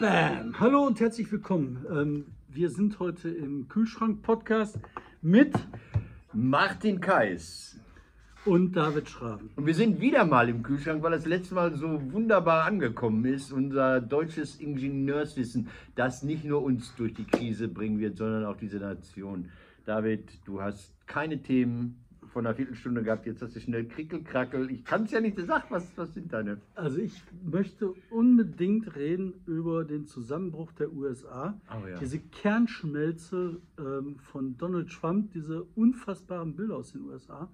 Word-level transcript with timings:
Bam. 0.00 0.54
Hallo 0.60 0.86
und 0.86 1.00
herzlich 1.00 1.32
willkommen. 1.32 1.84
Ähm, 1.90 2.26
wir 2.46 2.70
sind 2.70 3.00
heute 3.00 3.30
im 3.30 3.66
Kühlschrank-Podcast 3.66 4.78
mit 5.22 5.52
Martin 6.32 7.00
Kais. 7.00 7.80
und 8.44 8.76
David 8.76 9.08
Schraben. 9.08 9.50
Und 9.56 9.66
wir 9.66 9.74
sind 9.74 10.00
wieder 10.00 10.24
mal 10.24 10.48
im 10.48 10.62
Kühlschrank, 10.62 11.02
weil 11.02 11.10
das 11.10 11.26
letzte 11.26 11.56
Mal 11.56 11.74
so 11.74 12.12
wunderbar 12.12 12.64
angekommen 12.64 13.24
ist. 13.24 13.50
Unser 13.50 14.00
deutsches 14.00 14.60
Ingenieurswissen, 14.60 15.68
das 15.96 16.22
nicht 16.22 16.44
nur 16.44 16.62
uns 16.62 16.94
durch 16.94 17.14
die 17.14 17.26
Krise 17.26 17.66
bringen 17.66 17.98
wird, 17.98 18.18
sondern 18.18 18.44
auch 18.44 18.56
diese 18.56 18.76
Nation. 18.76 19.50
David, 19.84 20.30
du 20.44 20.62
hast 20.62 20.94
keine 21.08 21.42
Themen 21.42 22.04
von 22.38 22.46
einer 22.46 22.54
Viertelstunde 22.54 23.02
gehabt, 23.02 23.26
jetzt 23.26 23.42
hast 23.42 23.56
du 23.56 23.60
schnell 23.60 23.88
Krickelkrackel. 23.88 24.70
Ich 24.70 24.84
kann 24.84 25.02
es 25.02 25.10
ja 25.10 25.20
nicht 25.20 25.36
sagen, 25.40 25.64
was, 25.70 25.90
was 25.96 26.14
sind 26.14 26.32
deine? 26.32 26.60
Also 26.76 26.98
ich 26.98 27.20
möchte 27.42 27.94
unbedingt 28.10 28.94
reden 28.94 29.34
über 29.44 29.84
den 29.84 30.06
Zusammenbruch 30.06 30.70
der 30.70 30.92
USA. 30.92 31.60
Oh 31.68 31.84
ja. 31.84 31.98
Diese 31.98 32.20
Kernschmelze 32.20 33.60
ähm, 33.76 34.20
von 34.20 34.56
Donald 34.56 34.88
Trump, 34.88 35.32
diese 35.32 35.64
unfassbaren 35.74 36.54
Bilder 36.54 36.76
aus 36.76 36.92
den 36.92 37.06
USA. 37.06 37.50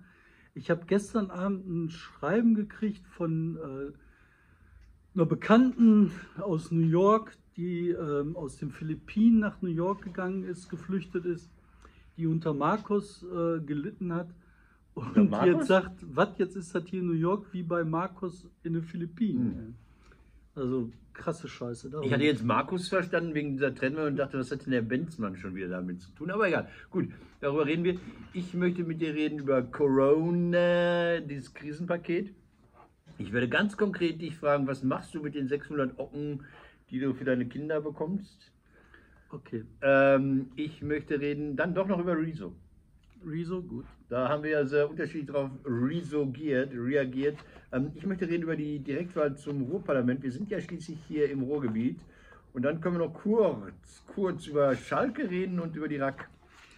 Ich 0.54 0.68
habe 0.68 0.82
gestern 0.86 1.30
Abend 1.30 1.66
ein 1.66 1.88
Schreiben 1.88 2.54
gekriegt 2.54 3.06
von 3.06 3.56
äh, 3.56 3.92
einer 5.14 5.24
Bekannten 5.24 6.12
aus 6.38 6.70
New 6.70 6.86
York, 6.86 7.34
die 7.56 7.88
ähm, 7.88 8.36
aus 8.36 8.58
den 8.58 8.70
Philippinen 8.70 9.38
nach 9.38 9.62
New 9.62 9.70
York 9.70 10.02
gegangen 10.02 10.44
ist, 10.44 10.68
geflüchtet 10.68 11.24
ist, 11.24 11.50
die 12.18 12.26
unter 12.26 12.52
Markus 12.52 13.22
äh, 13.22 13.60
gelitten 13.60 14.12
hat. 14.12 14.28
Und 14.94 15.32
jetzt 15.44 15.66
sagt, 15.66 15.96
was 16.02 16.38
jetzt 16.38 16.56
ist 16.56 16.74
das 16.74 16.84
hier 16.86 17.00
in 17.00 17.06
New 17.06 17.12
York 17.14 17.52
wie 17.52 17.62
bei 17.62 17.84
Markus 17.84 18.46
in 18.62 18.74
den 18.74 18.82
Philippinen. 18.82 19.76
Also 20.54 20.90
krasse 21.12 21.48
Scheiße. 21.48 21.90
Ich 22.02 22.12
hatte 22.12 22.24
jetzt 22.24 22.44
Markus 22.44 22.88
verstanden 22.88 23.34
wegen 23.34 23.52
dieser 23.52 23.74
Trennung 23.74 24.06
und 24.06 24.16
dachte, 24.16 24.38
was 24.38 24.50
hat 24.50 24.66
denn 24.66 24.72
der 24.72 24.82
Benzmann 24.82 25.36
schon 25.36 25.54
wieder 25.54 25.68
damit 25.68 26.00
zu 26.00 26.10
tun? 26.12 26.30
Aber 26.30 26.46
egal, 26.46 26.68
gut, 26.90 27.08
darüber 27.40 27.66
reden 27.66 27.84
wir. 27.84 27.96
Ich 28.32 28.54
möchte 28.54 28.84
mit 28.84 29.00
dir 29.00 29.14
reden 29.14 29.40
über 29.40 29.62
Corona, 29.62 31.20
dieses 31.20 31.54
Krisenpaket. 31.54 32.32
Ich 33.18 33.32
werde 33.32 33.48
ganz 33.48 33.76
konkret 33.76 34.20
dich 34.20 34.36
fragen, 34.36 34.66
was 34.66 34.82
machst 34.82 35.14
du 35.14 35.22
mit 35.22 35.34
den 35.34 35.46
600 35.46 35.98
Ocken, 35.98 36.44
die 36.90 36.98
du 36.98 37.14
für 37.14 37.24
deine 37.24 37.46
Kinder 37.46 37.80
bekommst? 37.80 38.52
Okay, 39.30 39.64
Ähm, 39.82 40.50
ich 40.54 40.82
möchte 40.82 41.18
reden 41.18 41.56
dann 41.56 41.74
doch 41.74 41.88
noch 41.88 41.98
über 41.98 42.16
Rezo. 42.16 42.54
Rezo, 43.26 43.62
gut. 43.62 43.84
Da 44.08 44.28
haben 44.28 44.42
wir 44.42 44.50
ja 44.50 44.64
sehr 44.64 44.88
unterschiedlich 44.88 45.26
drauf 45.26 45.50
reagiert. 45.64 46.70
reagiert. 46.72 47.38
Ähm, 47.72 47.92
ich 47.94 48.06
möchte 48.06 48.28
reden 48.28 48.44
über 48.44 48.56
die 48.56 48.78
Direktwahl 48.78 49.36
zum 49.36 49.62
Ruhrparlament. 49.62 50.22
Wir 50.22 50.32
sind 50.32 50.50
ja 50.50 50.60
schließlich 50.60 50.98
hier 51.08 51.30
im 51.30 51.42
Ruhrgebiet. 51.42 51.98
Und 52.52 52.62
dann 52.62 52.80
können 52.80 52.96
wir 52.96 53.06
noch 53.06 53.14
kurz, 53.14 54.04
kurz 54.14 54.46
über 54.46 54.76
Schalke 54.76 55.28
reden 55.28 55.58
und 55.58 55.74
über 55.74 55.88
die 55.88 55.96
RAK. 55.96 56.28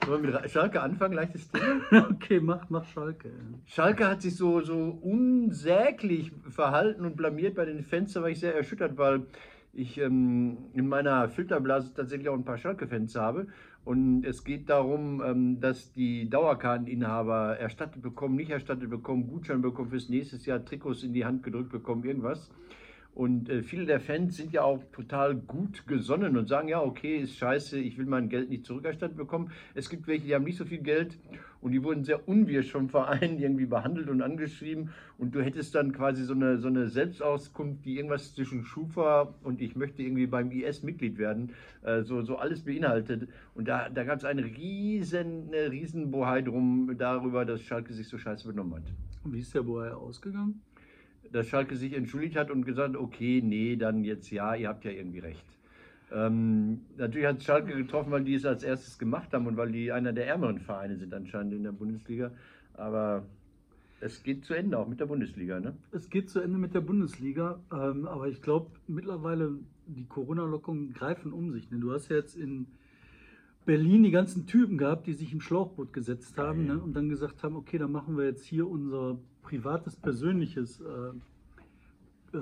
Sollen 0.06 0.22
wir 0.22 0.41
mit 0.41 0.50
Schalke 0.50 0.80
anfangen? 0.80 1.14
Leichtes 1.14 1.50
Thema. 1.50 2.08
Okay, 2.11 2.41
mach, 2.41 2.70
mach 2.70 2.84
Schalke. 2.86 3.30
Schalke 3.67 4.08
hat 4.08 4.22
sich 4.22 4.36
so, 4.36 4.61
so 4.61 4.98
unsäglich 5.02 6.33
verhalten 6.48 7.05
und 7.05 7.17
blamiert 7.17 7.55
bei 7.56 7.64
den 7.64 7.83
Fans. 7.83 8.12
Da 8.12 8.22
war 8.22 8.30
ich 8.30 8.41
sehr 8.41 8.55
erschüttert, 8.55 8.97
weil 8.97 9.27
ich 9.72 9.98
ähm, 9.98 10.56
in 10.72 10.89
meiner 10.89 11.28
Filterblase 11.28 11.92
tatsächlich 11.94 12.28
auch 12.28 12.34
ein 12.34 12.44
paar 12.44 12.58
Schalke-Fans 12.58 13.14
habe. 13.17 13.48
Und 13.87 14.25
es 14.25 14.42
geht 14.42 14.69
darum, 14.69 15.23
ähm, 15.25 15.61
dass 15.61 15.92
die 15.92 16.29
Dauerkarteninhaber 16.29 17.56
erstattet 17.56 18.03
bekommen, 18.03 18.34
nicht 18.34 18.51
erstattet 18.51 18.91
bekommen, 18.91 19.29
Gutschein 19.29 19.62
bekommen 19.62 19.91
fürs 19.91 20.09
nächste 20.09 20.39
Jahr, 20.39 20.65
Trikots 20.65 21.05
in 21.05 21.12
die 21.12 21.25
Hand 21.25 21.45
gedrückt 21.45 21.70
bekommen, 21.70 22.03
irgendwas. 22.03 22.51
Und 23.17 23.48
äh, 23.48 23.62
viele 23.62 23.86
der 23.86 23.98
Fans 23.98 24.36
sind 24.36 24.53
ja 24.53 24.61
auch 24.61 24.84
total 24.92 25.34
gut 25.34 25.86
gesonnen 25.86 26.36
und 26.36 26.48
sagen, 26.48 26.69
ja, 26.69 26.83
okay, 26.83 27.17
ist 27.17 27.39
scheiße, 27.39 27.78
ich 27.78 27.97
will 27.97 28.05
mein 28.05 28.28
Geld 28.28 28.50
nicht 28.50 28.67
zurückerstattet 28.67 29.17
bekommen. 29.17 29.53
Es 29.75 29.89
gibt 29.89 30.06
welche, 30.06 30.27
die 30.27 30.34
haben 30.34 30.45
nicht 30.45 30.58
so 30.58 30.67
viel 30.67 30.83
Geld 30.83 31.18
und 31.63 31.73
die 31.73 31.83
wurden 31.83 32.05
sehr 32.05 32.29
unwirsch 32.29 32.70
vom 32.70 32.91
Verein 32.91 33.39
irgendwie 33.41 33.64
behandelt 33.64 34.11
und 34.11 34.20
angeschrieben. 34.20 34.91
Und 35.17 35.35
du 35.35 35.41
hättest 35.41 35.74
dann 35.74 35.92
quasi 35.92 36.24
so 36.24 36.35
eine, 36.35 36.58
so 36.58 36.68
eine 36.68 36.91
Selbstauskunft, 36.91 37.86
die 37.86 37.96
irgendwas 37.96 38.35
zwischen 38.35 38.67
Schufa 38.67 39.35
und 39.42 39.62
ich 39.62 39.77
möchte 39.77 40.02
irgendwie 40.02 40.27
beim 40.27 40.51
IS 40.51 40.83
Mitglied 40.83 41.17
werden, 41.17 41.52
äh, 41.85 42.02
so, 42.02 42.20
so 42.20 42.36
alles 42.36 42.64
beinhaltet. 42.64 43.30
Und 43.55 43.67
da, 43.67 43.89
da 43.89 44.05
gab 44.05 44.18
es 44.18 44.27
eine 44.27 44.45
riesen, 44.45 45.48
eine 45.55 45.70
riesen 45.70 46.11
Bohai 46.11 46.42
drum 46.42 46.95
darüber, 46.98 47.46
dass 47.46 47.62
Schalke 47.62 47.95
sich 47.95 48.08
so 48.08 48.18
scheiße 48.18 48.46
benommen 48.46 48.74
hat 48.74 48.92
Und 49.24 49.33
wie 49.33 49.41
ist 49.41 49.55
der 49.55 49.62
Boy 49.62 49.89
ausgegangen? 49.89 50.61
Dass 51.33 51.48
Schalke 51.48 51.77
sich 51.77 51.92
entschuldigt 51.92 52.37
hat 52.37 52.51
und 52.51 52.64
gesagt, 52.64 52.97
okay, 52.97 53.41
nee, 53.42 53.77
dann 53.77 54.05
jetzt 54.05 54.31
ja, 54.31 54.55
ihr 54.55 54.69
habt 54.69 54.85
ja 54.85 54.91
irgendwie 54.91 55.20
recht. 55.20 55.45
Ähm, 56.13 56.83
natürlich 56.97 57.27
hat 57.27 57.42
Schalke 57.42 57.75
getroffen, 57.75 58.13
weil 58.13 58.25
die 58.25 58.35
es 58.35 58.45
als 58.45 58.63
erstes 58.63 58.98
gemacht 58.98 59.33
haben 59.33 59.47
und 59.47 59.57
weil 59.57 59.73
die 59.73 59.91
einer 59.91 60.13
der 60.13 60.29
ärmeren 60.29 60.61
Vereine 60.61 60.97
sind 60.97 61.13
anscheinend 61.13 61.53
in 61.53 61.65
der 61.65 61.73
Bundesliga. 61.73 62.31
Aber 62.75 63.25
es 64.01 64.23
geht 64.23 64.45
zu 64.45 64.55
Ende 64.55 64.79
auch 64.79 64.86
mit 64.86 65.01
der 65.01 65.07
Bundesliga, 65.07 65.59
ne? 65.59 65.75
Es 65.91 66.11
geht 66.11 66.31
zu 66.31 66.41
Ende 66.41 66.59
mit 66.59 66.75
der 66.75 66.81
Bundesliga, 66.81 67.59
ähm, 67.73 68.07
aber 68.07 68.29
ich 68.29 68.42
glaube 68.42 68.70
mittlerweile 68.86 69.59
die 69.86 70.05
Corona-Lockungen 70.05 70.92
greifen 70.92 71.33
um 71.33 71.53
sich. 71.53 71.70
Ne? 71.70 71.79
Du 71.79 71.92
hast 71.92 72.09
ja 72.09 72.17
jetzt 72.17 72.36
in 72.36 72.67
Berlin 73.65 74.03
die 74.03 74.11
ganzen 74.11 74.47
Typen 74.47 74.79
gehabt, 74.79 75.07
die 75.07 75.13
sich 75.13 75.33
im 75.33 75.41
Schlauchboot 75.41 75.92
gesetzt 75.92 76.39
haben 76.39 76.67
ne? 76.67 76.79
und 76.79 76.95
dann 76.95 77.09
gesagt 77.09 77.42
haben, 77.42 77.57
okay, 77.57 77.79
dann 77.79 77.91
machen 77.91 78.17
wir 78.17 78.25
jetzt 78.27 78.45
hier 78.45 78.69
unser 78.69 79.19
privates, 79.46 79.96
persönliches 79.96 80.80
äh, 80.80 82.36
äh, 82.36 82.39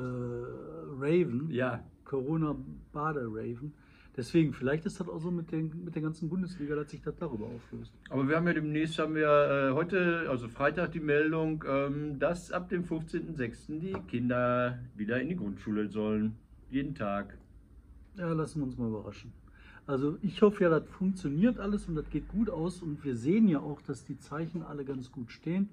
Raven, 0.98 1.50
Ja. 1.50 1.84
Corona-Bade-Raven. 2.04 3.72
Deswegen, 4.16 4.52
vielleicht 4.52 4.86
ist 4.86 5.00
das 5.00 5.08
auch 5.08 5.18
so 5.18 5.30
mit, 5.30 5.50
den, 5.50 5.84
mit 5.84 5.94
der 5.94 6.02
ganzen 6.02 6.28
Bundesliga, 6.28 6.76
dass 6.76 6.90
sich 6.90 7.02
das 7.02 7.16
darüber 7.16 7.46
auflöst. 7.46 7.92
Aber 8.10 8.28
wir 8.28 8.36
haben 8.36 8.46
ja 8.46 8.52
demnächst, 8.52 8.98
haben 8.98 9.16
wir 9.16 9.26
äh, 9.26 9.72
heute, 9.72 10.26
also 10.30 10.48
Freitag, 10.48 10.92
die 10.92 11.00
Meldung, 11.00 11.64
ähm, 11.68 12.18
dass 12.18 12.52
ab 12.52 12.68
dem 12.68 12.84
15.06. 12.84 13.80
die 13.80 13.92
Kinder 14.08 14.78
wieder 14.96 15.20
in 15.20 15.28
die 15.30 15.36
Grundschule 15.36 15.88
sollen. 15.88 16.36
Jeden 16.70 16.94
Tag. 16.94 17.36
Ja, 18.16 18.32
lassen 18.32 18.60
wir 18.60 18.66
uns 18.66 18.78
mal 18.78 18.88
überraschen. 18.88 19.32
Also 19.86 20.16
ich 20.22 20.40
hoffe 20.42 20.64
ja, 20.64 20.70
das 20.70 20.88
funktioniert 20.88 21.58
alles 21.58 21.88
und 21.88 21.96
das 21.96 22.08
geht 22.08 22.28
gut 22.28 22.48
aus 22.48 22.82
und 22.82 23.04
wir 23.04 23.16
sehen 23.16 23.48
ja 23.48 23.58
auch, 23.58 23.82
dass 23.82 24.04
die 24.04 24.18
Zeichen 24.18 24.62
alle 24.62 24.84
ganz 24.84 25.10
gut 25.10 25.32
stehen. 25.32 25.68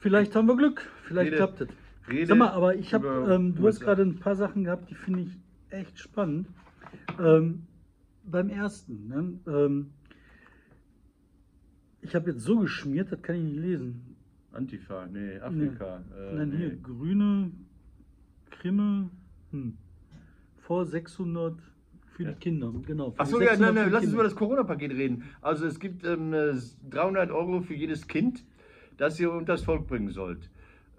Vielleicht 0.00 0.34
haben 0.34 0.48
wir 0.48 0.56
Glück, 0.56 0.88
vielleicht 1.04 1.28
Rede- 1.28 1.36
klappt 1.36 1.60
es. 1.60 1.68
Rede 2.08 2.26
Sag 2.26 2.38
mal, 2.38 2.48
aber 2.48 2.74
ich 2.74 2.92
habe, 2.94 3.28
ähm, 3.30 3.54
du 3.54 3.68
hast 3.68 3.80
gerade 3.80 4.02
ein 4.02 4.18
paar 4.18 4.34
Sachen 4.34 4.64
gehabt, 4.64 4.90
die 4.90 4.94
finde 4.94 5.20
ich 5.20 5.38
echt 5.68 5.98
spannend. 5.98 6.48
Ähm, 7.22 7.66
beim 8.24 8.48
ersten, 8.48 9.08
ne? 9.08 9.38
ähm, 9.46 9.90
ich 12.00 12.14
habe 12.14 12.30
jetzt 12.30 12.40
so 12.42 12.58
geschmiert, 12.60 13.12
das 13.12 13.20
kann 13.22 13.36
ich 13.36 13.42
nicht 13.42 13.58
lesen. 13.60 14.16
Antifa, 14.52 15.06
nee, 15.06 15.38
Afrika. 15.38 16.02
Äh, 16.18 16.34
Nein, 16.36 16.52
hier, 16.56 16.68
nee. 16.70 16.78
grüne 16.82 17.52
Krimme, 18.50 19.10
hm. 19.50 19.76
vor 20.62 20.86
600 20.86 21.58
für 22.16 22.24
die 22.24 22.32
Kinder, 22.34 22.72
genau. 22.86 23.10
für 23.10 23.20
Ach 23.20 23.26
die 23.26 23.30
so, 23.32 23.40
ja, 23.40 23.50
600 23.50 23.74
nein, 23.74 23.84
nein, 23.84 23.92
lass 23.92 24.04
uns 24.04 24.14
über 24.14 24.24
das 24.24 24.34
Corona-Paket 24.34 24.92
reden. 24.92 25.24
Also 25.42 25.66
es 25.66 25.78
gibt 25.78 26.04
ähm, 26.04 26.32
äh, 26.32 26.54
300 26.90 27.30
Euro 27.30 27.60
für 27.60 27.74
jedes 27.74 28.08
Kind, 28.08 28.44
das 29.00 29.18
ihr 29.18 29.32
unter 29.32 29.54
das 29.54 29.62
Volk 29.62 29.86
bringen 29.86 30.10
sollt. 30.10 30.50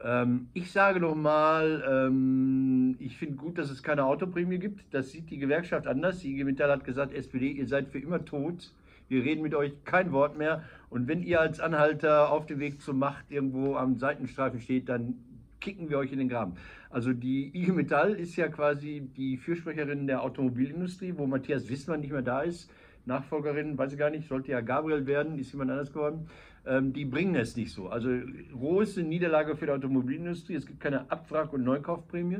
Ähm, 0.03 0.47
ich 0.53 0.71
sage 0.71 0.99
nochmal, 0.99 1.83
ähm, 1.87 2.95
ich 2.97 3.15
finde 3.15 3.35
gut, 3.35 3.59
dass 3.59 3.69
es 3.69 3.83
keine 3.83 4.05
Autoprämie 4.05 4.57
gibt. 4.57 4.91
Das 4.91 5.11
sieht 5.11 5.29
die 5.29 5.37
Gewerkschaft 5.37 5.85
anders. 5.85 6.19
Die 6.19 6.31
IG 6.31 6.43
Metall 6.43 6.71
hat 6.71 6.83
gesagt, 6.83 7.13
SPD, 7.13 7.51
ihr 7.51 7.67
seid 7.67 7.89
für 7.89 7.99
immer 7.99 8.25
tot. 8.25 8.73
Wir 9.07 9.23
reden 9.23 9.43
mit 9.43 9.53
euch 9.53 9.73
kein 9.83 10.11
Wort 10.11 10.35
mehr. 10.35 10.63
Und 10.89 11.07
wenn 11.07 11.21
ihr 11.21 11.39
als 11.39 11.59
Anhalter 11.59 12.31
auf 12.31 12.47
dem 12.47 12.59
Weg 12.59 12.81
zur 12.81 12.95
Macht 12.95 13.29
irgendwo 13.29 13.75
am 13.75 13.99
Seitenstreifen 13.99 14.59
steht, 14.59 14.89
dann 14.89 15.15
kicken 15.59 15.91
wir 15.91 15.99
euch 15.99 16.11
in 16.11 16.17
den 16.17 16.29
Graben. 16.29 16.53
Also 16.89 17.13
die 17.13 17.55
IG 17.55 17.71
Metall 17.71 18.13
ist 18.13 18.35
ja 18.35 18.47
quasi 18.47 19.07
die 19.15 19.37
Fürsprecherin 19.37 20.07
der 20.07 20.23
Automobilindustrie, 20.23 21.13
wo 21.15 21.27
Matthias 21.27 21.69
Wissmann 21.69 22.01
nicht 22.01 22.11
mehr 22.11 22.23
da 22.23 22.41
ist. 22.41 22.67
Nachfolgerin, 23.05 23.77
weiß 23.77 23.93
ich 23.93 23.99
gar 23.99 24.09
nicht, 24.09 24.27
sollte 24.27 24.51
ja 24.51 24.61
Gabriel 24.61 25.05
werden, 25.05 25.37
ist 25.37 25.51
jemand 25.51 25.71
anders 25.71 25.91
geworden. 25.93 26.27
Ähm, 26.65 26.93
die 26.93 27.05
bringen 27.05 27.35
es 27.35 27.55
nicht 27.55 27.73
so. 27.73 27.89
Also 27.89 28.09
große 28.53 29.01
Niederlage 29.01 29.55
für 29.55 29.65
die 29.65 29.71
Automobilindustrie. 29.71 30.55
Es 30.55 30.65
gibt 30.65 30.79
keine 30.79 31.09
Abwrack- 31.09 31.53
und 31.53 31.63
Neukaufprämie. 31.63 32.39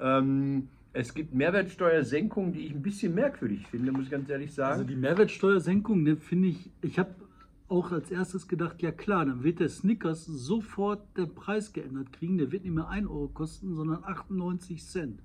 Ähm, 0.00 0.68
es 0.92 1.14
gibt 1.14 1.34
Mehrwertsteuersenkungen, 1.34 2.52
die 2.52 2.66
ich 2.66 2.72
ein 2.72 2.82
bisschen 2.82 3.14
merkwürdig 3.14 3.66
finde, 3.66 3.92
muss 3.92 4.04
ich 4.04 4.10
ganz 4.10 4.28
ehrlich 4.28 4.52
sagen. 4.54 4.72
Also 4.72 4.84
die 4.84 4.96
Mehrwertsteuersenkung, 4.96 6.02
ne, 6.02 6.16
finde 6.16 6.48
ich, 6.48 6.70
ich 6.82 6.98
habe 6.98 7.10
auch 7.68 7.92
als 7.92 8.10
erstes 8.10 8.46
gedacht, 8.46 8.82
ja 8.82 8.92
klar, 8.92 9.24
dann 9.24 9.42
wird 9.42 9.58
der 9.58 9.68
Snickers 9.68 10.24
sofort 10.26 11.16
den 11.16 11.34
Preis 11.34 11.72
geändert 11.72 12.12
kriegen. 12.12 12.38
Der 12.38 12.52
wird 12.52 12.64
nicht 12.64 12.74
mehr 12.74 12.88
1 12.88 13.08
Euro 13.08 13.28
kosten, 13.28 13.74
sondern 13.74 14.04
98 14.04 14.84
Cent. 14.84 15.20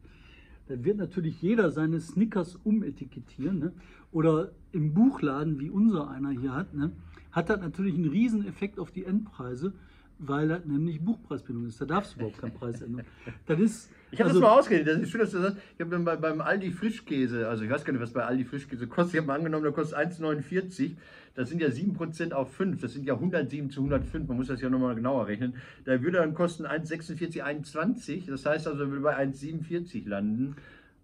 Dann 0.68 0.84
wird 0.84 0.98
natürlich 0.98 1.42
jeder 1.42 1.72
seine 1.72 2.00
Snickers 2.00 2.56
umetikettieren. 2.64 3.60
Ne? 3.60 3.74
Oder 4.12 4.52
im 4.72 4.94
Buchladen, 4.94 5.60
wie 5.60 5.70
unser 5.70 6.10
einer 6.10 6.32
hier 6.32 6.54
hat, 6.54 6.74
ne? 6.74 6.92
Hat 7.32 7.50
das 7.50 7.60
natürlich 7.62 7.96
einen 7.96 8.10
riesen 8.10 8.48
Effekt 8.48 8.80
auf 8.80 8.92
die 8.92 9.06
Endpreise, 9.06 9.74
weil 10.18 10.50
das 10.50 10.66
nämlich 10.66 11.00
Buchpreisbindung 11.02 11.66
ist. 11.68 11.80
Da 11.80 11.86
darfst 11.86 12.14
du 12.16 12.20
überhaupt 12.20 12.40
keinen 12.40 12.54
Preis 12.54 12.82
ändern. 12.82 13.06
Das 13.46 13.60
ist, 13.60 13.90
Ich 14.12 14.20
habe 14.20 14.30
Also- 14.30 14.42
das 14.42 14.50
mal 14.50 14.58
ausgerechnet, 14.60 14.96
das 14.96 15.02
ist 15.04 15.10
schön, 15.12 15.22
dass 15.22 15.32
du 15.32 15.38
das 15.38 15.54
sagst. 15.54 15.64
Ich 15.76 15.82
habe 15.82 15.92
dann 15.92 16.04
bei, 16.04 16.16
beim 16.16 16.42
Aldi 16.42 16.72
Frischkäse, 16.72 17.48
also 17.48 17.64
ich 17.64 17.70
weiß 17.70 17.86
gar 17.86 17.94
nicht, 17.94 18.02
was 18.02 18.12
bei 18.12 18.26
Aldi 18.26 18.44
Frischkäse 18.44 18.88
kostet. 18.88 19.14
Ich 19.14 19.18
habe 19.20 19.28
mal 19.28 19.36
angenommen, 19.36 19.64
der 19.64 19.72
kostet 19.72 19.98
1,49. 20.00 20.96
Das 21.36 21.48
sind 21.48 21.62
ja 21.62 21.70
7% 21.70 22.34
auf 22.34 22.52
5. 22.54 22.82
Das 22.82 22.94
sind 22.94 23.06
ja 23.06 23.14
107 23.14 23.70
zu 23.70 23.82
105. 23.82 24.28
Man 24.28 24.36
muss 24.38 24.48
das 24.48 24.62
ja 24.62 24.70
nochmal 24.70 24.96
genauer 24.96 25.28
rechnen. 25.28 25.54
Da 25.86 26.02
würde 26.02 26.18
dann 26.18 26.34
kosten 26.34 26.66
1,46, 26.66 27.44
1,20. 27.44 28.26
Das 28.30 28.46
heißt 28.48 28.68
also, 28.68 28.82
er 28.84 28.90
würde 28.90 29.02
bei 29.04 29.16
1,47 29.16 30.08
landen. 30.08 30.56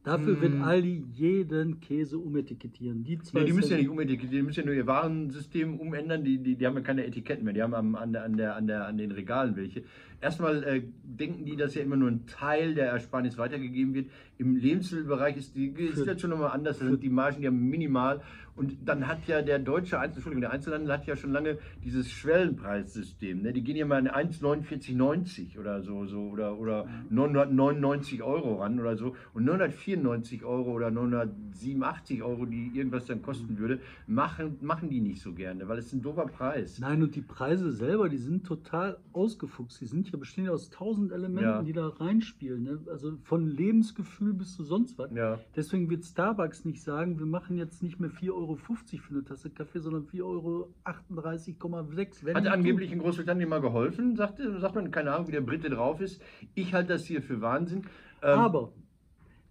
Dafür 0.05 0.39
wird 0.39 0.53
Mm. 0.53 0.61
Aldi 0.61 1.03
jeden 1.13 1.79
Käse 1.79 2.19
umetikettieren. 2.19 3.03
Die 3.03 3.17
zwei 3.19 3.39
Nee, 3.39 3.45
die 3.47 3.53
müssen 3.53 3.71
ja 3.71 3.77
nicht 3.77 3.89
umetikettieren, 3.89 4.37
die 4.37 4.43
müssen 4.43 4.59
ja 4.59 4.65
nur 4.67 4.75
ihr 4.75 4.85
Warensystem 4.85 5.79
umändern. 5.79 6.23
Die, 6.23 6.37
die, 6.37 6.55
die 6.55 6.65
haben 6.67 6.75
ja 6.75 6.81
keine 6.81 7.05
Etiketten 7.07 7.43
mehr, 7.43 7.55
die 7.55 7.63
haben 7.63 7.73
an, 7.73 7.95
an, 8.15 8.37
der, 8.37 8.55
an, 8.55 8.67
der, 8.67 8.85
an 8.85 8.97
den 8.97 9.11
Regalen 9.11 9.55
welche. 9.55 9.83
Erstmal 10.25 10.63
äh, 10.63 10.81
denken 11.03 11.45
die, 11.45 11.55
dass 11.55 11.75
ja 11.75 11.83
immer 11.83 11.97
nur 11.97 12.09
ein 12.09 12.25
Teil 12.25 12.73
der 12.73 12.87
Ersparnis 12.87 13.37
weitergegeben 13.37 13.93
wird. 13.93 14.09
Im 14.39 14.55
Lebensmittelbereich 14.55 15.37
ist 15.37 15.55
die 15.55 15.71
Situation 15.93 16.31
nochmal 16.31 16.49
anders, 16.49 16.79
da 16.79 16.85
sind 16.85 17.03
die 17.03 17.09
Margen 17.09 17.43
ja 17.43 17.51
minimal. 17.51 18.21
Und 18.55 18.77
dann 18.85 19.07
hat 19.07 19.27
ja 19.27 19.41
der 19.41 19.59
deutsche 19.59 19.99
Einzel 19.99 20.17
Entschuldigung, 20.17 20.41
der 20.41 20.51
Einzelhandel 20.51 20.93
hat 20.93 21.05
ja 21.05 21.15
schon 21.15 21.33
lange 21.33 21.57
dieses 21.83 22.09
Schwellenpreissystem. 22.09 23.41
Ne? 23.41 23.51
Die 23.51 23.61
gehen 23.61 23.75
ja 23.75 23.85
mal 23.85 23.99
in 23.99 24.09
1,4990 24.09 25.59
oder 25.59 25.81
so, 25.81 26.05
so 26.05 26.29
oder, 26.29 26.57
oder 26.57 26.87
999 27.09 28.23
Euro 28.23 28.61
ran 28.61 28.79
oder 28.79 28.95
so. 28.95 29.15
Und 29.33 29.43
994 29.43 30.45
Euro 30.45 30.71
oder 30.71 30.89
987 30.89 32.23
Euro, 32.23 32.45
die 32.45 32.71
irgendwas 32.73 33.05
dann 33.05 33.21
kosten 33.21 33.57
würde, 33.57 33.81
machen, 34.07 34.57
machen 34.61 34.89
die 34.89 35.01
nicht 35.01 35.21
so 35.21 35.33
gerne, 35.33 35.67
weil 35.67 35.79
es 35.79 35.91
ein 35.91 36.01
doofer 36.01 36.25
Preis. 36.25 36.79
Nein, 36.79 37.03
und 37.03 37.13
die 37.15 37.21
Preise 37.21 37.71
selber, 37.73 38.07
die 38.07 38.17
sind 38.17 38.45
total 38.45 38.97
ausgefuchst. 39.11 39.81
Die 39.81 39.85
sind 39.85 40.09
ja 40.09 40.14
bestehen 40.17 40.45
ja 40.45 40.51
aus 40.51 40.69
tausend 40.69 41.11
Elementen, 41.11 41.43
Ja. 41.43 41.63
die 41.63 41.73
da 41.73 41.87
reinspielen. 41.87 42.63
Ne? 42.63 42.79
Also 42.89 43.17
von 43.23 43.47
Lebensgefühl 43.47 44.33
bis 44.33 44.55
zu 44.55 44.63
sonst 44.63 44.97
was. 44.97 45.11
Ja. 45.13 45.39
Deswegen 45.55 45.89
wird 45.89 46.05
Starbucks 46.05 46.65
nicht 46.65 46.81
sagen, 46.81 47.19
wir 47.19 47.25
machen 47.25 47.57
jetzt 47.57 47.83
nicht 47.83 47.99
mehr 47.99 48.09
4,50 48.09 48.33
Euro 48.33 48.55
für 48.55 49.13
eine 49.13 49.23
Tasse 49.23 49.49
Kaffee, 49.49 49.79
sondern 49.79 50.03
4,38,6 50.07 52.25
Euro. 52.25 52.35
Hat 52.35 52.47
angeblich 52.47 52.91
in 52.91 52.99
Großbritannien 52.99 53.49
mal 53.49 53.61
geholfen, 53.61 54.15
sagte, 54.15 54.59
sagt 54.59 54.75
man, 54.75 54.91
keine 54.91 55.13
Ahnung, 55.13 55.27
wie 55.27 55.31
der 55.33 55.41
Brite 55.41 55.69
drauf 55.69 56.01
ist. 56.01 56.21
Ich 56.53 56.73
halte 56.73 56.93
das 56.93 57.05
hier 57.05 57.21
für 57.21 57.41
Wahnsinn. 57.41 57.83
Ähm, 58.21 58.39
Aber 58.39 58.71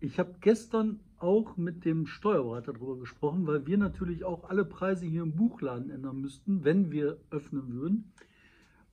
ich 0.00 0.18
habe 0.18 0.34
gestern 0.40 1.00
auch 1.18 1.56
mit 1.56 1.84
dem 1.84 2.06
Steuerberater 2.06 2.72
darüber 2.74 2.98
gesprochen, 2.98 3.46
weil 3.46 3.66
wir 3.66 3.78
natürlich 3.78 4.24
auch 4.24 4.48
alle 4.50 4.64
Preise 4.64 5.06
hier 5.06 5.22
im 5.22 5.32
Buchladen 5.32 5.90
ändern 5.90 6.20
müssten, 6.20 6.64
wenn 6.64 6.90
wir 6.90 7.16
öffnen 7.30 7.72
würden. 7.72 8.12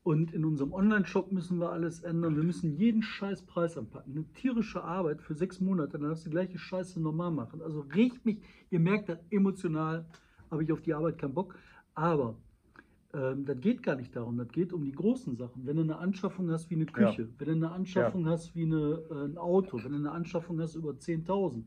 Und 0.04 0.34
in 0.34 0.46
unserem 0.46 0.74
Online-Shop 0.74 1.32
müssen 1.32 1.60
wir 1.60 1.72
alles 1.72 2.02
ändern. 2.02 2.36
Wir 2.36 2.44
müssen 2.44 2.76
jeden 2.76 3.04
scheiß 3.04 3.44
Preis 3.44 3.78
anpacken. 3.78 4.14
Eine 4.14 4.26
tierische 4.34 4.84
Arbeit 4.84 5.22
für 5.22 5.36
sechs 5.36 5.60
Monate, 5.62 6.00
dann 6.00 6.10
darfst 6.10 6.26
du 6.26 6.30
die 6.30 6.34
gleiche 6.34 6.58
Scheiße 6.58 7.00
normal 7.00 7.32
machen. 7.32 7.62
Also 7.62 7.82
regt 7.94 8.26
mich, 8.26 8.40
ihr 8.72 8.80
merkt 8.80 9.10
das, 9.10 9.20
emotional 9.30 10.06
habe 10.50 10.64
ich 10.64 10.72
auf 10.72 10.82
die 10.82 10.94
Arbeit 10.96 11.20
keinen 11.20 11.36
Bock. 11.36 11.56
Aber 11.94 12.36
ähm, 13.14 13.46
das 13.46 13.60
geht 13.60 13.84
gar 13.84 13.96
nicht 13.96 14.16
darum. 14.16 14.38
Das 14.38 14.50
geht 14.50 14.74
um 14.74 14.84
die 14.84 14.92
großen 14.92 15.36
Sachen. 15.36 15.68
Wenn 15.68 15.76
du 15.76 15.84
eine 15.84 15.98
Anschaffung 15.98 16.50
hast 16.50 16.72
wie 16.72 16.76
eine 16.76 16.88
Küche, 16.88 17.30
wenn 17.38 17.48
du 17.48 17.54
eine 17.54 17.72
Anschaffung 17.72 18.28
hast 18.28 18.56
wie 18.56 18.64
eine, 18.64 19.04
äh, 19.12 19.26
ein 19.26 19.38
Auto, 19.38 19.78
wenn 19.84 19.92
du 19.92 19.98
eine 19.98 20.12
Anschaffung 20.12 20.60
hast 20.62 20.76
über 20.76 20.92
10.000, 20.92 21.64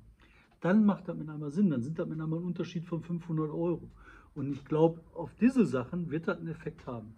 dann 0.61 0.85
macht 0.85 1.09
das 1.09 1.17
mit 1.17 1.29
einmal 1.29 1.53
Sinn. 1.53 1.71
Dann 1.71 1.83
sind 1.83 1.99
das 2.01 2.09
mit 2.09 2.21
einmal 2.21 2.41
ein 2.41 2.45
Unterschied 2.45 2.85
von 2.87 3.03
500 3.03 3.49
Euro. 3.51 3.91
Und 4.35 4.51
ich 4.51 4.65
glaube, 4.65 5.01
auf 5.15 5.33
diese 5.37 5.67
Sachen 5.67 6.11
wird 6.11 6.27
das 6.27 6.39
einen 6.39 6.49
Effekt 6.49 6.87
haben. 6.87 7.15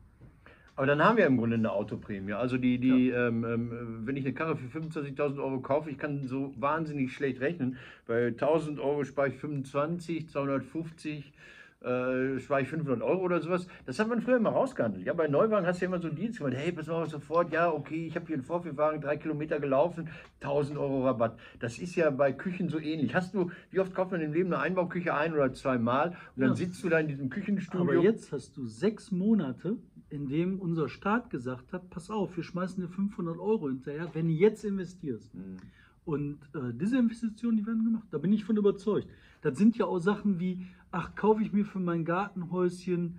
Aber 0.77 0.87
dann 0.87 1.03
haben 1.03 1.17
wir 1.17 1.27
im 1.27 1.39
Grunde 1.39 1.57
eine 1.57 1.73
Autoprämie. 1.73 2.35
Also 2.35 2.59
die, 2.59 2.79
die 2.79 3.09
ähm, 3.09 3.45
ähm, 3.45 4.01
wenn 4.05 4.17
ich 4.17 4.25
eine 4.25 4.35
Karre 4.35 4.57
für 4.57 4.79
25.000 4.79 5.39
Euro 5.39 5.61
kaufe, 5.61 5.91
ich 5.91 5.99
kann 5.99 6.25
so 6.29 6.53
wahnsinnig 6.59 7.13
schlecht 7.13 7.41
rechnen. 7.41 7.79
Bei 8.07 8.29
1.000 8.29 8.79
Euro 8.79 9.03
spare 9.05 9.29
ich 9.29 9.37
25, 9.37 10.29
250 10.29 11.33
äh, 11.81 12.41
spare 12.41 12.63
ich 12.63 12.69
500 12.69 13.03
Euro 13.03 13.23
oder 13.23 13.41
sowas. 13.41 13.69
Das 13.85 13.99
hat 13.99 14.09
man 14.09 14.21
früher 14.21 14.37
immer 14.37 14.51
rausgehandelt. 14.51 15.07
Ja, 15.07 15.13
bei 15.13 15.29
Neuwagen 15.29 15.67
hast 15.67 15.81
du 15.81 15.85
ja 15.85 15.89
immer 15.89 16.01
so 16.01 16.09
einen 16.09 16.17
Dienst 16.17 16.39
gemacht. 16.39 16.55
Hey, 16.57 16.73
pass 16.73 16.87
mal 16.89 17.03
auf, 17.03 17.09
sofort, 17.09 17.53
ja, 17.53 17.71
okay, 17.71 18.07
ich 18.07 18.17
habe 18.17 18.27
hier 18.27 18.37
einen 18.37 18.45
Vorführwagen, 18.45 19.01
drei 19.01 19.17
Kilometer 19.17 19.61
gelaufen, 19.61 20.09
1000 20.41 20.79
Euro 20.79 21.05
Rabatt. 21.05 21.39
Das 21.61 21.79
ist 21.79 21.95
ja 21.95 22.11
bei 22.11 22.33
Küchen 22.33 22.69
so 22.69 22.79
ähnlich. 22.79 23.15
Hast 23.15 23.35
du, 23.35 23.51
wie 23.71 23.79
oft 23.79 23.95
kauft 23.95 24.11
man 24.11 24.21
im 24.21 24.33
Leben 24.33 24.53
eine 24.53 24.63
Einbauküche 24.63 25.15
ein 25.15 25.33
oder 25.35 25.53
zweimal 25.53 26.09
und 26.35 26.43
dann 26.43 26.51
Ja. 26.51 26.57
sitzt 26.57 26.83
du 26.83 26.89
da 26.89 26.99
in 26.99 27.09
diesem 27.09 27.31
Küchenstudio. 27.31 28.01
Aber 28.01 28.03
jetzt 28.03 28.33
hast 28.33 28.57
du 28.57 28.67
sechs 28.67 29.13
Monate, 29.13 29.77
in 30.09 30.29
dem 30.29 30.61
unser 30.61 30.89
Staat 30.89 31.31
gesagt 31.31 31.73
hat, 31.73 31.91
pass 31.91 32.11
auf, 32.11 32.37
wir 32.37 32.45
schmeißen 32.45 32.81
dir 32.83 32.89
500 32.89 33.39
Euro 33.39 33.69
hinterher, 33.69 34.09
wenn 34.15 34.29
du 34.29 34.33
jetzt 34.33 34.65
investierst. 34.65 35.33
Hm. 35.33 35.57
Und 36.05 36.39
äh, 36.55 36.73
diese 36.73 36.99
Investitionen, 36.99 37.57
die 37.57 37.67
werden 37.67 37.85
gemacht. 37.85 38.07
Da 38.13 38.19
bin 38.19 38.33
ich 38.33 38.45
von 38.45 38.57
überzeugt. 38.57 39.09
Das 39.43 39.59
sind 39.59 39.77
ja 39.77 39.87
auch 39.87 39.99
Sachen 39.99 40.39
wie, 40.39 40.67
ach, 40.93 41.15
kaufe 41.17 41.43
ich 41.43 41.53
mir 41.53 41.65
für 41.65 41.81
mein 41.81 42.05
Gartenhäuschen 42.05 43.19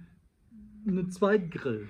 eine 0.87 1.07
Zweitgrill. 1.09 1.89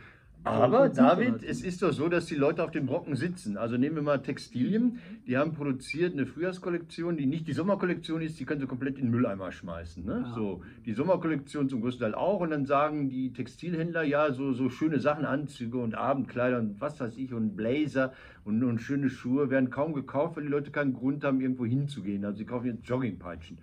Aber 0.50 0.90
David, 0.90 1.36
was. 1.36 1.44
es 1.44 1.62
ist 1.62 1.82
doch 1.82 1.92
so, 1.92 2.10
dass 2.10 2.26
die 2.26 2.36
Leute 2.36 2.64
auf 2.64 2.72
dem 2.72 2.86
Brocken 2.86 3.16
sitzen. 3.16 3.58
Also 3.58 3.78
nehmen 3.78 3.96
wir 3.96 4.02
mal 4.02 4.22
Textilien. 4.22 5.00
Die 5.28 5.38
haben 5.38 5.54
produziert 5.54 6.14
eine 6.14 6.26
Frühjahrskollektion, 6.26 7.18
die 7.18 7.26
nicht 7.26 7.48
die 7.48 7.54
Sommerkollektion 7.54 8.22
ist, 8.22 8.40
die 8.40 8.46
können 8.46 8.62
sie 8.62 8.68
komplett 8.68 8.98
in 8.98 9.06
den 9.06 9.12
Mülleimer 9.12 9.52
schmeißen. 9.52 10.06
Ne? 10.06 10.24
Ja. 10.26 10.34
So, 10.34 10.62
die 10.86 10.94
Sommerkollektion 10.94 11.70
zum 11.70 11.82
größten 11.82 12.06
Teil 12.06 12.16
auch. 12.16 12.40
Und 12.40 12.52
dann 12.52 12.66
sagen 12.66 13.10
die 13.10 13.34
Textilhändler, 13.34 14.04
ja, 14.04 14.32
so, 14.34 14.54
so 14.54 14.70
schöne 14.70 15.00
Sachen, 15.00 15.26
Anzüge 15.26 15.78
und 15.78 15.96
Abendkleider 15.96 16.60
und 16.60 16.80
was 16.80 17.00
weiß 17.00 17.18
ich 17.18 17.34
und 17.34 17.56
Blazer 17.56 18.14
und, 18.46 18.64
und 18.64 18.80
schöne 18.80 19.10
Schuhe 19.10 19.50
werden 19.50 19.70
kaum 19.70 19.94
gekauft, 19.94 20.38
weil 20.38 20.44
die 20.44 20.50
Leute 20.50 20.72
keinen 20.72 20.94
Grund 20.94 21.24
haben, 21.24 21.42
irgendwo 21.42 21.66
hinzugehen. 21.66 22.24
Also 22.26 22.38
sie 22.38 22.46
kaufen 22.46 22.68
jetzt 22.68 22.88
Joggingpeitschen. 22.88 23.58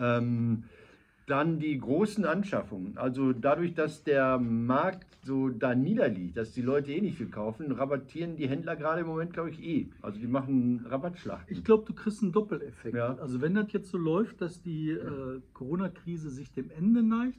Ähm, 0.00 0.64
dann 1.28 1.58
die 1.58 1.78
großen 1.78 2.24
Anschaffungen. 2.24 2.96
Also 2.96 3.32
dadurch, 3.32 3.74
dass 3.74 4.02
der 4.02 4.38
Markt 4.38 5.06
so 5.22 5.48
da 5.50 5.74
niederliegt, 5.74 6.36
dass 6.36 6.52
die 6.52 6.62
Leute 6.62 6.92
eh 6.92 7.00
nicht 7.00 7.18
viel 7.18 7.28
kaufen, 7.28 7.70
rabattieren 7.72 8.36
die 8.36 8.48
Händler 8.48 8.76
gerade 8.76 9.02
im 9.02 9.06
Moment, 9.06 9.32
glaube 9.32 9.50
ich, 9.50 9.62
eh. 9.62 9.88
Also 10.00 10.18
die 10.18 10.26
machen 10.26 10.86
Rabattschlachten. 10.86 11.54
Ich 11.54 11.64
glaube, 11.64 11.84
du 11.86 11.92
kriegst 11.92 12.22
einen 12.22 12.32
Doppeleffekt. 12.32 12.94
Ja. 12.94 13.16
Also 13.18 13.40
wenn 13.40 13.54
das 13.54 13.72
jetzt 13.72 13.90
so 13.90 13.98
läuft, 13.98 14.40
dass 14.40 14.62
die 14.62 14.90
äh, 14.90 15.40
Corona-Krise 15.52 16.30
sich 16.30 16.50
dem 16.52 16.70
Ende 16.70 17.02
neigt, 17.02 17.38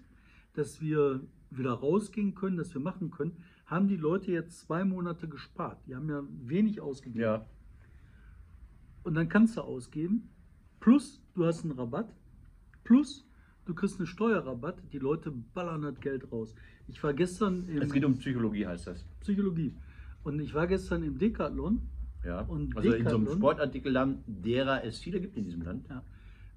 dass 0.53 0.81
wir 0.81 1.21
wieder 1.49 1.71
rausgehen 1.71 2.35
können, 2.35 2.57
dass 2.57 2.73
wir 2.73 2.81
machen 2.81 3.09
können, 3.09 3.37
haben 3.65 3.87
die 3.87 3.97
Leute 3.97 4.31
jetzt 4.31 4.59
zwei 4.61 4.83
Monate 4.83 5.27
gespart. 5.27 5.79
Die 5.87 5.95
haben 5.95 6.09
ja 6.09 6.23
wenig 6.45 6.81
ausgegeben. 6.81 7.21
Ja, 7.21 7.45
Und 9.03 9.15
dann 9.15 9.29
kannst 9.29 9.57
du 9.57 9.61
ausgeben. 9.61 10.29
Plus, 10.79 11.21
du 11.33 11.45
hast 11.45 11.63
einen 11.63 11.73
Rabatt. 11.73 12.13
Plus, 12.83 13.28
du 13.69 13.75
kriegst 13.75 13.99
einen 13.99 14.07
Steuerrabatt. 14.07 14.77
Die 14.91 14.99
Leute 14.99 15.31
ballern 15.53 15.83
das 15.83 15.99
Geld 15.99 16.31
raus. 16.31 16.55
Ich 16.87 17.01
war 17.03 17.13
gestern 17.13 17.67
im 17.67 17.81
es 17.83 17.93
geht 17.93 18.03
um 18.03 18.17
Psychologie, 18.17 18.65
heißt 18.65 18.87
das. 18.87 19.05
Psychologie. 19.21 19.75
Und 20.23 20.39
ich 20.39 20.53
war 20.53 20.67
gestern 20.67 21.03
im 21.03 21.17
Decathlon. 21.17 21.81
Ja. 22.25 22.41
Und 22.41 22.75
also 22.75 22.91
in 22.91 23.07
so 23.07 23.15
einem 23.15 23.25
Decathlon- 23.25 23.37
Sportartikelland, 23.37 24.23
derer 24.27 24.83
es 24.83 24.99
viele 24.99 25.21
gibt 25.21 25.37
in 25.37 25.45
diesem 25.45 25.61
Land. 25.61 25.87
Ja, 25.89 26.03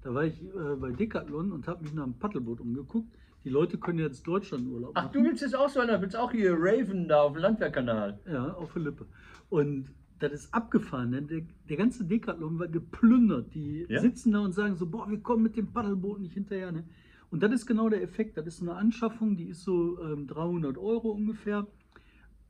da 0.01 0.13
war 0.13 0.25
ich 0.25 0.41
äh, 0.41 0.75
bei 0.77 0.91
Decathlon 0.91 1.51
und 1.51 1.67
habe 1.67 1.83
mich 1.83 1.93
nach 1.93 2.03
einem 2.03 2.15
Paddelboot 2.15 2.59
umgeguckt. 2.59 3.07
Die 3.45 3.49
Leute 3.49 3.77
können 3.77 3.99
jetzt 3.99 4.25
Deutschlandurlaub 4.25 4.91
Ach, 4.95 5.03
machen. 5.03 5.13
du 5.13 5.23
willst 5.23 5.41
jetzt 5.41 5.55
auch 5.55 5.69
so 5.69 5.79
einer, 5.81 6.01
willst 6.01 6.15
auch 6.15 6.31
hier 6.31 6.55
Raven 6.57 7.07
da 7.07 7.21
auf 7.21 7.33
dem 7.33 7.41
Landwehrkanal. 7.41 8.19
Ja, 8.29 8.53
auf 8.53 8.73
der 8.73 8.81
Lippe. 8.83 9.05
Und 9.49 9.89
das 10.29 10.45
ist 10.45 10.53
abgefahren, 10.53 11.11
denn 11.11 11.27
der, 11.27 11.41
der 11.69 11.77
ganze 11.77 12.05
Decathlon 12.05 12.59
war 12.59 12.67
geplündert. 12.67 13.53
Die 13.53 13.85
Ja? 13.89 13.99
sitzen 14.01 14.31
da 14.31 14.39
und 14.39 14.53
sagen 14.53 14.75
so, 14.75 14.85
boah, 14.87 15.09
wir 15.09 15.19
kommen 15.19 15.43
mit 15.43 15.55
dem 15.57 15.67
Paddelboot 15.71 16.19
nicht 16.19 16.33
hinterher. 16.33 16.71
Ne? 16.71 16.83
Und 17.29 17.43
das 17.43 17.51
ist 17.51 17.65
genau 17.65 17.89
der 17.89 18.01
Effekt. 18.03 18.37
Das 18.37 18.45
ist 18.47 18.61
eine 18.61 18.73
Anschaffung, 18.75 19.35
die 19.37 19.45
ist 19.49 19.63
so 19.63 19.99
ähm, 20.01 20.27
300 20.27 20.77
Euro 20.77 21.11
ungefähr. 21.11 21.67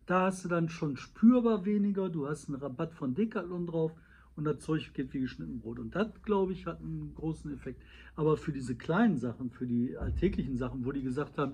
Da 0.05 0.25
hast 0.25 0.43
du 0.43 0.49
dann 0.49 0.69
schon 0.69 0.97
spürbar 0.97 1.65
weniger. 1.65 2.09
Du 2.09 2.27
hast 2.27 2.49
einen 2.49 2.57
Rabatt 2.59 2.93
von 2.93 3.13
Decathlon 3.15 3.67
drauf 3.67 3.93
und 4.35 4.43
das 4.43 4.59
Zeug 4.59 4.93
geht 4.93 5.13
wie 5.13 5.21
geschnitten 5.21 5.59
Brot. 5.59 5.79
Und 5.79 5.95
das, 5.95 6.07
glaube 6.23 6.51
ich, 6.53 6.65
hat 6.65 6.81
einen 6.81 7.13
großen 7.15 7.53
Effekt. 7.53 7.81
Aber 8.15 8.35
für 8.35 8.51
diese 8.51 8.75
kleinen 8.75 9.17
Sachen, 9.17 9.49
für 9.51 9.65
die 9.65 9.95
alltäglichen 9.97 10.57
Sachen, 10.57 10.85
wo 10.85 10.91
die 10.91 11.03
gesagt 11.03 11.37
haben, 11.37 11.53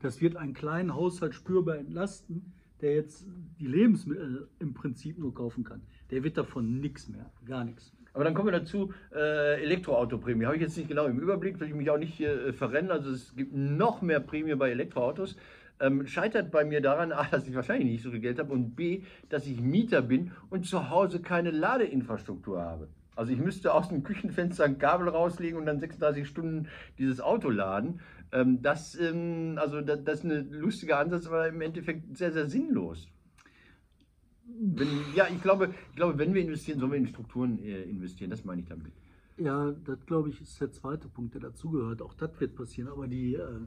das 0.00 0.20
wird 0.22 0.36
einen 0.36 0.54
kleinen 0.54 0.94
Haushalt 0.94 1.34
spürbar 1.34 1.76
entlasten, 1.76 2.52
der 2.82 2.94
jetzt 2.94 3.26
die 3.58 3.66
Lebensmittel 3.66 4.48
im 4.58 4.74
Prinzip 4.74 5.18
nur 5.18 5.34
kaufen 5.34 5.64
kann. 5.64 5.82
Der 6.10 6.22
wird 6.24 6.36
davon 6.36 6.80
nichts 6.80 7.08
mehr, 7.08 7.30
gar 7.46 7.64
nichts. 7.64 7.92
Aber 8.12 8.24
dann 8.24 8.34
kommen 8.34 8.48
wir 8.48 8.58
dazu, 8.58 8.92
äh, 9.14 9.62
Elektroautoprämie. 9.62 10.44
Habe 10.44 10.56
ich 10.56 10.62
jetzt 10.62 10.76
nicht 10.76 10.88
genau 10.88 11.06
im 11.06 11.20
Überblick, 11.20 11.60
will 11.60 11.68
ich 11.68 11.74
mich 11.74 11.90
auch 11.90 11.98
nicht 11.98 12.20
äh, 12.20 12.52
verrennen. 12.52 12.90
Also 12.90 13.10
es 13.10 13.36
gibt 13.36 13.54
noch 13.54 14.02
mehr 14.02 14.20
Prämie 14.20 14.54
bei 14.56 14.70
Elektroautos. 14.70 15.36
Ähm, 15.78 16.06
scheitert 16.06 16.50
bei 16.50 16.64
mir 16.64 16.80
daran, 16.80 17.12
A, 17.12 17.24
dass 17.30 17.46
ich 17.46 17.54
wahrscheinlich 17.54 17.90
nicht 17.90 18.02
so 18.02 18.10
viel 18.10 18.20
Geld 18.20 18.38
habe 18.38 18.52
und 18.52 18.74
B, 18.74 19.02
dass 19.28 19.46
ich 19.46 19.60
Mieter 19.60 20.02
bin 20.02 20.32
und 20.50 20.66
zu 20.66 20.90
Hause 20.90 21.22
keine 21.22 21.50
Ladeinfrastruktur 21.50 22.60
habe. 22.60 22.88
Also 23.16 23.32
ich 23.32 23.38
müsste 23.38 23.74
aus 23.74 23.88
dem 23.88 24.02
Küchenfenster 24.02 24.64
ein 24.64 24.78
Kabel 24.78 25.08
rauslegen 25.08 25.58
und 25.58 25.66
dann 25.66 25.78
36 25.78 26.26
Stunden 26.26 26.68
dieses 26.98 27.20
Auto 27.20 27.50
laden. 27.50 28.00
Ähm, 28.32 28.62
das, 28.62 28.94
ähm, 28.98 29.54
also 29.56 29.80
das, 29.80 30.04
das 30.04 30.18
ist 30.20 30.24
ein 30.24 30.50
lustiger 30.52 30.98
Ansatz, 30.98 31.26
aber 31.26 31.48
im 31.48 31.60
Endeffekt 31.60 32.16
sehr, 32.16 32.32
sehr 32.32 32.48
sinnlos. 32.48 33.08
Wenn, 34.44 34.88
ja, 35.14 35.26
ich 35.28 35.40
glaube, 35.42 35.74
ich 35.90 35.96
glaube, 35.96 36.18
wenn 36.18 36.34
wir 36.34 36.42
investieren, 36.42 36.78
sollen 36.80 36.92
wir 36.92 36.98
in 36.98 37.06
Strukturen 37.06 37.58
äh, 37.62 37.82
investieren. 37.82 38.30
Das 38.30 38.44
meine 38.44 38.60
ich 38.62 38.68
damit. 38.68 38.92
Ja, 39.36 39.72
das 39.86 40.04
glaube 40.06 40.28
ich 40.28 40.40
ist 40.40 40.60
der 40.60 40.70
zweite 40.70 41.08
Punkt, 41.08 41.34
der 41.34 41.40
dazugehört. 41.40 42.02
Auch 42.02 42.14
das 42.14 42.38
wird 42.40 42.54
passieren. 42.54 42.88
Aber 42.88 43.06
die 43.06 43.34
äh, 43.34 43.60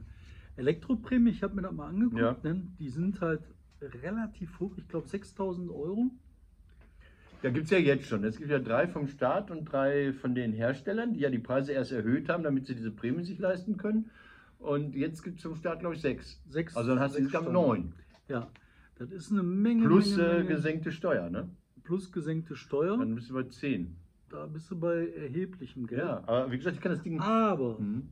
Elektroprämie, 0.56 1.30
ich 1.30 1.42
habe 1.42 1.56
mir 1.56 1.62
das 1.62 1.72
mal 1.72 1.88
angeguckt, 1.88 2.20
Ja. 2.20 2.36
ne? 2.42 2.62
die 2.78 2.90
sind 2.90 3.20
halt 3.20 3.40
relativ 3.80 4.60
hoch. 4.60 4.72
Ich 4.76 4.86
glaube 4.88 5.08
6000 5.08 5.70
Euro. 5.70 6.10
Da 7.42 7.50
gibt 7.50 7.64
es 7.66 7.70
ja 7.70 7.78
jetzt 7.78 8.06
schon. 8.06 8.24
Es 8.24 8.38
gibt 8.38 8.50
ja 8.50 8.58
drei 8.58 8.86
vom 8.88 9.06
Staat 9.08 9.50
und 9.50 9.64
drei 9.66 10.12
von 10.14 10.34
den 10.34 10.52
Herstellern, 10.52 11.12
die 11.12 11.20
ja 11.20 11.28
die 11.30 11.38
Preise 11.38 11.72
erst 11.72 11.92
erhöht 11.92 12.28
haben, 12.28 12.42
damit 12.42 12.66
sie 12.66 12.74
diese 12.74 12.90
Prämie 12.90 13.24
sich 13.24 13.38
leisten 13.38 13.76
können. 13.76 14.10
Und 14.64 14.94
jetzt 14.94 15.22
gibt 15.22 15.38
es 15.38 15.42
vom 15.42 15.56
Staat, 15.56 15.80
glaube 15.80 15.94
ich, 15.94 16.00
sechs. 16.00 16.40
Sechs, 16.48 16.74
Also 16.76 16.90
dann 16.90 17.00
hast 17.00 17.14
du 17.14 17.18
insgesamt 17.18 17.52
neun. 17.52 17.92
Ja, 18.28 18.50
das 18.96 19.10
ist 19.10 19.30
eine 19.30 19.42
Menge. 19.42 19.86
Plus 19.86 20.16
Menge, 20.16 20.28
äh, 20.28 20.34
Menge, 20.38 20.48
gesenkte 20.48 20.90
Steuer, 20.90 21.28
ne? 21.30 21.50
plus 21.82 22.10
gesenkte 22.10 22.56
Steuer. 22.56 22.96
Dann 22.96 23.14
bist 23.14 23.28
du 23.28 23.34
bei 23.34 23.42
zehn. 23.42 23.96
Da 24.30 24.46
bist 24.46 24.70
du 24.70 24.78
bei 24.80 25.08
erheblichem 25.10 25.86
Geld. 25.86 26.00
Ja, 26.00 26.22
aber 26.26 26.50
wie 26.50 26.56
gesagt, 26.56 26.76
ich 26.76 26.82
kann 26.82 26.92
das 26.92 27.02
Ding. 27.02 27.20
Aber 27.20 27.78
Mhm. 27.78 28.08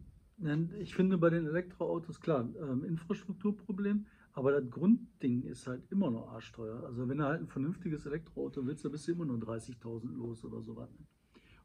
Ich 0.80 0.94
finde 0.94 1.18
bei 1.18 1.30
den 1.30 1.47
Elektroautos 1.47 2.21
klar, 2.21 2.49
ähm, 2.61 2.85
Infrastrukturproblem, 2.85 4.06
aber 4.32 4.50
das 4.50 4.68
Grundding 4.71 5.44
ist 5.44 5.66
halt 5.68 5.82
immer 5.90 6.11
noch 6.11 6.32
arschteuer. 6.32 6.82
Also 6.85 7.09
wenn 7.09 7.18
du 7.18 7.25
halt 7.25 7.40
ein 7.42 7.47
vernünftiges 7.47 8.06
Elektroauto 8.06 8.66
willst, 8.66 8.85
dann 8.85 8.90
bist 8.92 9.06
du 9.06 9.12
immer 9.12 9.25
nur 9.25 9.38
30.000 9.38 10.16
los 10.16 10.44
oder 10.44 10.61
sowas. 10.61 10.90
ne? 10.99 11.06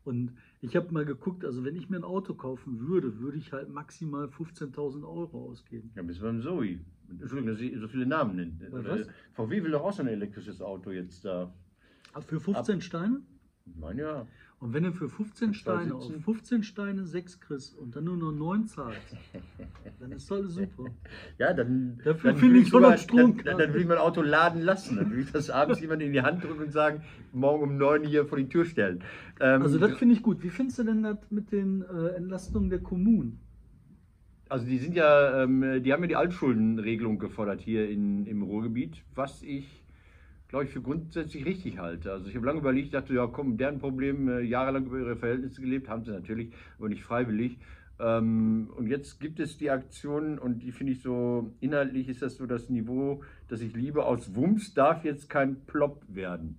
Und 0.08 0.32
ich 0.62 0.78
habe 0.78 0.94
mal 0.94 1.04
geguckt, 1.04 1.44
also 1.44 1.66
wenn 1.66 1.76
ich 1.76 1.90
mir 1.90 1.98
ein 1.98 2.06
Auto 2.06 2.34
kaufen 2.34 2.88
würde, 2.88 3.20
würde 3.20 3.38
ich 3.38 3.52
halt 3.52 3.68
maximal 3.68 4.28
15.000 4.28 5.04
Euro 5.04 5.50
ausgeben. 5.50 5.92
Ja, 5.96 6.02
bist 6.02 6.22
du 6.22 6.24
beim 6.24 6.42
Zoe. 6.42 6.80
Entschuldigung, 7.10 7.48
dass 7.48 7.60
ich 7.60 7.78
so 7.78 7.90
viele 7.90 8.06
Namen 8.06 8.38
nenne. 8.38 8.54
Was? 8.72 9.06
VW 9.34 9.64
will 9.64 9.72
doch 9.72 9.84
auch 9.84 9.92
so 9.92 10.04
ein 10.04 10.08
elektrisches 10.08 10.62
Auto 10.62 10.92
jetzt 10.92 11.26
da. 11.26 11.54
Aber 12.14 12.24
für 12.24 12.40
15 12.40 12.80
Steine? 12.82 13.22
Ich 13.66 13.76
meine 13.76 14.02
ja. 14.02 14.28
Und 14.60 14.74
wenn 14.74 14.84
du 14.84 14.92
für 14.92 15.08
15 15.08 15.50
Mit 15.50 15.58
zwei 15.58 15.62
Steine 15.62 15.94
auf 15.94 16.04
Sitzen. 16.04 16.22
15 16.22 16.64
Steine 16.64 17.06
6 17.06 17.40
kriegst 17.42 17.78
und 17.78 17.96
dann 17.96 18.06
nur 18.06 18.18
noch 18.18 18.32
9 18.32 18.66
zahlst, 18.66 19.16
dann 20.00 20.12
ist 20.12 20.32
alles 20.32 20.54
super. 20.56 20.86
Ja, 21.38 21.54
dann. 21.54 22.00
Dafür 22.04 22.32
dann 22.32 22.40
finde 22.40 22.60
ich 22.60 22.68
schon 22.70 22.82
noch 22.82 22.98
Stromkarte. 22.98 23.52
Dann, 23.52 23.60
dann 23.60 23.74
will 23.74 23.82
ich 23.82 23.88
mein 23.88 24.00
Auto 24.00 24.24
laden 24.24 24.64
lassen. 24.64 24.96
Dann 24.96 25.12
will 25.12 25.20
ich 25.20 25.32
das 25.32 25.52
abends 25.52 25.80
jemand 25.80 26.02
in 26.02 26.12
die 26.12 26.22
Hand 26.22 26.44
drücken 26.44 26.64
und 26.64 26.72
sagen, 26.72 27.04
morgen 27.34 27.64
um 27.64 27.78
9 27.78 28.04
hier 28.04 28.26
vor 28.26 28.40
die 28.40 28.50
Tür 28.50 28.66
stellen. 28.66 29.04
Ähm, 29.40 29.62
Also 29.62 29.78
das 29.78 29.96
finde 29.96 30.16
ich 30.16 30.24
gut. 30.24 30.42
Wie 30.42 30.50
findest 30.50 30.80
du 30.80 30.84
denn 30.86 31.04
das 31.04 31.20
mit 31.30 31.52
den 31.52 31.84
äh, 31.84 32.16
Entlastungen 32.16 32.72
der 32.72 32.80
Kommunen? 32.80 33.40
Also 34.50 34.66
die 34.66 34.78
sind 34.80 34.96
ja, 34.96 35.44
ähm, 35.44 35.84
die 35.84 35.94
haben 35.94 36.02
ja 36.02 36.08
die 36.08 36.16
Altschuldenregelung 36.16 37.20
gefordert 37.20 37.62
hier 37.62 37.90
in, 37.90 38.26
im 38.26 38.42
Ruhrgebiet, 38.42 39.04
was 39.14 39.44
ich, 39.44 39.84
glaube 40.50 40.66
ich, 40.66 40.72
für 40.72 40.82
grundsätzlich 40.82 41.46
richtig 41.46 41.80
halte. 41.80 42.12
Also 42.12 42.30
ich 42.30 42.36
habe 42.36 42.46
lange 42.46 42.60
überlegt, 42.60 42.94
dachte, 42.94 43.14
ja 43.14 43.28
komm, 43.28 43.58
deren 43.58 43.80
Problem, 43.80 44.30
äh, 44.30 44.42
jahrelang 44.42 44.86
über 44.86 45.00
ihre 45.00 45.16
Verhältnisse 45.16 45.62
gelebt, 45.62 45.90
haben 45.90 46.04
sie 46.04 46.12
natürlich, 46.12 46.54
aber 46.78 46.90
nicht 46.90 47.04
freiwillig. 47.04 47.58
Ähm, 48.00 48.70
und 48.76 48.88
jetzt 48.88 49.20
gibt 49.20 49.40
es 49.40 49.58
die 49.58 49.72
Aktionen 49.72 50.38
und 50.38 50.60
die 50.60 50.72
finde 50.72 50.94
ich 50.94 51.02
so, 51.02 51.52
inhaltlich 51.60 52.08
ist 52.08 52.22
das 52.22 52.38
so 52.38 52.46
das 52.46 52.70
Niveau, 52.70 53.24
das 53.48 53.62
ich 53.62 53.76
liebe. 53.76 54.06
Aus 54.06 54.36
Wumms 54.36 54.74
darf 54.74 55.04
jetzt 55.04 55.30
kein 55.30 55.66
Plop 55.66 56.02
werden. 56.08 56.58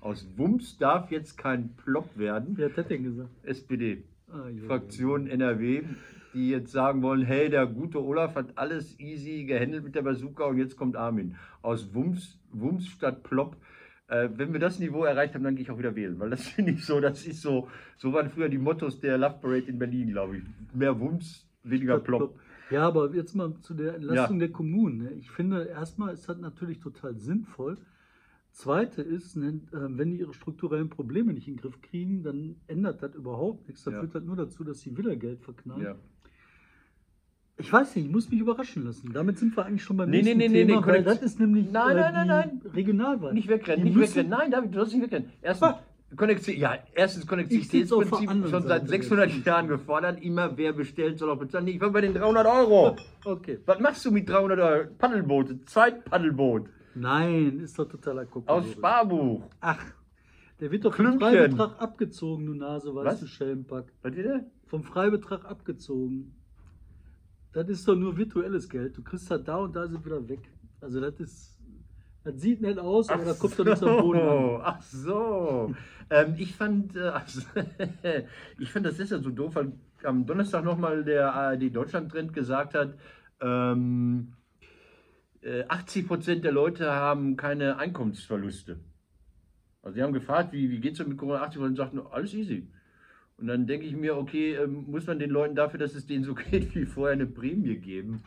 Aus 0.00 0.26
Wumms 0.36 0.76
darf 0.76 1.10
jetzt 1.10 1.38
kein 1.38 1.70
Plop 1.76 2.18
werden. 2.18 2.56
Wer 2.56 2.68
hat 2.68 2.78
das 2.78 2.88
denn 2.88 3.04
gesagt? 3.04 3.30
SPD. 3.44 4.04
Ah, 4.30 4.48
Fraktion 4.66 5.26
NRW, 5.26 5.82
die 6.34 6.50
jetzt 6.50 6.72
sagen 6.72 7.02
wollen, 7.02 7.22
hey, 7.22 7.48
der 7.48 7.66
gute 7.66 8.02
Olaf 8.02 8.34
hat 8.34 8.58
alles 8.58 8.98
easy 8.98 9.44
gehandelt 9.44 9.84
mit 9.84 9.94
der 9.94 10.02
Bazooka 10.02 10.44
und 10.44 10.58
jetzt 10.58 10.76
kommt 10.76 10.96
Armin. 10.96 11.36
Aus 11.62 11.94
Wumms, 11.94 12.38
Wumms 12.52 12.86
statt 12.88 13.22
Plopp. 13.22 13.56
Äh, 14.08 14.28
wenn 14.36 14.52
wir 14.52 14.60
das 14.60 14.78
Niveau 14.80 15.04
erreicht 15.04 15.34
haben, 15.34 15.44
dann 15.44 15.54
gehe 15.56 15.62
ich 15.62 15.70
auch 15.70 15.78
wieder 15.78 15.96
wählen, 15.96 16.18
weil 16.18 16.30
das 16.30 16.46
finde 16.48 16.72
ich 16.72 16.84
so, 16.84 17.00
das 17.00 17.26
ist 17.26 17.40
so, 17.40 17.68
so 17.96 18.12
waren 18.12 18.28
früher 18.30 18.48
die 18.50 18.58
Mottos 18.58 19.00
der 19.00 19.16
Love 19.16 19.38
Parade 19.40 19.66
in 19.66 19.78
Berlin, 19.78 20.08
glaube 20.10 20.36
ich. 20.38 20.42
Mehr 20.74 20.98
Wumms, 21.00 21.48
weniger 21.62 21.98
Plopp. 22.00 22.38
Ja, 22.70 22.86
aber 22.88 23.14
jetzt 23.14 23.34
mal 23.34 23.54
zu 23.60 23.74
der 23.74 23.94
Entlastung 23.94 24.38
der 24.38 24.50
Kommunen. 24.50 24.98
ne? 24.98 25.10
Ich 25.12 25.30
finde, 25.30 25.64
erstmal 25.64 26.12
ist 26.14 26.28
das 26.28 26.38
natürlich 26.38 26.80
total 26.80 27.14
sinnvoll. 27.16 27.78
Zweite 28.50 29.02
ist, 29.02 29.36
ne, 29.36 29.60
äh, 29.72 29.76
wenn 29.88 30.12
die 30.12 30.20
ihre 30.20 30.32
strukturellen 30.32 30.88
Probleme 30.88 31.32
nicht 31.32 31.48
in 31.48 31.54
den 31.56 31.60
Griff 31.60 31.80
kriegen, 31.82 32.22
dann 32.22 32.56
ändert 32.68 33.02
das 33.02 33.14
überhaupt 33.14 33.66
nichts. 33.66 33.84
Das 33.84 33.94
Ja. 33.94 34.00
führt 34.00 34.14
halt 34.14 34.26
nur 34.26 34.36
dazu, 34.36 34.64
dass 34.64 34.80
sie 34.80 34.96
wieder 34.96 35.16
Geld 35.16 35.40
verknallen. 35.42 35.82
Ja. 35.82 35.94
Ich 37.56 37.72
weiß 37.72 37.94
nicht, 37.94 38.06
ich 38.06 38.10
muss 38.10 38.28
mich 38.30 38.40
überraschen 38.40 38.84
lassen. 38.84 39.12
Damit 39.12 39.38
sind 39.38 39.56
wir 39.56 39.64
eigentlich 39.64 39.84
schon 39.84 39.96
beim 39.96 40.10
Nee, 40.10 40.18
nächsten 40.22 40.38
nee, 40.38 40.48
nee, 40.48 40.66
Thema, 40.66 40.80
nee, 40.80 40.86
weil 40.86 41.04
das 41.04 41.22
ist 41.22 41.38
nämlich 41.38 41.70
Nein, 41.70 41.96
äh, 41.96 42.12
nein, 42.12 42.26
nein, 42.26 42.60
die 42.64 42.68
Regionalwahl. 42.68 43.32
Nicht 43.32 43.48
wegrennen, 43.48 43.84
nicht 43.84 43.96
wegrennen. 43.98 44.30
Nein, 44.30 44.50
David, 44.50 44.72
du 44.74 44.78
sollst 44.78 44.94
nicht 44.94 45.04
wegrennen. 45.04 45.30
Erstens, 45.40 45.74
Konnexi 46.16 46.58
ja, 46.58 46.78
erstens 46.94 47.22
der 47.24 47.30
Konnektivitätsprinzip 47.30 48.30
schon 48.30 48.62
seit 48.62 48.62
Seite 48.82 48.86
600 48.88 49.44
Jahren 49.44 49.68
gefordert. 49.68 50.20
Immer 50.22 50.56
wer 50.56 50.72
bestellt, 50.72 51.18
soll 51.18 51.30
auch 51.30 51.38
bezahlen. 51.38 51.66
Nee, 51.66 51.72
Ich 51.72 51.80
war 51.80 51.90
bei 51.90 52.00
den 52.00 52.14
300 52.14 52.46
Euro. 52.46 52.96
Okay. 53.24 53.58
Was 53.64 53.80
machst 53.80 54.04
du 54.04 54.10
mit 54.10 54.28
300 54.28 54.58
Euro? 54.60 54.88
Paddelboot, 54.98 55.66
Zweitpaddelboot. 55.68 56.66
Nein, 56.94 57.60
ist 57.60 57.78
doch 57.78 57.88
totaler 57.88 58.26
Kuckuck. 58.26 58.48
Aus 58.48 58.70
Sparbuch. 58.72 59.48
Ach, 59.60 59.82
der 60.60 60.70
wird 60.70 60.84
doch 60.84 60.94
vom. 60.94 61.18
Freibetrag 61.18 61.80
abgezogen, 61.80 62.46
du 62.46 62.54
Nase, 62.54 62.94
weißt 62.94 63.06
Was? 63.06 63.20
du, 63.20 63.26
Schellenpack. 63.26 63.86
Was 64.02 64.14
wieder? 64.14 64.44
Vom 64.66 64.82
Freibetrag 64.82 65.44
abgezogen. 65.46 66.34
Das 67.54 67.68
ist 67.68 67.86
doch 67.86 67.94
nur 67.94 68.16
virtuelles 68.16 68.68
Geld. 68.68 68.96
Du 68.96 69.02
kriegst 69.02 69.30
das 69.30 69.44
da 69.44 69.56
und 69.58 69.74
da 69.74 69.84
es 69.84 70.04
wieder 70.04 70.28
weg. 70.28 70.40
Also 70.80 71.00
das 71.00 71.20
ist, 71.20 71.56
das 72.24 72.40
sieht 72.40 72.60
nett 72.60 72.78
aus, 72.78 73.08
aber 73.08 73.24
da 73.24 73.32
kommt 73.32 73.56
doch 73.56 73.64
nichts 73.64 73.82
am 73.82 74.00
Boden 74.00 74.20
an. 74.20 74.60
Ach 74.62 74.82
so. 74.82 75.72
Ähm, 76.10 76.34
ich 76.36 76.54
fand, 76.54 76.96
äh, 76.96 77.00
also, 77.08 77.42
ich 78.58 78.72
fand 78.72 78.86
das 78.86 78.96
deshalb 78.96 79.22
so 79.22 79.30
doof, 79.30 79.54
weil 79.54 79.72
am 80.02 80.26
Donnerstag 80.26 80.64
nochmal 80.64 81.04
der 81.04 81.32
ARD 81.32 81.74
Deutschland-Trend 81.74 82.34
gesagt 82.34 82.74
hat, 82.74 82.98
ähm, 83.40 84.34
äh, 85.42 85.64
80 85.68 86.08
Prozent 86.08 86.44
der 86.44 86.52
Leute 86.52 86.90
haben 86.90 87.36
keine 87.36 87.78
Einkommensverluste. 87.78 88.80
Also 89.82 89.94
die 89.94 90.02
haben 90.02 90.12
gefragt, 90.12 90.52
wie, 90.52 90.70
wie 90.70 90.80
geht 90.80 90.98
es 90.98 91.06
mit 91.06 91.16
Corona? 91.16 91.42
80 91.42 91.58
Prozent 91.58 91.76
sagten, 91.76 92.00
alles 92.10 92.34
easy. 92.34 92.68
Und 93.36 93.46
dann 93.48 93.66
denke 93.66 93.86
ich 93.86 93.96
mir, 93.96 94.16
okay, 94.16 94.54
ähm, 94.54 94.84
muss 94.88 95.06
man 95.06 95.18
den 95.18 95.30
Leuten 95.30 95.54
dafür, 95.54 95.78
dass 95.80 95.94
es 95.94 96.06
denen 96.06 96.24
so 96.24 96.34
geht 96.50 96.74
wie 96.74 96.86
vorher, 96.86 97.14
eine 97.14 97.26
Prämie 97.26 97.76
geben? 97.76 98.22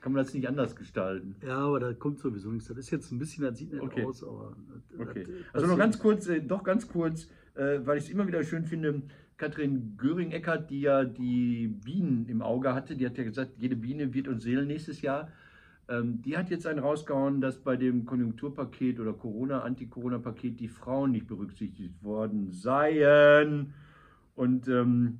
Kann 0.00 0.12
man 0.12 0.22
das 0.24 0.32
nicht 0.32 0.48
anders 0.48 0.76
gestalten? 0.76 1.34
Ja, 1.44 1.58
aber 1.58 1.80
da 1.80 1.92
kommt 1.92 2.20
sowieso 2.20 2.50
nichts. 2.50 2.68
Das 2.68 2.78
ist 2.78 2.90
jetzt 2.90 3.10
ein 3.10 3.18
bisschen, 3.18 3.44
das 3.44 3.58
sieht 3.58 3.72
nett 3.72 3.82
Okay. 3.82 4.04
aus, 4.04 4.22
aber. 4.22 4.56
das- 4.96 5.00
Okay. 5.08 5.26
Also 5.52 5.66
noch 5.66 5.76
ganz 5.76 5.98
kurz, 5.98 6.28
äh, 6.28 6.40
doch 6.40 6.62
ganz 6.62 6.88
kurz, 6.88 7.28
äh, 7.56 7.80
weil 7.84 7.98
ich 7.98 8.04
es 8.04 8.10
immer 8.10 8.26
wieder 8.26 8.42
schön 8.44 8.64
finde, 8.64 9.02
Katrin 9.36 9.96
Göring-Eckert, 9.96 10.70
die 10.70 10.80
ja 10.82 11.04
die 11.04 11.68
Bienen 11.68 12.26
im 12.28 12.42
Auge 12.42 12.74
hatte, 12.74 12.96
die 12.96 13.06
hat 13.06 13.18
ja 13.18 13.24
gesagt, 13.24 13.52
jede 13.58 13.76
Biene 13.76 14.12
wird 14.14 14.28
uns 14.28 14.42
Seelen 14.44 14.66
nächstes 14.68 15.02
Jahr. 15.02 15.30
Ähm, 15.88 16.22
die 16.22 16.36
hat 16.36 16.50
jetzt 16.50 16.66
einen 16.66 16.78
rausgehauen, 16.80 17.40
dass 17.40 17.58
bei 17.58 17.76
dem 17.76 18.04
Konjunkturpaket 18.04 18.98
oder 19.00 19.12
Corona-Anti-Corona-Paket 19.12 20.58
die 20.60 20.68
Frauen 20.68 21.10
nicht 21.12 21.26
berücksichtigt 21.26 22.02
worden 22.02 22.50
seien. 22.50 23.74
Und 24.38 24.68
ähm, 24.68 25.18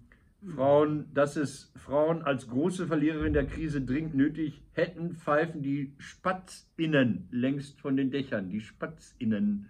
Frauen, 0.54 1.06
dass 1.12 1.34
es 1.34 1.72
Frauen 1.74 2.22
als 2.22 2.46
große 2.46 2.86
Verliererin 2.86 3.32
der 3.32 3.46
Krise 3.46 3.80
dringend 3.80 4.14
nötig 4.14 4.62
hätten, 4.74 5.16
pfeifen 5.16 5.60
die 5.60 5.92
Spatzinnen 5.98 7.26
längst 7.32 7.80
von 7.80 7.96
den 7.96 8.12
Dächern, 8.12 8.48
die 8.48 8.60
Spatzinnen. 8.60 9.68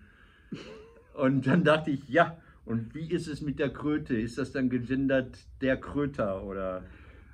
Und 1.14 1.46
dann 1.46 1.64
dachte 1.64 1.90
ich, 1.92 2.06
ja, 2.10 2.36
und 2.66 2.94
wie 2.94 3.10
ist 3.10 3.26
es 3.26 3.40
mit 3.40 3.58
der 3.58 3.70
Kröte? 3.72 4.14
Ist 4.20 4.36
das 4.36 4.52
dann 4.52 4.68
gegendert 4.68 5.38
der 5.62 5.78
Kröter 5.78 6.44
oder 6.44 6.82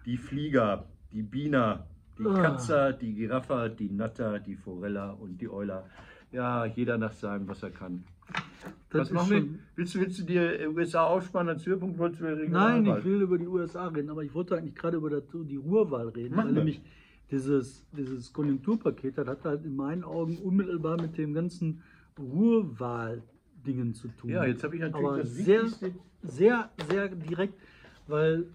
die 0.06 0.16
Flieger, 0.16 0.86
die 1.10 1.22
Biener, 1.22 1.88
die 2.16 2.26
Ah. 2.26 2.40
Katzer, 2.40 2.92
die 2.92 3.12
Giraffe, 3.14 3.74
die 3.76 3.90
Natter, 3.90 4.38
die 4.38 4.54
Forella 4.54 5.10
und 5.10 5.40
die 5.40 5.48
Euler? 5.48 5.90
Ja, 6.30 6.64
jeder 6.64 6.96
nach 6.96 7.12
seinem, 7.12 7.48
was 7.48 7.64
er 7.64 7.72
kann. 7.72 8.04
Das 8.90 9.00
was 9.00 9.10
machen 9.10 9.30
wir? 9.30 9.58
Willst 9.76 9.94
du, 9.94 10.00
willst 10.00 10.18
du 10.20 10.22
dir 10.24 10.70
USA 10.74 11.04
aufsparen 11.04 11.48
als 11.48 11.66
Höhepunkt? 11.66 11.98
Wolltest 11.98 12.22
du 12.22 12.48
Nein, 12.48 12.86
ich 12.86 13.04
will 13.04 13.22
über 13.22 13.38
die 13.38 13.46
USA 13.46 13.88
reden, 13.88 14.10
aber 14.10 14.22
ich 14.22 14.32
wollte 14.34 14.56
eigentlich 14.56 14.74
gerade 14.76 14.96
über 14.96 15.10
das, 15.10 15.24
die 15.32 15.56
Ruhrwahl 15.56 16.08
reden, 16.08 16.36
Machen 16.36 16.48
weil 16.48 16.54
wir. 16.54 16.58
nämlich 16.60 16.80
dieses, 17.30 17.84
dieses 17.92 18.32
Konjunkturpaket, 18.32 19.18
das 19.18 19.26
hat 19.26 19.44
halt 19.44 19.64
in 19.64 19.74
meinen 19.74 20.04
Augen 20.04 20.38
unmittelbar 20.38 21.00
mit 21.00 21.18
dem 21.18 21.34
ganzen 21.34 21.82
Ruhrwahl-Dingen 22.18 23.94
zu 23.94 24.08
tun. 24.08 24.30
Ja, 24.30 24.44
jetzt 24.44 24.62
habe 24.62 24.76
ich 24.76 24.82
natürlich 24.82 25.06
aber 25.06 25.18
das 25.18 25.34
sehr, 25.34 25.62
Wichtigste. 25.62 25.94
sehr, 26.22 26.70
sehr 26.88 27.08
direkt, 27.08 27.54
weil 28.06 28.46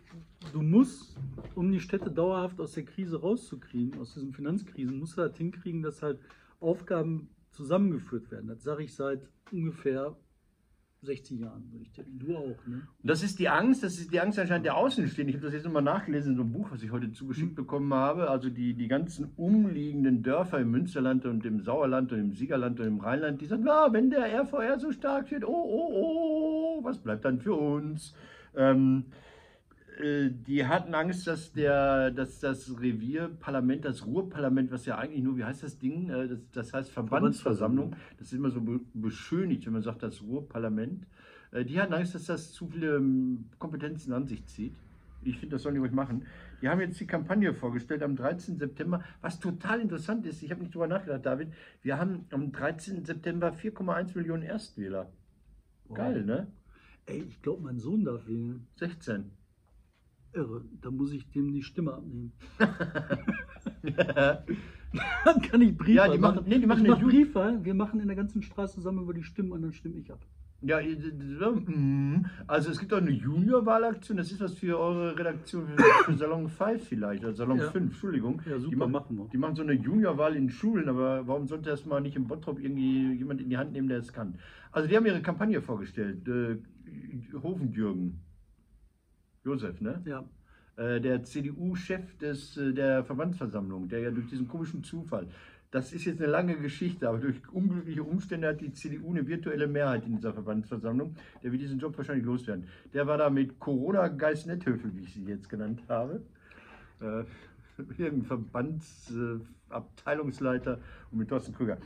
du 0.53 0.61
musst, 0.61 1.17
um 1.55 1.71
die 1.71 1.79
Städte 1.79 2.09
dauerhaft 2.11 2.61
aus 2.61 2.73
der 2.73 2.83
Krise 2.83 3.19
rauszukriegen, 3.19 3.99
aus 3.99 4.13
diesen 4.13 4.33
Finanzkrisen, 4.33 4.99
musst 4.99 5.17
du 5.17 5.21
halt 5.21 5.37
hinkriegen, 5.37 5.81
dass 5.81 6.01
halt 6.01 6.19
Aufgaben 6.59 7.29
zusammengeführt 7.59 8.31
werden. 8.31 8.47
Das 8.47 8.63
sage 8.63 8.83
ich 8.83 8.95
seit 8.95 9.27
ungefähr 9.51 10.15
60 11.01 11.39
Jahren, 11.39 11.69
würde 11.71 11.83
ich 11.83 11.91
denken. 11.91 12.19
Du 12.19 12.37
auch, 12.37 12.67
ne? 12.67 12.87
Und 13.01 13.09
das 13.09 13.21
ist 13.21 13.37
die 13.39 13.49
Angst, 13.49 13.83
das 13.83 13.97
ist 13.99 14.13
die 14.13 14.19
Angst 14.19 14.39
anscheinend 14.39 14.65
der 14.65 14.77
Außenstehenden. 14.77 15.29
Ich 15.29 15.35
habe 15.35 15.45
das 15.45 15.53
jetzt 15.53 15.65
nochmal 15.65 15.81
nachgelesen 15.81 16.31
in 16.31 16.37
so 16.37 16.43
einem 16.43 16.53
Buch, 16.53 16.71
was 16.71 16.83
ich 16.83 16.91
heute 16.91 17.11
zugeschickt 17.11 17.55
bekommen 17.55 17.93
habe. 17.93 18.29
Also 18.29 18.49
die, 18.49 18.73
die 18.73 18.87
ganzen 18.87 19.31
umliegenden 19.35 20.23
Dörfer 20.23 20.59
im 20.59 20.71
Münsterland 20.71 21.25
und 21.25 21.45
im 21.45 21.59
Sauerland 21.61 22.13
und 22.13 22.19
im 22.19 22.33
Siegerland 22.33 22.79
und 22.79 22.87
im 22.87 22.99
Rheinland, 22.99 23.41
die 23.41 23.45
sagen, 23.45 23.63
na, 23.65 23.91
wenn 23.91 24.09
der 24.09 24.25
RVR 24.25 24.79
so 24.79 24.91
stark 24.91 25.29
wird, 25.31 25.43
oh, 25.43 25.51
oh, 25.51 26.79
oh, 26.79 26.83
was 26.83 26.97
bleibt 26.99 27.25
dann 27.25 27.39
für 27.39 27.55
uns? 27.55 28.13
Ähm, 28.55 29.05
äh, 29.99 30.29
die 30.31 30.65
hatten 30.65 30.93
Angst, 30.95 31.27
dass, 31.27 31.51
der, 31.53 32.11
dass 32.11 32.39
das 32.39 32.79
Revierparlament, 32.79 33.85
das 33.85 34.05
Ruhrparlament, 34.05 34.71
was 34.71 34.85
ja 34.85 34.97
eigentlich 34.97 35.23
nur, 35.23 35.37
wie 35.37 35.43
heißt 35.43 35.63
das 35.63 35.77
Ding? 35.77 36.09
Äh, 36.09 36.27
Das, 36.27 36.39
das 36.51 36.73
heißt 36.73 36.91
Verbandsversammlung. 36.91 37.95
Das 38.17 38.27
ist 38.27 38.33
immer 38.33 38.49
so 38.51 38.61
be- 38.61 38.81
beschönigt, 38.93 39.65
wenn 39.65 39.73
man 39.73 39.81
sagt, 39.83 40.03
das 40.03 40.21
Ruhrparlament. 40.21 41.05
Äh, 41.51 41.65
Die 41.65 41.79
hatten 41.81 41.93
Angst, 41.93 42.15
dass 42.15 42.25
das 42.25 42.51
zu 42.53 42.67
viele 42.67 42.95
ähm, 42.97 43.45
Kompetenzen 43.59 44.13
an 44.13 44.27
sich 44.27 44.45
zieht. 44.47 44.75
Ich 45.21 45.37
finde, 45.39 45.55
das 45.57 45.63
sollen 45.63 45.75
die 45.75 45.81
ruhig 45.81 45.91
machen. 45.91 46.25
Die 46.61 46.69
haben 46.69 46.79
jetzt 46.79 46.99
die 46.99 47.07
Kampagne 47.07 47.53
vorgestellt 47.53 48.03
am 48.03 48.15
13. 48.15 48.57
September, 48.57 49.03
was 49.21 49.39
total 49.39 49.81
interessant 49.81 50.25
ist. 50.25 50.41
Ich 50.43 50.51
habe 50.51 50.61
nicht 50.61 50.73
drüber 50.73 50.87
nachgedacht, 50.87 51.25
David. 51.25 51.49
Wir 51.81 51.97
haben 51.99 52.25
am 52.31 52.51
13. 52.53 53.03
September 53.05 53.51
4,1 53.53 54.15
Millionen 54.15 54.43
Erstwähler. 54.43 55.11
Geil, 55.93 56.23
ne? 56.25 56.47
Ey, 57.05 57.23
ich 57.23 57.41
glaube, 57.41 57.63
mein 57.63 57.79
Sohn 57.79 58.05
darf 58.05 58.27
wählen. 58.27 58.67
16. 58.75 59.31
Irre. 60.33 60.63
Da 60.81 60.91
muss 60.91 61.11
ich 61.11 61.29
dem 61.31 61.51
die 61.53 61.63
Stimme 61.63 61.93
abnehmen. 61.93 62.31
Dann 65.25 65.41
kann 65.41 65.61
ich 65.61 65.77
Briefwahl 65.77 66.07
Ja, 66.07 66.13
die 66.13 66.17
machen- 66.19 66.43
nee, 66.47 66.57
die 66.59 66.65
machen 66.65 66.83
ich 66.85 66.91
mach 66.91 66.99
Briefwahl. 66.99 67.63
Wir 67.63 67.73
machen 67.73 67.99
in 67.99 68.07
der 68.07 68.15
ganzen 68.15 68.41
Straße 68.41 68.75
zusammen 68.75 69.03
über 69.03 69.13
die 69.13 69.23
Stimmen 69.23 69.51
und 69.51 69.61
dann 69.61 69.71
stimme 69.73 69.97
ich 69.99 70.11
ab. 70.11 70.19
Ja, 70.61 70.79
mm, 70.81 72.25
also 72.47 72.69
es 72.71 72.79
gibt 72.79 72.91
auch 72.93 72.97
eine 72.97 73.11
Junior-Wahlaktion, 73.11 74.17
das 74.17 74.29
ist 74.29 74.41
was 74.41 74.55
für 74.55 74.77
eure 74.77 75.17
Redaktion 75.17 75.67
für, 75.67 75.81
für 76.03 76.17
Salon 76.17 76.49
5 76.49 76.83
vielleicht, 76.83 77.23
oder 77.23 77.33
Salon 77.33 77.59
Ja. 77.59 77.69
5, 77.71 77.85
Entschuldigung. 77.93 78.41
Ja, 78.45 78.57
super, 78.59 78.69
die 78.71 78.75
machen, 78.75 78.91
machen 78.91 79.17
wir. 79.17 79.29
Die 79.31 79.37
machen 79.37 79.55
so 79.55 79.61
eine 79.61 79.71
Junior-Wahl 79.73 80.35
in 80.35 80.49
Schulen, 80.49 80.89
aber 80.89 81.25
warum 81.25 81.47
sollte 81.47 81.69
das 81.69 81.85
mal 81.85 82.01
nicht 82.01 82.17
im 82.17 82.27
Bottrop 82.27 82.59
irgendwie 82.59 83.13
jemand 83.13 83.39
in 83.39 83.49
die 83.49 83.57
Hand 83.57 83.71
nehmen, 83.71 83.87
der 83.87 83.99
es 83.99 84.11
kann? 84.11 84.35
Also 84.73 84.89
die 84.89 84.97
haben 84.97 85.05
ihre 85.05 85.21
Kampagne 85.21 85.61
vorgestellt, 85.61 86.27
äh, 86.27 86.57
Hofenjürgen, 87.41 88.19
Josef, 89.49 89.81
ne? 89.81 90.01
Ja. 90.05 90.23
äh, 90.77 91.01
der 91.01 91.23
CDU-Chef 91.23 92.17
des, 92.17 92.57
äh, 92.57 92.73
der 92.73 93.03
Verbandsversammlung, 93.03 93.89
der 93.89 93.99
ja 93.99 94.11
durch 94.11 94.27
diesen 94.27 94.47
komischen 94.47 94.83
Zufall, 94.83 95.27
das 95.71 95.93
ist 95.93 96.05
jetzt 96.05 96.19
eine 96.19 96.31
lange 96.31 96.55
Geschichte, 96.57 97.07
aber 97.07 97.19
durch 97.19 97.37
unglückliche 97.51 98.03
Umstände 98.03 98.47
hat 98.47 98.61
die 98.61 98.73
CDU 98.73 99.11
eine 99.11 99.27
virtuelle 99.27 99.67
Mehrheit 99.67 100.05
in 100.05 100.15
dieser 100.15 100.33
Verbandsversammlung, 100.33 101.15
der 101.43 101.51
wird 101.51 101.61
diesen 101.61 101.79
Job 101.79 101.95
wahrscheinlich 101.95 102.25
loswerden. 102.25 102.65
Der 102.93 103.05
war 103.05 103.17
da 103.17 103.29
mit 103.29 103.59
Corona-Geist 103.59 104.47
Netthöfel, 104.47 104.91
wie 104.95 105.03
ich 105.03 105.13
sie 105.13 105.25
jetzt 105.25 105.47
genannt 105.47 105.83
habe. 105.87 106.21
Äh, 107.01 107.23
irgendein 107.97 108.49
Verbandsabteilungsleiter 109.69 110.79
und 111.11 111.17
mit 111.17 111.29
Thorsten 111.29 111.53
Krüger. 111.53 111.77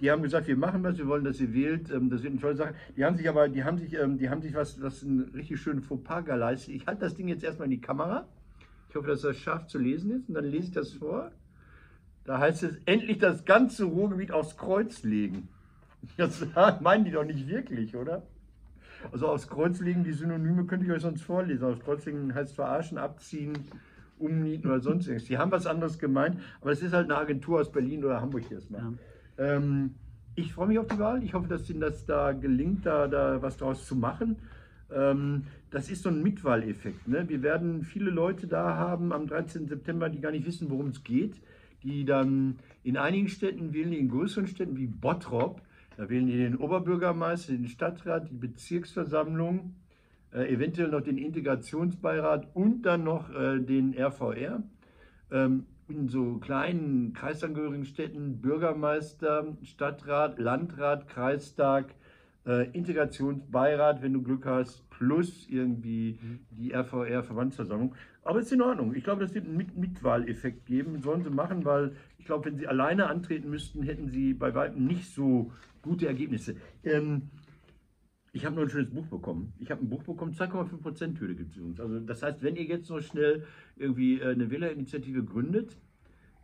Die 0.00 0.10
haben 0.10 0.22
gesagt, 0.22 0.46
wir 0.46 0.56
machen 0.56 0.82
das, 0.82 0.98
wir 0.98 1.06
wollen, 1.06 1.24
dass 1.24 1.40
ihr 1.40 1.52
wählt. 1.52 1.90
ähm, 1.90 2.10
Das 2.10 2.22
wird 2.22 2.32
eine 2.32 2.40
tolle 2.40 2.56
Sache. 2.56 2.74
Die 2.96 3.04
haben 3.04 3.16
sich 3.16 3.28
aber, 3.28 3.48
die 3.48 3.62
haben 3.64 3.78
sich, 3.78 3.94
ähm, 3.94 4.18
die 4.18 4.28
haben 4.30 4.42
sich 4.42 4.54
was, 4.54 4.80
was 4.82 5.02
einen 5.04 5.30
richtig 5.34 5.60
schönen 5.60 5.82
Fauxpas 5.82 6.24
geleistet. 6.24 6.74
Ich 6.74 6.86
halte 6.86 7.02
das 7.02 7.14
Ding 7.14 7.28
jetzt 7.28 7.44
erstmal 7.44 7.66
in 7.66 7.72
die 7.72 7.80
Kamera. 7.80 8.26
Ich 8.88 8.96
hoffe, 8.96 9.08
dass 9.08 9.22
das 9.22 9.36
scharf 9.36 9.66
zu 9.66 9.78
lesen 9.78 10.10
ist. 10.10 10.28
Und 10.28 10.34
dann 10.34 10.44
lese 10.44 10.66
ich 10.66 10.72
das 10.72 10.92
vor. 10.92 11.30
Da 12.24 12.38
heißt 12.38 12.62
es, 12.62 12.76
endlich 12.84 13.18
das 13.18 13.44
ganze 13.44 13.84
Ruhrgebiet 13.84 14.32
aufs 14.32 14.56
Kreuz 14.56 15.02
legen. 15.02 15.48
Das 16.16 16.44
meinen 16.80 17.04
die 17.04 17.12
doch 17.12 17.24
nicht 17.24 17.46
wirklich, 17.46 17.94
oder? 17.94 18.24
Also 19.12 19.28
aufs 19.28 19.46
Kreuz 19.46 19.78
legen, 19.78 20.02
die 20.02 20.10
Synonyme 20.10 20.64
könnte 20.64 20.84
ich 20.84 20.90
euch 20.90 21.02
sonst 21.02 21.22
vorlesen. 21.22 21.64
Aufs 21.64 21.78
Kreuz 21.78 22.04
legen 22.06 22.34
heißt 22.34 22.56
verarschen, 22.56 22.98
abziehen, 22.98 23.52
umnieten 24.22 24.68
oder 24.68 24.80
sonst 24.80 25.06
irgendwas. 25.06 25.28
Die 25.28 25.38
haben 25.38 25.50
was 25.50 25.66
anderes 25.66 25.98
gemeint, 25.98 26.38
aber 26.60 26.72
es 26.72 26.82
ist 26.82 26.92
halt 26.92 27.10
eine 27.10 27.18
Agentur 27.18 27.60
aus 27.60 27.70
Berlin 27.70 28.04
oder 28.04 28.20
Hamburg 28.20 28.44
macht. 28.70 28.82
Ja. 29.38 29.56
Ähm, 29.56 29.94
ich 30.34 30.52
freue 30.52 30.68
mich 30.68 30.78
auf 30.78 30.86
die 30.86 30.98
Wahl. 30.98 31.22
Ich 31.22 31.34
hoffe, 31.34 31.48
dass 31.48 31.68
Ihnen 31.68 31.80
das 31.80 32.06
da 32.06 32.32
gelingt, 32.32 32.86
da, 32.86 33.06
da 33.06 33.42
was 33.42 33.58
draus 33.58 33.86
zu 33.86 33.96
machen. 33.96 34.36
Ähm, 34.90 35.44
das 35.70 35.90
ist 35.90 36.02
so 36.02 36.08
ein 36.08 36.22
Mitwahleffekt. 36.22 37.08
Ne? 37.08 37.28
Wir 37.28 37.42
werden 37.42 37.82
viele 37.82 38.10
Leute 38.10 38.46
da 38.46 38.76
haben 38.76 39.12
am 39.12 39.26
13. 39.26 39.66
September, 39.66 40.08
die 40.08 40.20
gar 40.20 40.32
nicht 40.32 40.46
wissen, 40.46 40.70
worum 40.70 40.88
es 40.88 41.02
geht. 41.02 41.40
Die 41.82 42.04
dann 42.04 42.58
in 42.84 42.96
einigen 42.96 43.28
Städten 43.28 43.72
wählen, 43.72 43.90
die 43.90 43.98
in 43.98 44.08
größeren 44.08 44.46
Städten 44.46 44.76
wie 44.76 44.86
Bottrop, 44.86 45.60
da 45.96 46.08
wählen 46.08 46.26
die 46.26 46.36
den 46.36 46.56
Oberbürgermeister, 46.56 47.52
den 47.52 47.68
Stadtrat, 47.68 48.30
die 48.30 48.34
Bezirksversammlung, 48.34 49.74
äh, 50.34 50.52
eventuell 50.52 50.88
noch 50.88 51.02
den 51.02 51.18
Integrationsbeirat 51.18 52.48
und 52.54 52.82
dann 52.82 53.04
noch 53.04 53.30
äh, 53.30 53.60
den 53.60 53.94
RVR. 53.94 54.62
Ähm, 55.30 55.66
in 55.88 56.08
so 56.08 56.38
kleinen 56.38 57.12
kreisangehörigen 57.12 57.84
Städten 57.84 58.40
Bürgermeister, 58.40 59.56
Stadtrat, 59.62 60.38
Landrat, 60.38 61.08
Kreistag, 61.08 61.94
äh, 62.46 62.70
Integrationsbeirat, 62.70 64.02
wenn 64.02 64.12
du 64.14 64.22
Glück 64.22 64.46
hast, 64.46 64.88
plus 64.90 65.46
irgendwie 65.48 66.18
die 66.50 66.72
RVR-Verbandsversammlung. 66.72 67.94
Aber 68.24 68.38
es 68.38 68.46
ist 68.46 68.52
in 68.52 68.62
Ordnung. 68.62 68.94
Ich 68.94 69.04
glaube, 69.04 69.22
das 69.22 69.34
wird 69.34 69.46
einen 69.46 69.56
Mit 69.56 69.76
Mitwahleffekt 69.76 70.66
geben. 70.66 71.02
Sollen 71.02 71.24
sie 71.24 71.30
machen, 71.30 71.64
weil 71.64 71.96
ich 72.18 72.24
glaube, 72.24 72.46
wenn 72.46 72.56
sie 72.56 72.68
alleine 72.68 73.08
antreten 73.08 73.50
müssten, 73.50 73.82
hätten 73.82 74.08
sie 74.08 74.32
bei 74.32 74.54
weitem 74.54 74.86
nicht 74.86 75.12
so 75.12 75.52
gute 75.82 76.06
Ergebnisse. 76.06 76.56
Ähm, 76.84 77.30
ich 78.32 78.46
habe 78.46 78.56
noch 78.56 78.62
ein 78.62 78.70
schönes 78.70 78.90
Buch 78.90 79.06
bekommen. 79.06 79.52
Ich 79.58 79.70
habe 79.70 79.84
ein 79.84 79.88
Buch 79.88 80.02
bekommen, 80.04 80.32
2,5% 80.32 81.20
Hürde 81.20 81.34
gibt 81.34 81.52
es 81.52 81.56
übrigens. 81.58 81.80
Also 81.80 82.00
das 82.00 82.22
heißt, 82.22 82.42
wenn 82.42 82.56
ihr 82.56 82.64
jetzt 82.64 82.88
noch 82.88 83.00
schnell 83.00 83.44
irgendwie 83.76 84.20
äh, 84.20 84.32
eine 84.32 84.50
Wählerinitiative 84.50 85.22
gründet, 85.22 85.76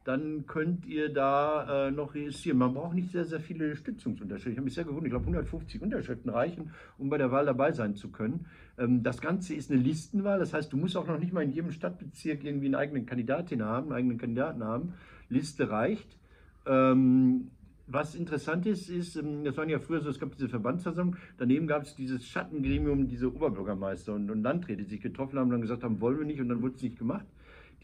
dann 0.04 0.46
könnt 0.46 0.86
ihr 0.86 1.12
da 1.12 1.88
äh, 1.88 1.90
noch 1.90 2.14
registrieren. 2.14 2.58
Man 2.58 2.74
braucht 2.74 2.94
nicht 2.94 3.10
sehr, 3.10 3.24
sehr 3.24 3.40
viele 3.40 3.76
Stützungsunterschriften. 3.76 4.52
Ich 4.52 4.58
habe 4.58 4.64
mich 4.64 4.74
sehr 4.74 4.84
gewundert. 4.84 5.06
Ich 5.06 5.10
glaube, 5.10 5.24
150 5.24 5.82
Unterschriften 5.82 6.30
reichen, 6.30 6.70
um 6.96 7.10
bei 7.10 7.18
der 7.18 7.30
Wahl 7.30 7.46
dabei 7.46 7.72
sein 7.72 7.94
zu 7.94 8.10
können. 8.10 8.46
Ähm, 8.78 9.02
das 9.02 9.20
Ganze 9.20 9.54
ist 9.54 9.70
eine 9.70 9.80
Listenwahl. 9.80 10.38
Das 10.38 10.52
heißt, 10.54 10.72
du 10.72 10.76
musst 10.76 10.96
auch 10.96 11.06
noch 11.06 11.18
nicht 11.18 11.32
mal 11.32 11.42
in 11.42 11.52
jedem 11.52 11.72
Stadtbezirk 11.72 12.44
irgendwie 12.44 12.66
einen 12.66 12.74
eigenen 12.74 13.06
Kandidatin 13.06 13.62
haben, 13.62 13.88
einen 13.88 13.98
eigenen 13.98 14.18
Kandidaten 14.18 14.62
haben. 14.64 14.94
Liste 15.28 15.70
reicht. 15.70 16.18
Ähm, 16.66 17.50
was 17.88 18.14
interessant 18.14 18.66
ist, 18.66 18.88
ist, 18.88 19.16
ähm, 19.16 19.44
das 19.44 19.56
waren 19.56 19.68
ja 19.68 19.78
früher 19.78 20.00
so, 20.00 20.10
es 20.10 20.20
gab 20.20 20.32
diese 20.36 20.48
Verbandsversammlung, 20.48 21.16
daneben 21.38 21.66
gab 21.66 21.82
es 21.82 21.94
dieses 21.94 22.24
Schattengremium, 22.26 23.08
diese 23.08 23.34
Oberbürgermeister 23.34 24.14
und, 24.14 24.30
und 24.30 24.42
Landräte, 24.42 24.82
die 24.82 24.88
sich 24.88 25.00
getroffen 25.00 25.38
haben 25.38 25.46
und 25.46 25.52
dann 25.52 25.62
gesagt 25.62 25.82
haben, 25.82 26.00
wollen 26.00 26.18
wir 26.18 26.26
nicht 26.26 26.40
und 26.40 26.48
dann 26.48 26.62
wurde 26.62 26.74
es 26.76 26.82
nicht 26.82 26.98
gemacht. 26.98 27.26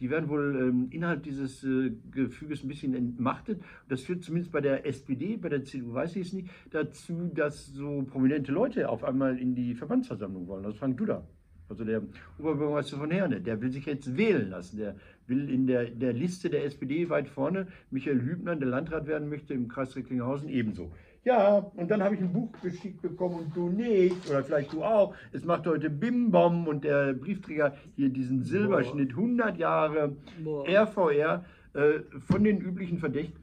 Die 0.01 0.11
werden 0.11 0.29
wohl 0.29 0.57
ähm, 0.61 0.89
innerhalb 0.91 1.23
dieses 1.23 1.63
äh, 1.65 1.93
Gefüges 2.11 2.65
ein 2.65 2.69
bisschen 2.69 2.95
entmachtet. 2.95 3.63
Das 3.89 4.03
führt 4.03 4.25
zumindest 4.25 4.53
bei 4.53 4.61
der 4.61 4.85
SPD, 4.87 5.37
bei 5.37 5.49
der 5.49 5.65
CDU 5.65 5.95
weiß 5.95 6.17
ich 6.17 6.27
es 6.27 6.33
nicht, 6.33 6.51
dazu, 6.71 7.31
dass 7.33 7.67
so 7.67 8.03
prominente 8.03 8.53
Leute 8.53 8.89
auf 8.89 9.05
einmal 9.05 9.39
in 9.39 9.55
die 9.55 9.75
Verbandsversammlung 9.75 10.49
wollen. 10.49 10.65
Das 10.65 10.77
Frank 10.77 10.99
Duda, 10.99 11.25
also 11.69 11.85
der 11.85 12.03
Oberbürgermeister 12.39 12.97
von 12.99 13.11
Herne, 13.11 13.41
der 13.41 13.61
will 13.61 13.71
sich 13.71 13.87
jetzt 13.87 14.17
wählen 14.17 14.51
lassen. 14.51 14.77
Der 14.79 14.97
will 15.27 15.49
in 15.51 15.67
der, 15.67 15.87
der 15.87 16.13
Liste 16.13 16.51
der 16.51 16.65
SPD 16.65 17.09
weit 17.09 17.29
vorne. 17.29 17.67
Michael 17.91 18.21
Hübner, 18.21 18.57
der 18.57 18.69
Landrat 18.69 19.07
werden 19.07 19.29
möchte 19.29 19.55
im 19.55 19.69
Kreis 19.69 19.97
Recklinghausen, 19.97 20.49
ebenso. 20.49 20.93
Ja, 21.25 21.57
und 21.77 21.91
dann 21.91 22.03
habe 22.03 22.15
ich 22.15 22.21
ein 22.21 22.33
Buch 22.33 22.51
geschickt 22.63 23.01
bekommen 23.01 23.37
und 23.37 23.57
du 23.57 23.71
nicht, 23.71 24.29
oder 24.29 24.45
vielleicht 24.45 24.75
du 24.75 24.85
auch. 24.85 25.15
Es 25.33 25.43
macht 25.45 25.67
heute 25.67 25.89
Bim 25.89 26.31
Bom 26.31 26.69
und 26.69 26.85
der 26.85 27.15
Briefträger 27.15 27.75
hier 27.97 28.11
diesen 28.11 28.43
Silberschnitt, 28.43 29.11
100 29.11 29.57
Jahre 29.57 30.15
Boah. 30.43 30.69
RVR 30.69 31.47
äh, 31.73 32.01
von 32.21 32.45
den 32.45 32.61
üblichen 32.61 32.99
Verdächtigen. 32.99 33.43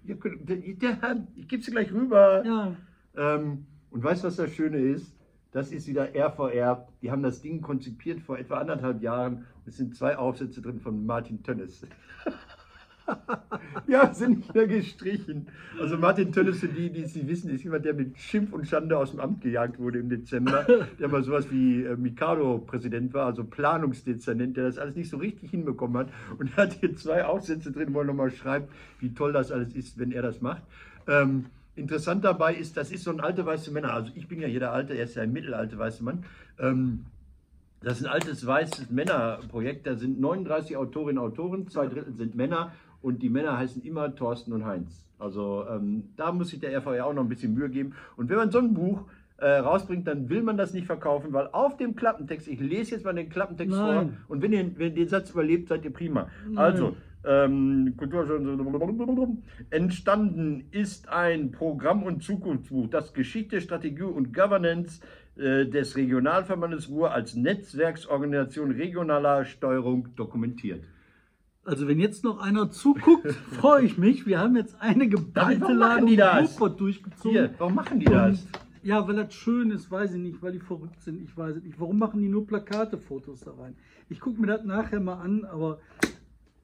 Ich 1.36 1.48
gebe 1.48 1.64
sie 1.64 1.72
gleich 1.72 1.92
rüber. 1.92 2.44
Ja, 2.46 2.76
Ähm, 3.18 3.66
und 3.90 4.04
weißt 4.04 4.24
du, 4.24 4.28
was 4.28 4.38
das 4.38 4.52
Schöne 4.52 4.78
ist? 4.78 5.14
Das 5.52 5.72
ist 5.74 5.88
wieder 5.88 6.10
RVR. 6.16 6.88
Die 7.02 7.12
haben 7.12 7.24
das 7.24 7.42
Ding 7.42 7.62
konzipiert 7.62 8.22
vor 8.22 8.40
etwa 8.40 8.60
anderthalb 8.60 9.02
Jahren. 9.02 9.46
Es 9.66 9.78
sind 9.78 9.96
zwei 9.96 10.18
Aufsätze 10.18 10.62
drin 10.62 10.80
von 10.80 11.06
Martin 11.06 11.44
Tönnes. 11.44 11.86
ja, 13.88 14.14
sind 14.14 14.38
nicht 14.38 14.56
mehr 14.56 14.68
gestrichen. 14.68 15.48
Also 15.78 15.98
Martin 15.98 16.32
Tönnes, 16.32 16.60
für 16.60 16.70
die, 16.70 16.90
die 16.90 17.02
nicht 17.02 17.28
wissen, 17.28 17.50
ist 17.50 17.66
jemand, 17.66 17.84
der 17.84 17.94
mit 17.94 18.18
Schimpf 18.18 18.54
und 18.54 18.66
Schande 18.66 18.98
aus 18.98 19.12
dem 19.12 19.20
Amt 19.20 19.42
gejagt 19.42 19.78
wurde 19.78 20.00
im 20.00 20.08
Dezember. 20.08 20.66
Der 21.00 21.10
mal 21.10 21.22
sowas 21.22 21.52
wie 21.52 21.84
äh, 21.84 21.98
Mikado-Präsident 21.98 23.14
war, 23.14 23.26
also 23.26 23.44
Planungsdezernent, 23.44 24.56
der 24.56 24.66
das 24.66 24.78
alles 24.78 24.96
nicht 24.96 25.10
so 25.10 25.18
richtig 25.18 25.52
hinbekommen 25.52 25.98
hat. 25.98 26.10
Und 26.40 26.52
er 26.56 26.64
hat 26.64 26.74
hier 26.74 26.96
zwei 26.96 27.26
Aufsätze 27.26 27.74
drin, 27.74 27.94
wo 27.94 28.00
er 28.00 28.06
nochmal 28.06 28.32
schreibt, 28.32 28.72
wie 29.00 29.14
toll 29.14 29.34
das 29.34 29.52
alles 29.52 29.74
ist, 29.74 30.00
wenn 30.00 30.14
er 30.14 30.22
das 30.22 30.40
macht. 30.40 30.64
Ähm, 31.08 31.48
Interessant 31.76 32.24
dabei 32.26 32.56
ist, 32.56 32.76
das 32.76 32.92
ist 32.92 33.04
so 33.04 33.12
ein 33.12 33.22
alte 33.22 33.46
weiße 33.46 33.72
Männer. 33.72 33.94
Also 33.94 34.12
ich 34.16 34.28
bin 34.28 34.42
ja 34.42 34.48
hier 34.48 34.60
der 34.60 34.74
alte, 34.74 34.94
er 34.94 35.06
ist 35.06 35.16
ja 35.16 35.24
ein 35.24 35.32
mittelalte 35.32 35.78
weiße 35.78 36.04
Mann. 36.04 36.26
Ähm, 36.60 37.06
das 37.82 38.00
ist 38.00 38.06
ein 38.06 38.12
altes 38.12 38.46
weißes 38.46 38.92
Männerprojekt. 38.92 39.88
Da 39.88 39.96
sind 39.96 40.20
39 40.20 40.76
Autorinnen 40.78 41.18
und 41.18 41.32
Autoren, 41.32 41.68
zwei 41.68 41.88
Drittel 41.88 42.14
sind 42.14 42.36
Männer 42.36 42.74
und 43.02 43.24
die 43.24 43.30
Männer 43.30 43.58
heißen 43.58 43.84
immer 43.84 44.14
Thorsten 44.16 44.54
und 44.54 44.66
Heinz. 44.66 45.06
Also 45.18 45.66
ähm, 45.70 46.10
da 46.18 46.32
muss 46.32 46.50
sich 46.50 46.60
der 46.60 46.76
RVR 46.78 47.06
auch 47.06 47.14
noch 47.14 47.24
ein 47.24 47.30
bisschen 47.30 47.54
Mühe 47.54 47.70
geben. 47.70 47.96
Und 48.18 48.30
wenn 48.30 48.38
man 48.38 48.52
so 48.52 48.60
ein 48.60 48.74
Buch 48.74 49.06
äh, 49.38 49.58
rausbringt, 49.58 50.08
dann 50.08 50.30
will 50.30 50.44
man 50.44 50.58
das 50.58 50.74
nicht 50.74 50.86
verkaufen, 50.86 51.34
weil 51.34 51.48
auf 51.52 51.78
dem 51.78 51.96
Klappentext, 51.96 52.48
ich 52.48 52.60
lese 52.60 52.92
jetzt 52.92 53.06
mal 53.06 53.14
den 53.14 53.30
Klappentext 53.30 53.76
Nein. 53.76 54.18
vor 54.18 54.18
und 54.28 54.42
wenn 54.42 54.54
ihr, 54.54 54.78
wenn 54.78 54.90
ihr 54.90 54.96
den 54.96 55.08
Satz 55.08 55.32
überlebt, 55.32 55.70
seid 55.70 55.86
ihr 55.86 55.94
prima. 55.94 56.28
Nein. 56.48 56.58
Also, 56.58 56.96
ähm, 57.24 57.96
entstanden 59.70 60.68
ist 60.72 61.10
ein 61.10 61.52
Programm- 61.52 62.04
und 62.04 62.24
Zukunftsbuch, 62.24 62.90
das 62.90 63.14
Geschichte, 63.14 63.62
Strategie 63.62 64.04
und 64.04 64.34
Governance 64.34 65.02
äh, 65.36 65.66
des 65.66 65.96
Regionalverbandes 65.96 66.90
Ruhr 66.90 67.12
als 67.12 67.36
Netzwerksorganisation 67.36 68.72
regionaler 68.72 69.46
Steuerung 69.46 70.16
dokumentiert. 70.16 70.84
Also 71.64 71.88
wenn 71.88 72.00
jetzt 72.00 72.24
noch 72.24 72.40
einer 72.40 72.72
zuguckt, 72.72 73.32
freue 73.52 73.86
ich 73.86 73.98
mich. 73.98 74.26
Wir 74.26 74.40
haben 74.40 74.56
jetzt 74.56 74.76
eine 74.82 75.08
geballte 75.08 75.72
Ladung 75.74 76.16
das? 76.18 76.60
Ruhrpott 76.60 76.80
durchgezogen. 76.80 77.32
Hier, 77.32 77.54
warum 77.60 77.76
machen 77.76 78.00
die 78.00 78.06
das? 78.06 78.42
Und, 78.42 78.60
ja, 78.84 79.08
weil 79.08 79.16
das 79.16 79.34
schön 79.36 79.70
ist, 79.70 79.92
weiß 79.92 80.16
ich 80.16 80.20
nicht, 80.20 80.42
weil 80.42 80.54
die 80.54 80.60
verrückt 80.60 81.02
sind, 81.02 81.22
ich 81.22 81.38
weiß 81.38 81.58
es 81.58 81.64
nicht. 81.64 81.80
Warum 81.80 82.00
machen 82.00 82.20
die 82.20 82.30
nur 82.30 82.48
Plakate-Fotos 82.48 83.42
da 83.42 83.52
rein? 83.52 83.76
Ich 84.10 84.20
gucke 84.20 84.42
mir 84.42 84.48
das 84.48 84.66
nachher 84.66 85.00
mal 85.00 85.22
an, 85.22 85.46
aber 85.46 85.80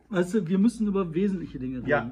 weißt 0.10 0.34
du, 0.34 0.48
wir 0.48 0.58
müssen 0.58 0.88
über 0.88 1.14
wesentliche 1.14 1.60
Dinge 1.60 1.78
reden. 1.78 1.88
Ja. 1.88 2.12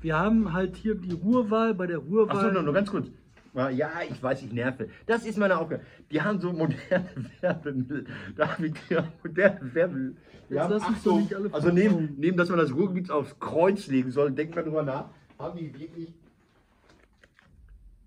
Wir 0.00 0.18
haben 0.18 0.52
halt 0.52 0.76
hier 0.76 0.94
die 0.94 1.12
Ruhrwahl, 1.12 1.74
bei 1.74 1.86
der 1.86 1.98
Ruhrwahl. 1.98 2.36
Achso, 2.36 2.52
nur, 2.52 2.62
nur 2.62 2.74
ganz 2.74 2.90
kurz. 2.90 3.08
Ja, 3.54 3.90
ich 4.08 4.22
weiß, 4.22 4.42
ich 4.42 4.52
nerve. 4.52 4.88
Das 5.06 5.26
ist 5.26 5.36
meine 5.36 5.58
Aufgabe. 5.58 5.82
Die 6.12 6.22
haben 6.22 6.38
so 6.38 6.52
moderne 6.52 7.08
Werbemittel. 7.40 8.06
Da 8.36 8.52
haben 8.52 8.64
die 8.64 8.96
moderne 9.22 9.74
Werbemittel. 9.74 10.16
Haben, 10.56 10.72
Achtung, 10.82 11.02
doch 11.04 11.20
nicht 11.20 11.34
alle 11.34 11.52
also 11.52 11.70
neben, 11.70 12.14
neben, 12.16 12.36
dass 12.36 12.48
man 12.48 12.58
das 12.58 12.72
Ruhrgebiet 12.72 13.10
aufs 13.10 13.38
Kreuz 13.38 13.86
legen 13.88 14.10
soll, 14.12 14.30
denkt 14.30 14.54
man 14.54 14.64
drüber 14.64 14.82
nach, 14.82 15.10
haben 15.38 15.58
die 15.58 15.78
wirklich 15.78 16.14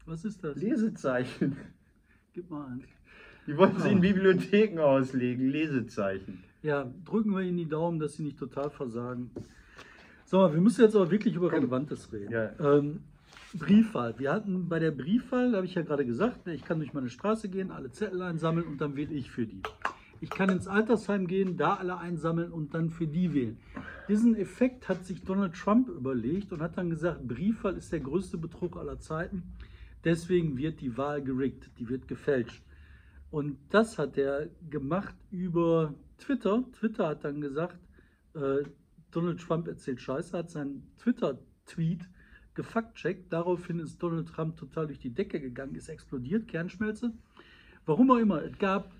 Was 0.08 0.26
ist 0.26 0.44
das? 0.44 0.56
Lesezeichen. 0.56 1.58
Gib 2.34 2.50
mal 2.50 2.66
an. 2.66 2.84
Die 3.46 3.58
wollten 3.58 3.80
sie 3.80 3.90
in 3.90 4.02
Bibliotheken 4.02 4.80
auslegen, 4.80 5.50
Lesezeichen. 5.50 6.44
Ja, 6.64 6.92
drücken 7.06 7.32
wir 7.32 7.42
ihnen 7.42 7.58
die 7.58 7.68
Daumen, 7.68 8.00
dass 8.00 8.14
sie 8.14 8.24
nicht 8.24 8.38
total 8.38 8.70
versagen. 8.70 9.32
So, 10.26 10.54
wir 10.54 10.62
müssen 10.62 10.82
jetzt 10.82 10.96
aber 10.96 11.10
wirklich 11.10 11.36
über 11.36 11.52
Relevantes 11.52 12.12
reden. 12.14 12.32
Ja. 12.32 12.52
Ähm, 12.60 13.02
Briefwahl. 13.54 14.18
Wir 14.18 14.32
hatten 14.32 14.70
bei 14.70 14.80
der 14.80 14.92
Briefwahl, 14.92 15.56
habe 15.56 15.66
ich 15.66 15.76
ja 15.76 15.82
gerade 15.82 16.06
gesagt, 16.06 16.48
ich 16.48 16.64
kann 16.64 16.80
durch 16.80 16.94
meine 16.94 17.10
Straße 17.10 17.50
gehen, 17.50 17.72
alle 17.72 17.92
Zettel 17.92 18.22
einsammeln 18.22 18.66
und 18.68 18.80
dann 18.80 18.96
wähle 18.96 19.14
ich 19.14 19.30
für 19.30 19.46
die. 19.46 19.62
Ich 20.22 20.30
kann 20.30 20.50
ins 20.50 20.68
Altersheim 20.68 21.28
gehen, 21.28 21.58
da 21.58 21.74
alle 21.74 21.98
einsammeln 21.98 22.52
und 22.52 22.74
dann 22.74 22.92
für 22.92 23.08
die 23.08 23.34
wählen. 23.34 23.58
Diesen 24.08 24.36
Effekt 24.36 24.88
hat 24.88 25.06
sich 25.06 25.24
Donald 25.24 25.56
Trump 25.56 25.90
überlegt 25.90 26.54
und 26.54 26.62
hat 26.62 26.78
dann 26.78 26.90
gesagt, 26.90 27.28
Briefwahl 27.28 27.76
ist 27.76 27.92
der 27.92 28.02
größte 28.02 28.38
Betrug 28.38 28.78
aller 28.78 29.00
Zeiten. 29.00 29.44
Deswegen 30.04 30.58
wird 30.58 30.80
die 30.80 30.96
Wahl 30.98 31.22
gerickt, 31.22 31.72
die 31.80 31.90
wird 31.90 32.08
gefälscht. 32.08 32.64
Und 33.32 33.58
das 33.70 33.98
hat 33.98 34.18
er 34.18 34.48
gemacht 34.70 35.16
über 35.32 35.94
Twitter. 36.22 36.64
Twitter 36.80 37.08
hat 37.10 37.24
dann 37.24 37.42
gesagt, 37.42 37.78
äh, 38.34 38.64
Donald 39.12 39.42
Trump 39.42 39.68
erzählt 39.68 40.02
Scheiße, 40.02 40.38
hat 40.38 40.50
seinen 40.50 40.88
Twitter-Tweet 40.98 42.10
gefact-checkt. 42.54 43.32
Daraufhin 43.32 43.80
ist 43.80 44.02
Donald 44.02 44.30
Trump 44.30 44.58
total 44.58 44.88
durch 44.88 45.00
die 45.00 45.14
Decke 45.14 45.40
gegangen, 45.40 45.76
ist 45.76 45.90
explodiert, 45.90 46.48
Kernschmelze. 46.48 47.14
Warum 47.86 48.12
auch 48.12 48.18
immer, 48.18 48.42
es 48.44 48.58
gab 48.58 48.94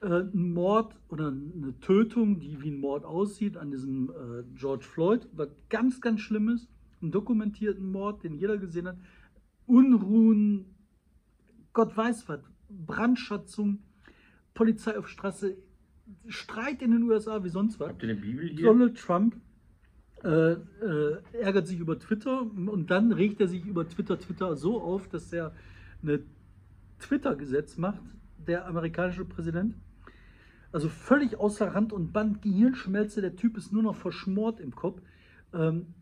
äh, 0.00 0.06
einen 0.06 0.52
Mord 0.52 0.96
oder 1.08 1.28
eine 1.28 1.78
Tötung, 1.80 2.40
die 2.40 2.60
wie 2.60 2.70
ein 2.70 2.80
Mord 2.80 3.04
aussieht, 3.04 3.56
an 3.56 3.70
diesem 3.70 4.10
äh, 4.10 4.42
George 4.54 4.84
Floyd, 4.84 5.28
was 5.32 5.48
ganz, 5.68 6.00
ganz 6.00 6.20
schlimm 6.20 6.48
ist. 6.48 6.68
Einen 7.00 7.12
dokumentierten 7.12 7.90
Mord, 7.90 8.22
den 8.24 8.34
jeder 8.34 8.58
gesehen 8.58 8.88
hat. 8.88 8.96
Unruhen, 9.66 10.66
Gott 11.72 11.96
weiß 11.96 12.28
was, 12.28 12.40
Brandschatzung, 12.68 13.82
Polizei 14.54 14.98
auf 14.98 15.08
Straße, 15.08 15.56
Streit 16.28 16.82
in 16.82 16.92
den 16.92 17.02
USA 17.04 17.42
wie 17.44 17.48
sonst 17.48 17.80
was. 17.80 17.90
Habt 17.90 18.02
ihr 18.02 18.10
eine 18.10 18.20
Bibel 18.20 18.48
hier? 18.48 18.66
Donald 18.66 18.98
Trump 18.98 19.36
äh, 20.24 20.52
äh, 20.52 21.22
ärgert 21.32 21.66
sich 21.66 21.78
über 21.78 21.98
Twitter 21.98 22.42
und 22.42 22.90
dann 22.90 23.12
regt 23.12 23.40
er 23.40 23.48
sich 23.48 23.64
über 23.64 23.88
Twitter 23.88 24.18
Twitter 24.18 24.54
so 24.56 24.80
auf, 24.80 25.08
dass 25.08 25.32
er 25.32 25.54
ein 26.02 26.24
Twitter-Gesetz 27.00 27.76
macht, 27.76 28.02
der 28.38 28.66
amerikanische 28.66 29.24
Präsident. 29.24 29.74
Also 30.70 30.88
völlig 30.88 31.38
außer 31.38 31.74
Rand 31.74 31.92
und 31.92 32.12
Band, 32.12 32.40
Gehirnschmelze, 32.40 33.20
der 33.20 33.36
Typ 33.36 33.56
ist 33.56 33.72
nur 33.72 33.82
noch 33.82 33.96
verschmort 33.96 34.60
im 34.60 34.74
Kopf. 34.74 35.02
Ähm, 35.52 35.94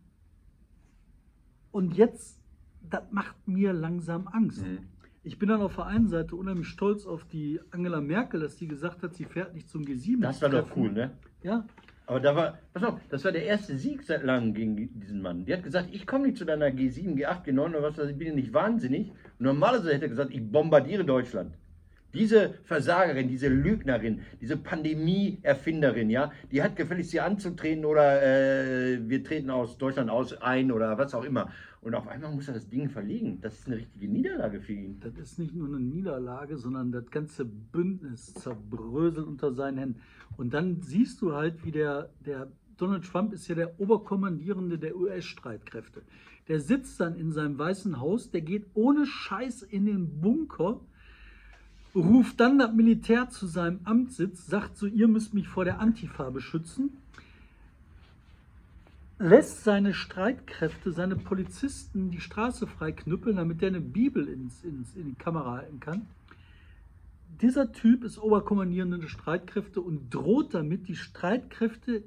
und 1.72 1.94
jetzt, 1.94 2.40
das 2.88 3.02
macht 3.10 3.48
mir 3.48 3.72
langsam 3.72 4.28
Angst. 4.28 4.64
Mhm. 4.64 4.78
Ich 5.22 5.38
bin 5.38 5.50
dann 5.50 5.60
auf 5.60 5.76
der 5.76 5.86
einen 5.86 6.08
Seite 6.08 6.34
unheimlich 6.34 6.68
stolz 6.68 7.04
auf 7.04 7.24
die 7.26 7.60
Angela 7.72 8.00
Merkel, 8.00 8.40
dass 8.40 8.56
sie 8.56 8.66
gesagt 8.66 9.02
hat, 9.02 9.14
sie 9.14 9.26
fährt 9.26 9.54
nicht 9.54 9.68
zum 9.68 9.82
G7. 9.82 10.22
Das 10.22 10.40
war 10.40 10.48
doch 10.48 10.74
cool, 10.76 10.92
ne? 10.92 11.10
Ja, 11.42 11.66
Aber 12.06 12.20
da 12.20 12.34
war, 12.34 12.58
pass 12.72 12.84
auf, 12.84 12.98
das 13.10 13.24
war 13.24 13.32
der 13.32 13.44
erste 13.44 13.76
Sieg 13.76 14.02
seit 14.02 14.24
langem 14.24 14.54
gegen 14.54 14.98
diesen 14.98 15.20
Mann. 15.20 15.44
Die 15.44 15.52
hat 15.52 15.62
gesagt, 15.62 15.90
ich 15.92 16.06
komme 16.06 16.26
nicht 16.26 16.38
zu 16.38 16.46
deiner 16.46 16.68
G7, 16.68 17.16
G8, 17.16 17.44
G9 17.44 17.68
oder 17.68 17.82
was, 17.82 17.98
ich 17.98 18.16
bin 18.16 18.28
ja 18.28 18.34
nicht 18.34 18.54
wahnsinnig. 18.54 19.10
Und 19.10 19.44
normalerweise 19.44 19.92
hätte 19.92 20.06
er 20.06 20.08
gesagt, 20.08 20.30
ich 20.32 20.42
bombardiere 20.42 21.04
Deutschland. 21.04 21.54
Diese 22.14 22.54
Versagerin, 22.64 23.28
diese 23.28 23.48
Lügnerin, 23.48 24.22
diese 24.40 24.56
Pandemie-Erfinderin, 24.56 26.10
ja, 26.10 26.32
die 26.50 26.62
hat 26.62 26.74
gefälligst 26.74 27.12
hier 27.12 27.24
anzutreten 27.24 27.84
oder 27.84 28.22
äh, 28.22 28.98
wir 29.08 29.22
treten 29.22 29.50
aus 29.50 29.78
Deutschland 29.78 30.10
aus 30.10 30.32
ein 30.40 30.72
oder 30.72 30.98
was 30.98 31.14
auch 31.14 31.24
immer. 31.24 31.52
Und 31.82 31.94
auf 31.94 32.06
einmal 32.08 32.34
muss 32.34 32.48
er 32.48 32.54
das 32.54 32.68
Ding 32.68 32.90
verlegen. 32.90 33.40
Das 33.40 33.58
ist 33.58 33.66
eine 33.66 33.76
richtige 33.76 34.06
Niederlage 34.06 34.60
für 34.60 34.74
ihn. 34.74 35.00
Das 35.00 35.16
ist 35.16 35.38
nicht 35.38 35.54
nur 35.54 35.66
eine 35.66 35.80
Niederlage, 35.80 36.58
sondern 36.58 36.92
das 36.92 37.10
ganze 37.10 37.46
Bündnis 37.46 38.34
zerbröselt 38.34 39.26
unter 39.26 39.52
seinen 39.52 39.78
Händen. 39.78 40.00
Und 40.36 40.52
dann 40.52 40.82
siehst 40.82 41.22
du 41.22 41.32
halt, 41.32 41.64
wie 41.64 41.70
der, 41.70 42.10
der 42.26 42.48
Donald 42.76 43.04
Trump 43.04 43.32
ist 43.32 43.48
ja 43.48 43.54
der 43.54 43.80
Oberkommandierende 43.80 44.78
der 44.78 44.94
US-Streitkräfte. 44.96 46.02
Der 46.48 46.60
sitzt 46.60 47.00
dann 47.00 47.14
in 47.14 47.32
seinem 47.32 47.58
Weißen 47.58 47.98
Haus, 47.98 48.30
der 48.30 48.42
geht 48.42 48.66
ohne 48.74 49.06
Scheiß 49.06 49.62
in 49.62 49.86
den 49.86 50.20
Bunker, 50.20 50.80
ruft 51.94 52.40
dann 52.40 52.58
das 52.58 52.72
Militär 52.74 53.28
zu 53.30 53.46
seinem 53.46 53.80
Amtssitz, 53.84 54.46
sagt 54.46 54.76
so, 54.76 54.86
ihr 54.86 55.08
müsst 55.08 55.32
mich 55.34 55.48
vor 55.48 55.64
der 55.64 55.80
Antifa 55.80 56.30
beschützen, 56.30 56.96
lässt 59.20 59.64
seine 59.64 59.92
Streitkräfte, 59.92 60.92
seine 60.92 61.14
Polizisten 61.14 62.10
die 62.10 62.20
Straße 62.20 62.66
freiknüppeln, 62.66 63.36
damit 63.36 63.62
er 63.62 63.68
eine 63.68 63.82
Bibel 63.82 64.26
ins, 64.26 64.64
ins, 64.64 64.96
in 64.96 65.10
die 65.10 65.14
Kamera 65.14 65.58
halten 65.58 65.78
kann. 65.78 66.06
Dieser 67.42 67.70
Typ 67.70 68.02
ist 68.02 68.18
Oberkommandierender 68.18 68.96
der 68.96 69.08
Streitkräfte 69.08 69.82
und 69.82 70.12
droht 70.12 70.54
damit, 70.54 70.88
die 70.88 70.96
Streitkräfte 70.96 72.02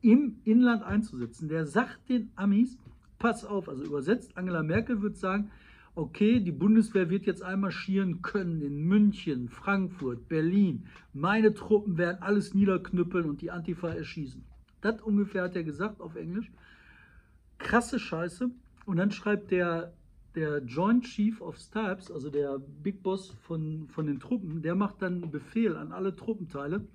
im 0.00 0.40
Inland 0.44 0.82
einzusetzen. 0.82 1.48
Der 1.48 1.64
sagt 1.64 2.08
den 2.08 2.30
Amis, 2.34 2.76
pass 3.20 3.44
auf, 3.44 3.68
also 3.68 3.84
übersetzt, 3.84 4.36
Angela 4.36 4.64
Merkel 4.64 5.00
wird 5.00 5.16
sagen, 5.16 5.52
okay, 5.94 6.40
die 6.40 6.52
Bundeswehr 6.52 7.08
wird 7.08 7.26
jetzt 7.26 7.42
einmarschieren 7.42 8.20
können 8.20 8.62
in 8.62 8.84
München, 8.84 9.48
Frankfurt, 9.48 10.28
Berlin. 10.28 10.86
Meine 11.12 11.54
Truppen 11.54 11.98
werden 11.98 12.20
alles 12.20 12.52
niederknüppeln 12.52 13.26
und 13.26 13.42
die 13.42 13.52
Antifa 13.52 13.90
erschießen. 13.90 14.44
Das 14.80 15.00
ungefähr 15.02 15.44
hat 15.44 15.56
er 15.56 15.64
gesagt 15.64 16.00
auf 16.00 16.16
Englisch. 16.16 16.50
Krasse 17.58 17.98
Scheiße. 17.98 18.50
Und 18.86 18.96
dann 18.96 19.10
schreibt 19.10 19.50
der, 19.50 19.92
der 20.34 20.62
Joint 20.64 21.04
Chief 21.04 21.40
of 21.40 21.58
Staffs, 21.58 22.10
also 22.10 22.30
der 22.30 22.58
Big 22.58 23.02
Boss 23.02 23.30
von, 23.42 23.88
von 23.88 24.06
den 24.06 24.20
Truppen, 24.20 24.62
der 24.62 24.74
macht 24.74 25.02
dann 25.02 25.30
Befehl 25.30 25.76
an 25.76 25.92
alle 25.92 26.14
Truppenteile. 26.14 26.86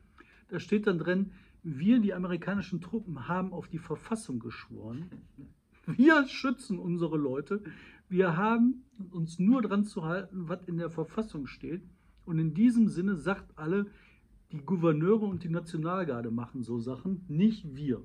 Da 0.49 0.59
steht 0.59 0.87
dann 0.87 0.99
drin, 0.99 1.31
wir, 1.63 1.99
die 1.99 2.13
amerikanischen 2.13 2.81
Truppen, 2.81 3.27
haben 3.27 3.53
auf 3.53 3.67
die 3.67 3.79
Verfassung 3.79 4.39
geschworen. 4.39 5.09
Wir 5.85 6.27
schützen 6.27 6.79
unsere 6.79 7.17
Leute. 7.17 7.61
Wir 8.09 8.37
haben 8.37 8.85
uns 9.11 9.39
nur 9.39 9.61
dran 9.61 9.83
zu 9.85 10.03
halten, 10.03 10.47
was 10.47 10.63
in 10.65 10.77
der 10.77 10.89
Verfassung 10.89 11.47
steht. 11.47 11.83
Und 12.25 12.39
in 12.39 12.53
diesem 12.53 12.87
Sinne 12.87 13.15
sagt 13.15 13.57
alle, 13.57 13.87
die 14.53 14.59
Gouverneure 14.59 15.25
und 15.25 15.43
die 15.43 15.49
Nationalgarde 15.49 16.31
machen 16.31 16.63
so 16.63 16.79
Sachen, 16.79 17.25
nicht 17.27 17.75
wir. 17.75 18.01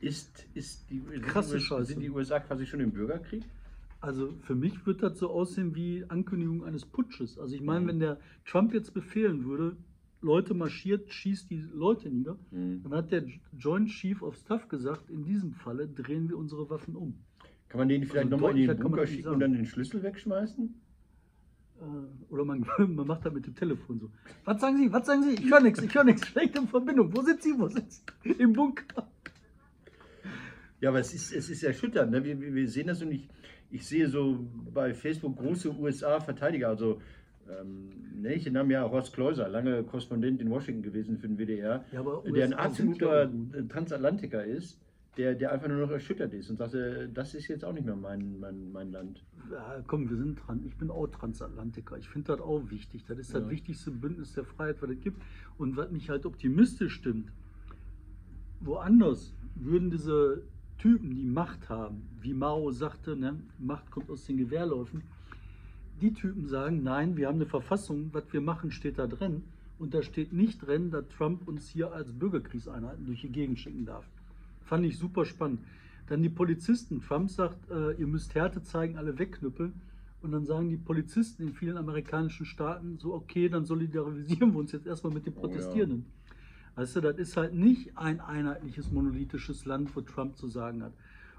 Ist, 0.00 0.46
ist 0.52 0.90
die, 0.90 1.00
Krasse 1.20 1.50
sind, 1.52 1.60
Scheiße. 1.62 1.84
sind 1.92 2.00
die 2.00 2.10
USA 2.10 2.40
quasi 2.40 2.66
schon 2.66 2.80
im 2.80 2.90
Bürgerkrieg? 2.90 3.44
Also 4.00 4.32
für 4.42 4.56
mich 4.56 4.84
wird 4.84 5.00
das 5.02 5.16
so 5.16 5.30
aussehen 5.30 5.76
wie 5.76 6.04
Ankündigung 6.08 6.64
eines 6.64 6.84
Putsches. 6.84 7.38
Also 7.38 7.54
ich 7.54 7.62
meine, 7.62 7.84
Mhm. 7.84 7.88
wenn 7.88 8.00
der 8.00 8.18
Trump 8.44 8.74
jetzt 8.74 8.92
befehlen 8.94 9.44
würde, 9.44 9.76
Leute 10.20 10.54
marschiert, 10.54 11.08
schießt 11.12 11.48
die 11.50 11.60
Leute 11.72 12.10
nieder, 12.10 12.36
Mhm. 12.50 12.82
dann 12.82 12.94
hat 12.94 13.12
der 13.12 13.24
Joint 13.56 13.90
Chief 13.90 14.20
of 14.22 14.36
Staff 14.36 14.68
gesagt, 14.68 15.08
in 15.08 15.24
diesem 15.24 15.52
Falle 15.52 15.86
drehen 15.86 16.28
wir 16.28 16.36
unsere 16.36 16.68
Waffen 16.68 16.96
um. 16.96 17.14
Kann 17.68 17.78
man 17.78 17.88
den 17.88 18.02
vielleicht 18.02 18.24
Also 18.32 18.36
nochmal 18.36 18.58
in 18.58 18.66
den 18.66 18.76
Bunker 18.76 19.06
schicken 19.06 19.28
und 19.28 19.38
dann 19.40 19.52
den 19.52 19.66
Schlüssel 19.66 20.02
wegschmeißen? 20.02 20.74
Äh, 21.82 22.32
Oder 22.32 22.44
man, 22.44 22.64
man 22.78 23.06
macht 23.06 23.24
das 23.26 23.32
mit 23.32 23.46
dem 23.46 23.54
Telefon 23.54 23.98
so. 24.00 24.10
Was 24.44 24.60
sagen 24.60 24.76
Sie? 24.78 24.92
Was 24.92 25.06
sagen 25.06 25.22
Sie? 25.22 25.34
Ich 25.34 25.50
höre 25.50 25.60
nichts, 25.60 25.82
ich 25.82 25.94
höre 25.94 26.04
nichts. 26.04 26.26
Schlechte 26.26 26.62
Verbindung. 26.66 27.14
Wo 27.14 27.22
sind 27.22 27.42
Sie? 27.42 27.54
Wo 27.58 27.68
sind 27.68 27.90
Sie? 27.92 28.30
Im 28.38 28.52
Bunker. 28.52 29.08
Ja, 30.80 30.88
aber 30.90 31.00
es 31.00 31.12
ist, 31.14 31.32
es 31.32 31.50
ist 31.50 31.62
erschütternd. 31.62 32.10
Ne? 32.10 32.24
Wir, 32.24 32.40
wir 32.40 32.68
sehen 32.68 32.86
das 32.88 33.02
und 33.02 33.12
ich, 33.12 33.28
ich 33.70 33.86
sehe 33.86 34.08
so 34.08 34.38
bei 34.72 34.94
Facebook 34.94 35.36
große 35.36 35.70
USA-Verteidiger, 35.76 36.68
also 36.68 37.00
Ähm, 37.48 37.90
ne, 38.22 38.34
ich 38.34 38.46
nenne 38.50 38.72
ja 38.72 38.88
Horst 38.88 39.12
Kleuser, 39.14 39.48
lange 39.48 39.82
Korrespondent 39.82 40.40
in 40.40 40.48
Washington 40.48 40.82
gewesen 40.82 41.18
für 41.18 41.26
den 41.26 41.38
WDR, 41.38 41.84
Ja, 41.92 42.04
der 42.24 42.44
ein 42.44 42.54
absoluter 42.54 43.28
Transatlantiker 43.68 44.44
ist, 44.44 44.78
der, 45.16 45.34
der 45.34 45.52
einfach 45.52 45.68
nur 45.68 45.78
noch 45.78 45.90
erschüttert 45.90 46.32
ist 46.32 46.48
und 46.48 46.56
sagte, 46.56 47.08
das 47.12 47.34
ist 47.34 47.48
jetzt 47.48 47.64
auch 47.64 47.72
nicht 47.72 47.84
mehr 47.84 47.96
mein, 47.96 48.40
mein, 48.40 48.72
mein 48.72 48.92
Land. 48.92 49.22
Ja, 49.50 49.82
komm, 49.86 50.08
wir 50.08 50.16
sind 50.16 50.36
dran. 50.36 50.62
Ich 50.66 50.74
bin 50.76 50.90
auch 50.90 51.06
Transatlantiker. 51.06 51.98
Ich 51.98 52.08
finde 52.08 52.28
das 52.28 52.40
auch 52.40 52.70
wichtig. 52.70 53.04
Das 53.06 53.18
ist 53.18 53.32
Ja. 53.32 53.40
das 53.40 53.50
wichtigste 53.50 53.90
Bündnis 53.90 54.32
der 54.32 54.44
Freiheit, 54.44 54.80
was 54.80 54.90
es 54.90 55.00
gibt. 55.00 55.20
Und 55.58 55.76
was 55.76 55.90
mich 55.90 56.08
halt 56.08 56.24
optimistisch 56.24 56.94
stimmt, 56.94 57.30
woanders 58.60 59.34
würden 59.54 59.90
diese 59.90 60.42
Typen, 60.78 61.14
die 61.14 61.26
Macht 61.26 61.68
haben, 61.68 62.08
wie 62.20 62.32
Mao 62.32 62.70
sagte, 62.70 63.14
ne, 63.14 63.38
Macht 63.58 63.90
kommt 63.90 64.10
aus 64.10 64.24
den 64.24 64.38
Gewehrläufen, 64.38 65.02
die 66.00 66.12
Typen 66.14 66.46
sagen, 66.48 66.82
nein, 66.82 67.16
wir 67.16 67.28
haben 67.28 67.36
eine 67.36 67.46
Verfassung, 67.46 68.08
was 68.12 68.24
wir 68.32 68.40
machen, 68.40 68.70
steht 68.70 68.98
da 68.98 69.06
drin. 69.06 69.44
Und 69.78 69.94
da 69.94 70.02
steht 70.02 70.32
nicht 70.32 70.66
drin, 70.66 70.90
dass 70.90 71.06
Trump 71.08 71.46
uns 71.46 71.68
hier 71.68 71.92
als 71.92 72.12
Bürgerkriegseinheiten 72.12 73.04
durch 73.04 73.20
die 73.20 73.28
Gegend 73.28 73.58
schicken 73.58 73.84
darf. 73.84 74.04
Fand 74.64 74.84
ich 74.84 74.98
super 74.98 75.24
spannend. 75.24 75.60
Dann 76.06 76.22
die 76.22 76.28
Polizisten. 76.28 77.00
Trump 77.00 77.30
sagt, 77.30 77.70
äh, 77.70 77.92
ihr 77.92 78.06
müsst 78.06 78.34
Härte 78.34 78.62
zeigen, 78.62 78.96
alle 78.96 79.18
wegknüppeln. 79.18 79.74
Und 80.22 80.32
dann 80.32 80.44
sagen 80.46 80.68
die 80.68 80.76
Polizisten 80.76 81.42
in 81.42 81.52
vielen 81.52 81.76
amerikanischen 81.76 82.46
Staaten 82.46 82.96
so, 82.98 83.12
okay, 83.12 83.48
dann 83.48 83.64
solidarisieren 83.64 84.52
wir 84.52 84.60
uns 84.60 84.72
jetzt 84.72 84.86
erstmal 84.86 85.12
mit 85.12 85.26
den 85.26 85.32
Oh 85.34 85.36
ja. 85.36 85.40
Protestierenden. 85.42 86.06
Weißt 86.76 86.96
du, 86.96 87.00
das 87.00 87.18
ist 87.18 87.36
halt 87.36 87.54
nicht 87.54 87.98
ein 87.98 88.20
einheitliches, 88.20 88.90
monolithisches 88.92 89.64
Land, 89.66 89.94
wo 89.94 90.00
Trump 90.00 90.36
zu 90.36 90.48
sagen 90.48 90.82
hat. 90.82 90.92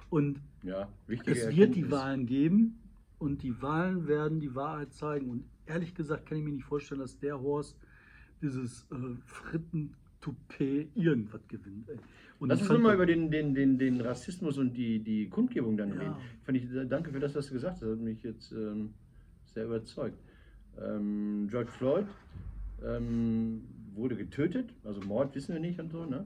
Und 0.09 0.41
Ja, 0.61 0.87
es 1.07 1.55
wird 1.55 1.75
die. 1.75 1.89
Wahlen 1.89 2.25
geben 2.27 2.79
und 3.17 3.41
die 3.41 3.61
Wahlen 3.61 4.07
werden 4.07 4.39
die 4.39 4.53
Wahrheit 4.53 4.93
zeigen. 4.93 5.29
Und 5.29 5.45
ehrlich 5.65 5.95
gesagt 5.95 6.27
kann 6.27 6.37
ich 6.37 6.43
mir 6.43 6.51
nicht 6.51 6.65
vorstellen, 6.65 7.01
dass 7.01 7.17
der 7.17 7.39
Horst 7.41 7.77
dieses 8.41 8.85
äh, 8.91 8.95
Fritten-Toupet 9.25 10.89
irgendwas 10.95 11.47
gewinnt. 11.47 11.89
Ey. 11.89 11.97
Und 12.43 12.49
Lass 12.49 12.59
uns 12.59 12.67
fand 12.67 12.83
mal 12.83 12.89
das- 12.89 12.95
über 12.95 13.05
den, 13.05 13.31
den, 13.31 13.55
den, 13.55 13.77
den 13.77 14.01
Rassismus 14.01 14.57
und 14.57 14.73
die, 14.73 14.99
die 14.99 15.29
Kundgebung 15.29 15.77
dann 15.77 15.93
Ja. 15.93 15.99
reden. 16.01 16.15
Fand 16.43 16.57
ich, 16.57 16.65
danke 16.89 17.11
für 17.11 17.19
das, 17.21 17.33
was 17.35 17.47
du 17.47 17.53
gesagt 17.53 17.75
hast. 17.75 17.83
Das 17.83 17.91
hat 17.91 17.99
mich 17.99 18.21
jetzt 18.21 18.51
ähm, 18.51 18.93
sehr 19.53 19.63
überzeugt. 19.63 20.17
Ähm, 20.77 21.47
George 21.49 21.71
Floyd 21.71 22.05
ähm, 22.85 23.61
wurde 23.95 24.17
getötet, 24.17 24.73
also 24.83 24.99
Mord 25.07 25.33
wissen 25.35 25.53
wir 25.53 25.61
nicht 25.61 25.79
und 25.79 25.89
so. 25.91 26.03
Ne? 26.05 26.25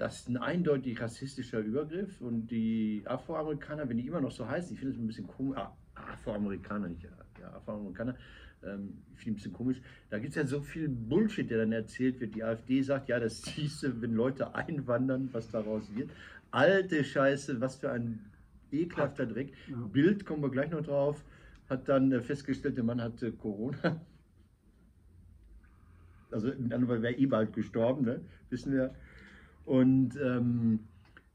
Das 0.00 0.20
ist 0.20 0.30
ein 0.30 0.38
eindeutig 0.38 0.98
rassistischer 0.98 1.58
Übergriff 1.58 2.22
und 2.22 2.46
die 2.46 3.02
Afroamerikaner, 3.04 3.86
wenn 3.86 3.98
die 3.98 4.06
immer 4.06 4.22
noch 4.22 4.30
so 4.30 4.48
heißen, 4.48 4.72
ich 4.72 4.78
finde 4.78 4.94
es 4.94 4.98
ein 4.98 5.06
bisschen 5.06 5.26
komisch, 5.26 5.58
ah, 5.58 5.76
Afroamerikaner, 5.94 6.88
nicht 6.88 7.02
ja, 7.02 7.52
Afroamerikaner, 7.52 8.16
ähm, 8.62 8.94
ich 9.14 9.20
finde 9.20 9.32
ein 9.32 9.36
bisschen 9.36 9.52
komisch. 9.52 9.82
Da 10.08 10.18
gibt 10.18 10.30
es 10.30 10.36
ja 10.36 10.46
so 10.46 10.62
viel 10.62 10.88
Bullshit, 10.88 11.50
der 11.50 11.58
dann 11.58 11.72
erzählt 11.72 12.18
wird. 12.18 12.34
Die 12.34 12.42
AfD 12.42 12.80
sagt, 12.80 13.10
ja, 13.10 13.20
das 13.20 13.42
siehst 13.42 13.82
du, 13.82 14.00
wenn 14.00 14.14
Leute 14.14 14.54
einwandern, 14.54 15.28
was 15.32 15.50
daraus 15.50 15.94
wird. 15.94 16.08
Alte 16.50 17.04
Scheiße, 17.04 17.60
was 17.60 17.76
für 17.76 17.92
ein 17.92 18.24
ekelhafter 18.72 19.26
Dreck. 19.26 19.52
Ja. 19.68 19.76
Bild, 19.76 20.24
kommen 20.24 20.42
wir 20.42 20.50
gleich 20.50 20.70
noch 20.70 20.82
drauf, 20.82 21.22
hat 21.68 21.90
dann 21.90 22.10
äh, 22.10 22.22
festgestellt, 22.22 22.78
der 22.78 22.84
Mann 22.84 23.02
hatte 23.02 23.32
Corona. 23.32 24.00
Also 26.30 26.46
Worten, 26.46 26.88
wäre 27.02 27.12
eh 27.12 27.26
bald 27.26 27.52
gestorben, 27.52 28.04
ne? 28.04 28.20
wissen 28.48 28.72
wir. 28.72 28.94
Und 29.70 30.18
ähm, 30.20 30.80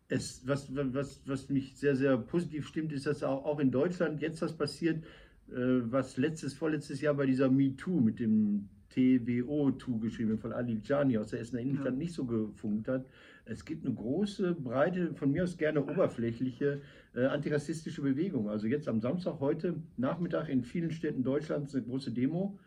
es, 0.09 0.41
was, 0.45 0.67
was, 0.75 1.21
was 1.25 1.49
mich 1.49 1.77
sehr, 1.77 1.95
sehr 1.95 2.17
positiv 2.17 2.67
stimmt, 2.67 2.91
ist, 2.91 3.05
dass 3.05 3.23
auch, 3.23 3.45
auch 3.45 3.59
in 3.61 3.71
Deutschland 3.71 4.21
jetzt 4.21 4.41
was 4.41 4.51
passiert, 4.51 5.05
äh, 5.47 5.53
was 5.55 6.17
letztes, 6.17 6.53
vorletztes 6.53 6.99
Jahr 6.99 7.13
bei 7.13 7.27
dieser 7.27 7.49
MeToo 7.49 8.01
mit 8.01 8.19
dem 8.19 8.67
TWO-Tu 8.89 9.99
geschrieben 9.99 10.37
von 10.37 10.51
Ali 10.51 10.81
Jani 10.83 11.17
aus 11.17 11.27
der 11.29 11.39
Essener 11.39 11.61
Innenstadt 11.61 11.93
Ja. 11.93 11.97
nicht 11.97 12.13
so 12.13 12.25
gefunkt 12.25 12.89
hat. 12.89 13.05
Es 13.45 13.63
gibt 13.63 13.85
eine 13.85 13.95
große, 13.95 14.53
breite, 14.55 15.13
von 15.13 15.31
mir 15.31 15.43
aus 15.43 15.55
gerne 15.55 15.81
oberflächliche 15.81 16.81
äh, 17.15 17.27
antirassistische 17.27 18.01
Bewegung. 18.01 18.49
Also 18.49 18.67
jetzt 18.67 18.89
am 18.89 18.99
Samstag, 18.99 19.39
heute 19.39 19.75
Nachmittag 19.95 20.49
in 20.49 20.61
vielen 20.61 20.91
Städten 20.91 21.23
Deutschlands 21.23 21.73
eine 21.73 21.85
große 21.85 22.11
Demo. 22.11 22.59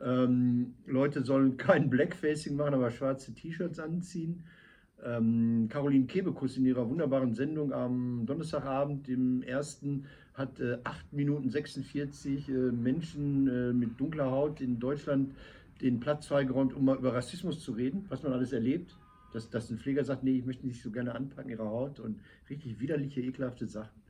Ähm, 0.00 0.74
Leute 0.86 1.24
sollen 1.24 1.56
kein 1.56 1.90
Blackfacing 1.90 2.54
machen, 2.54 2.74
aber 2.74 2.92
schwarze 2.92 3.34
T-Shirts 3.34 3.80
anziehen. 3.80 4.44
Ähm, 5.04 5.68
Caroline 5.70 6.06
Kebekus 6.06 6.56
in 6.56 6.66
ihrer 6.66 6.88
wunderbaren 6.88 7.34
Sendung 7.34 7.72
am 7.72 8.26
Donnerstagabend, 8.26 9.06
dem 9.08 9.42
ersten, 9.42 10.04
hat 10.34 10.60
äh, 10.60 10.78
8 10.84 11.12
Minuten 11.12 11.50
46 11.50 12.48
äh, 12.48 12.52
Menschen 12.52 13.48
äh, 13.48 13.72
mit 13.72 13.98
dunkler 14.00 14.30
Haut 14.30 14.60
in 14.60 14.78
Deutschland 14.78 15.34
den 15.80 16.00
Platz 16.00 16.26
freigeräumt, 16.26 16.74
um 16.74 16.84
mal 16.84 16.96
über 16.96 17.14
Rassismus 17.14 17.60
zu 17.60 17.72
reden, 17.72 18.04
was 18.08 18.22
man 18.22 18.32
alles 18.32 18.52
erlebt. 18.52 18.96
Dass, 19.32 19.48
dass 19.48 19.70
ein 19.70 19.78
Pfleger 19.78 20.04
sagt, 20.04 20.24
nee, 20.24 20.38
ich 20.38 20.44
möchte 20.44 20.66
nicht 20.66 20.82
so 20.82 20.90
gerne 20.90 21.14
anpacken 21.14 21.50
ihre 21.50 21.64
Haut 21.64 22.00
und 22.00 22.18
richtig 22.48 22.80
widerliche, 22.80 23.20
ekelhafte 23.20 23.66
Sachen. 23.66 24.00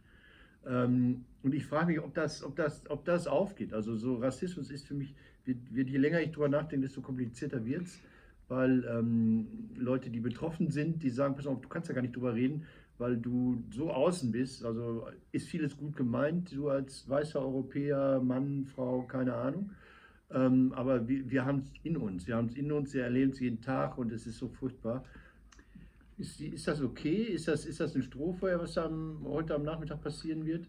Ähm, 0.67 1.25
und 1.43 1.55
ich 1.55 1.67
frage 1.67 1.87
mich, 1.87 2.01
ob 2.01 2.15
das, 2.15 2.43
ob, 2.43 2.57
das, 2.57 2.89
ob 2.89 3.05
das 3.05 3.27
aufgeht. 3.27 3.75
Also 3.75 3.97
so 3.97 4.17
Rassismus 4.17 4.71
ist 4.71 4.87
für 4.87 4.95
mich, 4.95 5.15
wird, 5.45 5.59
wird, 5.75 5.91
je 5.91 5.99
länger 5.99 6.21
ich 6.23 6.33
drüber 6.33 6.49
nachdenke, 6.49 6.87
desto 6.87 7.03
komplizierter 7.03 7.65
wird 7.67 7.83
es, 7.83 7.99
weil 8.51 8.85
ähm, 8.91 9.47
Leute, 9.77 10.11
die 10.11 10.21
betroffen 10.21 10.71
sind, 10.71 11.03
die 11.03 11.11
sagen, 11.11 11.37
pass 11.37 11.47
auf, 11.47 11.61
du 11.61 11.69
kannst 11.69 11.89
ja 11.89 11.95
gar 11.95 12.03
nicht 12.03 12.17
drüber 12.17 12.35
reden, 12.35 12.65
weil 12.99 13.17
du 13.17 13.63
so 13.73 13.91
außen 13.91 14.33
bist. 14.33 14.65
Also 14.65 15.07
ist 15.33 15.49
vieles 15.49 15.77
gut 15.77 15.97
gemeint, 15.97 16.55
du 16.55 16.69
als 16.69 17.09
weißer 17.09 17.41
Europäer, 17.41 18.21
Mann, 18.21 18.67
Frau, 18.67 19.03
keine 19.03 19.35
Ahnung. 19.35 19.71
Ähm, 20.33 20.73
aber 20.75 21.07
wir, 21.09 21.31
wir 21.31 21.45
haben 21.45 21.59
es 21.59 21.71
in 21.85 21.97
uns, 21.97 22.27
wir 22.27 22.37
haben 22.37 22.49
es 22.49 22.57
in 22.57 22.71
uns, 22.73 22.93
wir 22.93 23.05
erleben 23.05 23.31
es 23.31 23.41
jeden 23.41 23.61
Tag 23.61 23.97
und 23.99 24.13
es 24.13 24.27
ist 24.27 24.39
so 24.39 24.49
furchtbar. 24.49 25.05
Ist, 26.19 26.41
ist 26.41 26.69
das 26.69 26.83
okay? 26.83 27.23
Ist 27.23 27.49
das, 27.49 27.65
ist 27.65 27.81
das 27.81 27.95
ein 27.95 28.03
Strohfeuer, 28.03 28.61
was 28.61 28.77
am, 28.77 29.21
heute 29.25 29.55
am 29.55 29.63
Nachmittag 29.63 30.03
passieren 30.03 30.45
wird? 30.45 30.67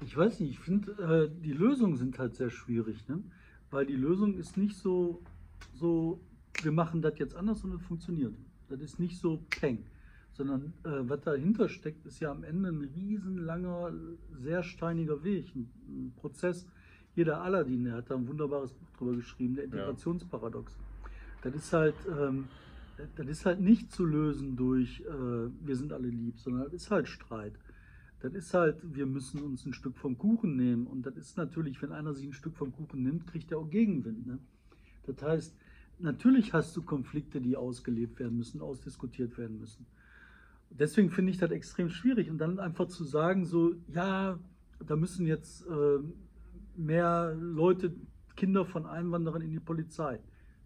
Ich 0.00 0.16
weiß 0.16 0.40
nicht, 0.40 0.52
ich 0.52 0.58
finde, 0.58 0.92
äh, 0.92 1.42
die 1.42 1.52
Lösungen 1.52 1.96
sind 1.96 2.18
halt 2.18 2.36
sehr 2.36 2.50
schwierig, 2.50 3.06
ne? 3.06 3.22
weil 3.70 3.84
die 3.84 3.96
Lösung 3.96 4.38
ist 4.38 4.56
nicht 4.56 4.76
so, 4.76 5.22
so, 5.74 6.20
wir 6.62 6.72
machen 6.72 7.02
das 7.02 7.18
jetzt 7.18 7.34
anders 7.34 7.62
und 7.64 7.72
es 7.74 7.82
funktioniert. 7.82 8.34
Das 8.68 8.80
ist 8.80 8.98
nicht 8.98 9.18
so 9.18 9.42
peng, 9.50 9.84
sondern 10.32 10.72
äh, 10.84 11.08
was 11.08 11.20
dahinter 11.22 11.68
steckt, 11.68 12.04
ist 12.06 12.20
ja 12.20 12.30
am 12.30 12.44
Ende 12.44 12.68
ein 12.68 12.90
riesenlanger, 12.94 13.92
sehr 14.32 14.62
steiniger 14.62 15.22
Weg, 15.24 15.54
ein, 15.54 15.70
ein 15.88 16.12
Prozess. 16.16 16.66
Jeder 17.14 17.40
Aladdin, 17.40 17.84
der 17.84 17.94
hat 17.94 18.10
da 18.10 18.16
ein 18.16 18.28
wunderbares 18.28 18.72
Buch 18.72 18.88
drüber 18.96 19.16
geschrieben, 19.16 19.56
der 19.56 19.64
Integrationsparadox. 19.64 20.76
Das 21.42 21.54
ist 21.54 21.72
halt, 21.72 21.94
ähm, 22.20 22.44
das 23.16 23.26
ist 23.26 23.46
halt 23.46 23.60
nicht 23.60 23.92
zu 23.92 24.04
lösen 24.04 24.56
durch 24.56 25.00
äh, 25.00 25.50
wir 25.66 25.76
sind 25.76 25.92
alle 25.92 26.08
lieb, 26.08 26.38
sondern 26.38 26.64
das 26.64 26.74
ist 26.74 26.90
halt 26.90 27.08
Streit. 27.08 27.54
Das 28.20 28.34
ist 28.34 28.52
halt, 28.52 28.76
wir 28.82 29.06
müssen 29.06 29.42
uns 29.42 29.64
ein 29.64 29.72
Stück 29.72 29.96
vom 29.96 30.18
Kuchen 30.18 30.56
nehmen. 30.56 30.86
Und 30.88 31.06
das 31.06 31.16
ist 31.16 31.36
natürlich, 31.36 31.80
wenn 31.80 31.92
einer 31.92 32.14
sich 32.14 32.26
ein 32.26 32.32
Stück 32.32 32.56
vom 32.56 32.72
Kuchen 32.72 33.02
nimmt, 33.02 33.28
kriegt 33.28 33.52
er 33.52 33.58
auch 33.58 33.70
Gegenwind. 33.70 34.26
Ne? 34.26 34.38
Das 35.06 35.22
heißt, 35.22 35.54
natürlich 36.00 36.52
hast 36.52 36.76
du 36.76 36.82
Konflikte, 36.82 37.40
die 37.40 37.56
ausgelebt 37.56 38.18
werden 38.20 38.36
müssen, 38.36 38.60
ausdiskutiert 38.60 39.36
werden 39.38 39.58
müssen. 39.58 39.86
Deswegen 40.70 41.10
finde 41.10 41.30
ich 41.32 41.38
das 41.38 41.50
extrem 41.50 41.88
schwierig. 41.90 42.30
Und 42.30 42.38
dann 42.38 42.58
einfach 42.58 42.86
zu 42.88 43.04
sagen, 43.04 43.44
so, 43.46 43.74
ja, 43.92 44.38
da 44.86 44.96
müssen 44.96 45.26
jetzt 45.26 45.66
äh, 45.66 45.98
mehr 46.76 47.34
Leute, 47.38 47.94
Kinder 48.36 48.64
von 48.64 48.86
Einwanderern 48.86 49.42
in 49.42 49.50
die 49.50 49.60
Polizei. 49.60 50.20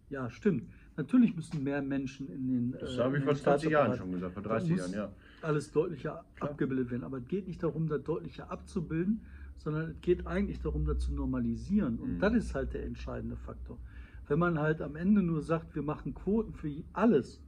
Ja, 0.09 0.29
stimmt. 0.29 0.69
Natürlich 0.95 1.35
müssen 1.35 1.63
mehr 1.63 1.81
Menschen 1.81 2.27
in 2.29 2.47
den. 2.47 2.71
Das 2.79 2.97
äh, 2.97 2.99
habe 3.01 3.17
ich 3.17 3.23
vor 3.23 3.33
den 3.33 3.41
20 3.41 3.71
Jahren 3.71 3.97
schon 3.97 4.11
gesagt, 4.11 4.33
vor 4.33 4.43
Da 4.43 4.49
30 4.49 4.69
muss 4.71 4.79
Jahren, 4.79 4.93
ja. 4.93 5.11
Alles 5.41 5.71
deutlicher 5.71 6.23
Klar. 6.35 6.51
abgebildet 6.51 6.91
werden. 6.91 7.03
Aber 7.03 7.17
es 7.17 7.27
geht 7.27 7.47
nicht 7.47 7.63
darum, 7.63 7.87
das 7.87 8.03
deutlicher 8.03 8.51
abzubilden, 8.51 9.21
sondern 9.57 9.89
es 9.91 10.01
geht 10.01 10.27
eigentlich 10.27 10.59
darum, 10.59 10.85
das 10.85 10.99
zu 10.99 11.13
normalisieren. 11.13 11.97
Und 11.97 12.15
Mhm. 12.15 12.19
das 12.19 12.33
ist 12.35 12.53
halt 12.53 12.73
der 12.73 12.85
entscheidende 12.85 13.37
Faktor. 13.37 13.79
Wenn 14.27 14.39
man 14.39 14.59
halt 14.59 14.81
am 14.81 14.95
Ende 14.95 15.21
nur 15.21 15.41
sagt, 15.41 15.75
wir 15.75 15.83
machen 15.83 16.13
Quoten 16.13 16.53
für 16.53 16.71
alles, 16.93 17.41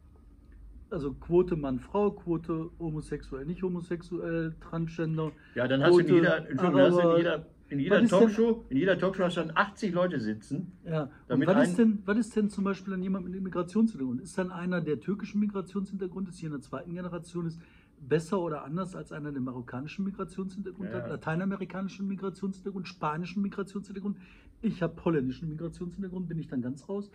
also 0.90 1.14
Quote 1.14 1.56
Mann-Frau, 1.56 2.12
Quote 2.12 2.70
homosexuell, 2.80 3.46
nicht 3.46 3.64
homosexuell, 3.64 4.56
Transgender. 4.60 5.32
Ja, 5.56 5.68
dann 5.68 5.82
hast 5.82 5.94
du 5.94 6.00
in 6.00 6.06
Quote 6.06 6.16
jeder, 6.18 6.38
Entschuldigung, 6.50 6.92
du 6.92 7.10
in 7.12 7.18
jeder, 7.18 7.46
in 7.70 7.80
jeder 7.80 8.00
ist 8.02 8.12
denn- 8.12 8.20
Talkshow, 8.20 8.66
in 8.70 8.78
jeder 8.78 9.00
Talkshow 9.00 9.24
hast 9.24 9.38
du 9.38 9.42
dann 9.42 9.52
80 9.56 9.94
Leute 9.94 10.20
sitzen. 10.20 10.74
Ja, 10.86 11.04
und 11.04 11.10
Damit 11.28 11.48
was 11.48 11.56
ein- 11.56 11.64
ist, 11.64 11.80
denn, 11.80 12.00
was 12.06 12.18
ist 12.18 12.36
denn 12.36 12.50
zum 12.50 12.64
Beispiel 12.66 12.94
an 12.94 13.02
jemand 13.02 13.28
mit 13.30 13.42
Migrationshintergrund? 13.42 14.22
Ist 14.22 14.38
dann 14.38 14.52
einer, 14.52 14.82
der 14.82 15.00
türkischen 15.00 15.40
Migrationshintergrund 15.40 16.30
ist, 16.30 16.38
hier 16.40 16.48
in 16.48 16.54
der 16.54 16.62
zweiten 16.62 16.94
Generation 16.94 17.46
ist, 17.48 17.60
besser 18.08 18.40
oder 18.42 18.64
anders 18.66 18.96
als 18.96 19.12
einer, 19.14 19.32
der 19.32 19.42
marokkanischen 19.42 20.04
Migrationshintergrund 20.06 20.90
Ja. 20.92 20.98
hat, 20.98 21.10
lateinamerikanischen 21.10 22.08
Migrationshintergrund, 22.08 22.88
spanischen 22.88 23.42
Migrationshintergrund? 23.42 24.18
Ich 24.66 24.82
habe 24.82 25.06
holländischen 25.06 25.48
Migrationshintergrund, 25.50 26.28
bin 26.28 26.40
ich 26.40 26.48
dann 26.48 26.64
ganz 26.64 26.90
raus. 26.90 27.12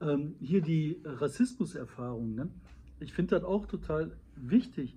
Ähm, 0.00 0.36
hier 0.38 0.60
die 0.60 1.00
Rassismuserfahrungen. 1.04 2.36
Ne? 2.36 2.48
Ich 3.00 3.12
finde 3.12 3.34
das 3.34 3.42
auch 3.42 3.66
total 3.66 4.16
wichtig, 4.36 4.96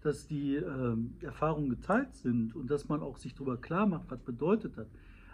dass 0.00 0.26
die 0.26 0.54
ähm, 0.54 1.12
Erfahrungen 1.20 1.68
geteilt 1.68 2.14
sind 2.14 2.56
und 2.56 2.70
dass 2.70 2.88
man 2.88 3.02
auch 3.02 3.18
sich 3.18 3.34
darüber 3.34 3.58
klar 3.58 3.86
macht, 3.86 4.10
was 4.10 4.20
bedeutet 4.20 4.78
das. 4.78 4.88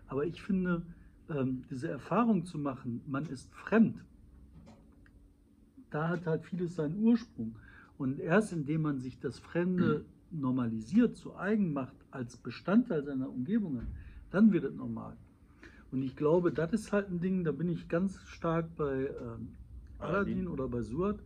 Aber 0.09 0.27
ich 0.27 0.43
finde, 0.43 0.83
ähm, 1.31 1.63
diese 1.71 1.89
Erfahrung 1.89 2.45
zu 2.45 2.59
machen, 2.59 3.01
man 3.07 3.27
ist 3.27 3.55
fremd, 3.55 4.05
da 5.91 6.09
hat 6.09 6.27
halt 6.27 6.45
vieles 6.45 6.75
seinen 6.75 7.01
Ursprung. 7.01 7.55
Und 7.97 8.19
erst 8.19 8.53
indem 8.53 8.83
man 8.83 8.99
sich 8.99 9.21
das 9.21 9.39
Fremde 9.39 10.05
normalisiert, 10.33 11.17
zu 11.17 11.37
eigen 11.37 11.73
macht, 11.73 11.95
als 12.11 12.37
Bestandteil 12.37 13.05
seiner 13.05 13.31
Umgebungen, 13.31 13.87
dann 14.31 14.53
wird 14.53 14.65
es 14.65 14.75
normal. 14.75 15.17
Und 15.91 16.03
ich 16.03 16.17
glaube, 16.17 16.53
das 16.53 16.73
ist 16.73 16.93
halt 16.93 17.11
ein 17.11 17.21
Ding, 17.21 17.45
da 17.45 17.53
bin 17.53 17.69
ich 17.69 17.89
ganz 17.89 18.21
stark 18.27 18.67
bei 18.77 19.07
ähm, 19.07 19.49
Aladdin 19.99 20.47
oder 20.49 20.69
bei 20.69 20.83
Suat. 20.83 21.19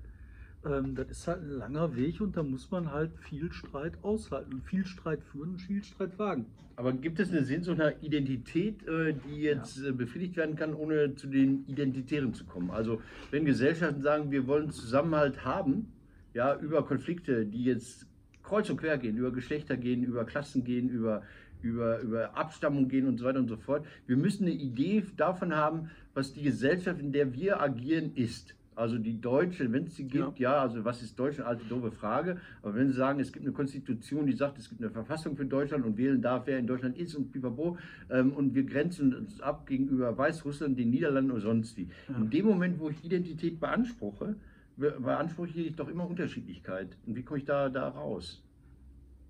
Ähm, 0.64 0.94
das 0.94 1.11
ist 1.11 1.27
halt 1.27 1.42
ein 1.42 1.51
langer 1.51 1.96
Weg 1.96 2.20
und 2.20 2.37
da 2.37 2.42
muss 2.42 2.70
man 2.70 2.92
halt 2.92 3.11
viel 3.18 3.53
Streit 3.53 3.94
aushalten 4.03 4.55
und 4.55 4.64
viel 4.64 4.87
Streit 4.87 5.22
führen 5.25 5.51
und 5.51 5.62
viel 5.62 5.83
Streit 5.83 6.18
wagen. 6.18 6.46
Aber 6.77 6.92
gibt 6.92 7.20
es 7.20 7.31
eine 7.31 7.44
Sehnsucht 7.44 7.79
nach 7.79 7.92
Identität, 8.01 8.87
äh, 8.87 9.14
die 9.14 9.42
jetzt 9.42 9.79
ja. 9.79 9.90
Äh, 9.90 9.92
befriedigt 9.92 10.37
werden 10.37 10.57
kann, 10.57 10.75
ohne 10.75 11.14
zu 11.14 11.27
den 11.27 11.66
Identitären 11.66 12.33
zu 12.33 12.44
kommen? 12.44 12.70
Also 12.70 13.03
wenn 13.31 13.44
Gesellschaften 13.44 14.01
sagen, 14.01 14.31
wir 14.31 14.46
wollen 14.46 14.70
Zusammenhalt 14.70 15.44
haben, 15.44 15.92
ja, 16.35 16.57
über 16.59 16.85
Konflikte, 16.85 17.44
die 17.44 17.64
jetzt 17.64 18.07
kreuz 18.42 18.70
und 18.70 18.79
quer 18.79 18.98
gehen, 18.98 19.16
über 19.16 19.33
Geschlechter 19.33 19.77
gehen, 19.77 20.03
über 20.03 20.25
Klassen 20.25 20.64
gehen, 20.64 20.88
über, 20.88 21.22
über, 21.62 22.01
über 22.01 22.37
Abstammung 22.37 22.88
gehen 22.88 23.07
und 23.07 23.18
so 23.18 23.25
weiter 23.25 23.38
und 23.38 23.48
so 23.48 23.57
fort. 23.57 23.87
Wir 24.07 24.16
müssen 24.16 24.44
eine 24.44 24.55
Idee 24.55 25.05
davon 25.16 25.55
haben, 25.55 25.90
was 26.14 26.33
die 26.33 26.42
Gesellschaft, 26.42 27.01
in 27.01 27.12
der 27.12 27.33
wir 27.33 27.61
agieren, 27.61 28.12
ist. 28.14 28.55
Also 28.75 28.96
die 28.96 29.20
Deutsche, 29.20 29.70
wenn 29.70 29.85
es 29.85 29.96
sie 29.96 30.05
gibt, 30.05 30.38
ja. 30.38 30.55
ja. 30.55 30.62
also 30.62 30.83
was 30.85 31.03
ist 31.03 31.18
Deutschland, 31.18 31.48
alte 31.48 31.64
doofe 31.66 31.90
Frage. 31.90 32.38
Aber 32.62 32.75
wenn 32.75 32.88
Sie 32.88 32.94
sagen, 32.94 33.20
es 33.20 33.31
gibt 33.31 33.44
eine 33.44 33.53
Konstitution, 33.53 34.27
die 34.27 34.33
sagt, 34.33 34.59
es 34.59 34.68
gibt 34.68 34.81
eine 34.81 34.90
Verfassung 34.90 35.37
für 35.37 35.44
Deutschland 35.44 35.85
und 35.85 35.98
wählen 35.98 36.22
darf, 36.22 36.46
wer 36.46 36.59
in 36.59 36.66
Deutschland 36.66 36.96
ist 36.96 37.14
und 37.14 37.33
pipapo, 37.33 37.77
ähm, 38.11 38.33
und 38.33 38.55
wir 38.55 38.64
grenzen 38.64 39.14
uns 39.14 39.40
ab 39.42 39.66
gegenüber 39.66 40.16
Weißrussland, 40.16 40.79
den 40.79 40.90
Niederlanden 40.90 41.33
oder 41.33 41.42
sonst 41.42 41.77
wie. 41.77 41.88
Ja. 42.09 42.16
In 42.16 42.31
dem 42.31 42.46
Moment, 42.46 42.81
wo 42.81 42.88
ich 42.88 43.05
Identität 43.05 43.61
beanspruche, 43.61 44.37
beanspruche 44.77 45.61
ich 45.61 45.77
doch 45.77 45.88
immer 45.88 46.09
Unterschiedlichkeit. 46.09 46.96
Und 47.07 47.14
wie 47.14 47.22
komme 47.22 47.40
ich 47.40 47.44
da, 47.44 47.68
da 47.68 47.88
raus? 47.88 48.42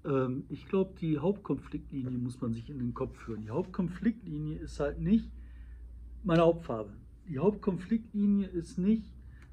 Ähm, 0.04 0.44
ich 0.48 0.66
glaube, 0.66 0.94
die 1.00 1.18
Hauptkonfliktlinie 1.18 2.18
muss 2.18 2.40
man 2.40 2.52
sich 2.52 2.68
in 2.70 2.78
den 2.78 2.94
Kopf 2.94 3.16
führen. 3.18 3.42
Die 3.42 3.50
Hauptkonfliktlinie 3.50 4.58
ist 4.58 4.80
halt 4.80 5.00
nicht 5.00 5.30
meine 6.24 6.42
Hauptfarbe. 6.42 6.92
Die 7.28 7.38
Hauptkonfliktlinie 7.38 8.46
ist 8.46 8.78
nicht 8.78 9.04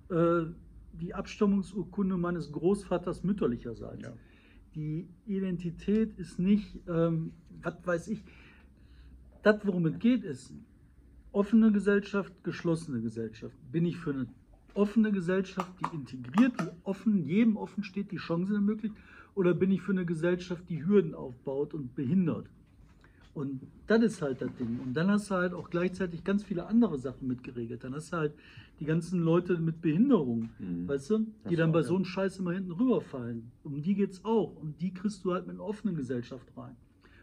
äh, 0.09 0.45
die 0.93 1.13
Abstammungsurkunde 1.13 2.17
meines 2.17 2.51
Großvaters 2.51 3.23
mütterlicherseits. 3.23 4.03
Ja. 4.03 4.13
Die 4.75 5.07
Identität 5.25 6.17
ist 6.17 6.39
nicht, 6.39 6.79
ähm, 6.87 7.33
was 7.61 7.75
weiß 7.85 8.07
ich, 8.09 8.23
das, 9.43 9.65
worum 9.65 9.85
es 9.85 9.99
geht, 9.99 10.23
ist 10.23 10.53
offene 11.31 11.71
Gesellschaft, 11.71 12.33
geschlossene 12.43 13.01
Gesellschaft. 13.01 13.55
Bin 13.71 13.85
ich 13.85 13.97
für 13.97 14.11
eine 14.11 14.27
offene 14.73 15.11
Gesellschaft, 15.11 15.71
die 15.79 15.95
integriert, 15.95 16.53
die 16.59 16.67
offen, 16.83 17.23
jedem 17.25 17.57
offen 17.57 17.83
steht, 17.83 18.11
die 18.11 18.17
Chancen 18.17 18.55
ermöglicht, 18.55 18.95
oder 19.35 19.53
bin 19.53 19.71
ich 19.71 19.81
für 19.81 19.91
eine 19.91 20.05
Gesellschaft, 20.05 20.63
die 20.69 20.85
Hürden 20.85 21.13
aufbaut 21.13 21.73
und 21.73 21.95
behindert? 21.95 22.47
Und 23.33 23.61
das 23.87 24.03
ist 24.03 24.21
halt 24.21 24.41
das 24.41 24.53
Ding. 24.55 24.79
Und 24.83 24.93
dann 24.95 25.09
hast 25.09 25.29
du 25.29 25.35
halt 25.35 25.53
auch 25.53 25.69
gleichzeitig 25.69 26.23
ganz 26.23 26.43
viele 26.43 26.65
andere 26.65 26.97
Sachen 26.97 27.27
mitgeregelt. 27.27 27.83
Dann 27.83 27.93
hast 27.93 28.11
du 28.11 28.17
halt 28.17 28.33
die 28.79 28.85
ganzen 28.85 29.21
Leute 29.21 29.57
mit 29.57 29.81
Behinderung, 29.81 30.49
mhm. 30.59 30.87
weißt 30.87 31.09
du, 31.11 31.27
die 31.49 31.55
dann 31.55 31.71
bei 31.71 31.81
so 31.81 31.95
einem 31.95 32.05
Scheiß 32.05 32.39
immer 32.39 32.53
hinten 32.53 32.71
rüberfallen. 32.71 33.51
Um 33.63 33.81
die 33.81 33.93
geht 33.95 34.11
es 34.11 34.25
auch. 34.25 34.55
Und 34.55 34.81
die 34.81 34.93
kriegst 34.93 35.23
du 35.23 35.33
halt 35.33 35.47
mit 35.47 35.55
einer 35.55 35.63
offenen 35.63 35.95
Gesellschaft 35.95 36.45
rein. 36.57 36.75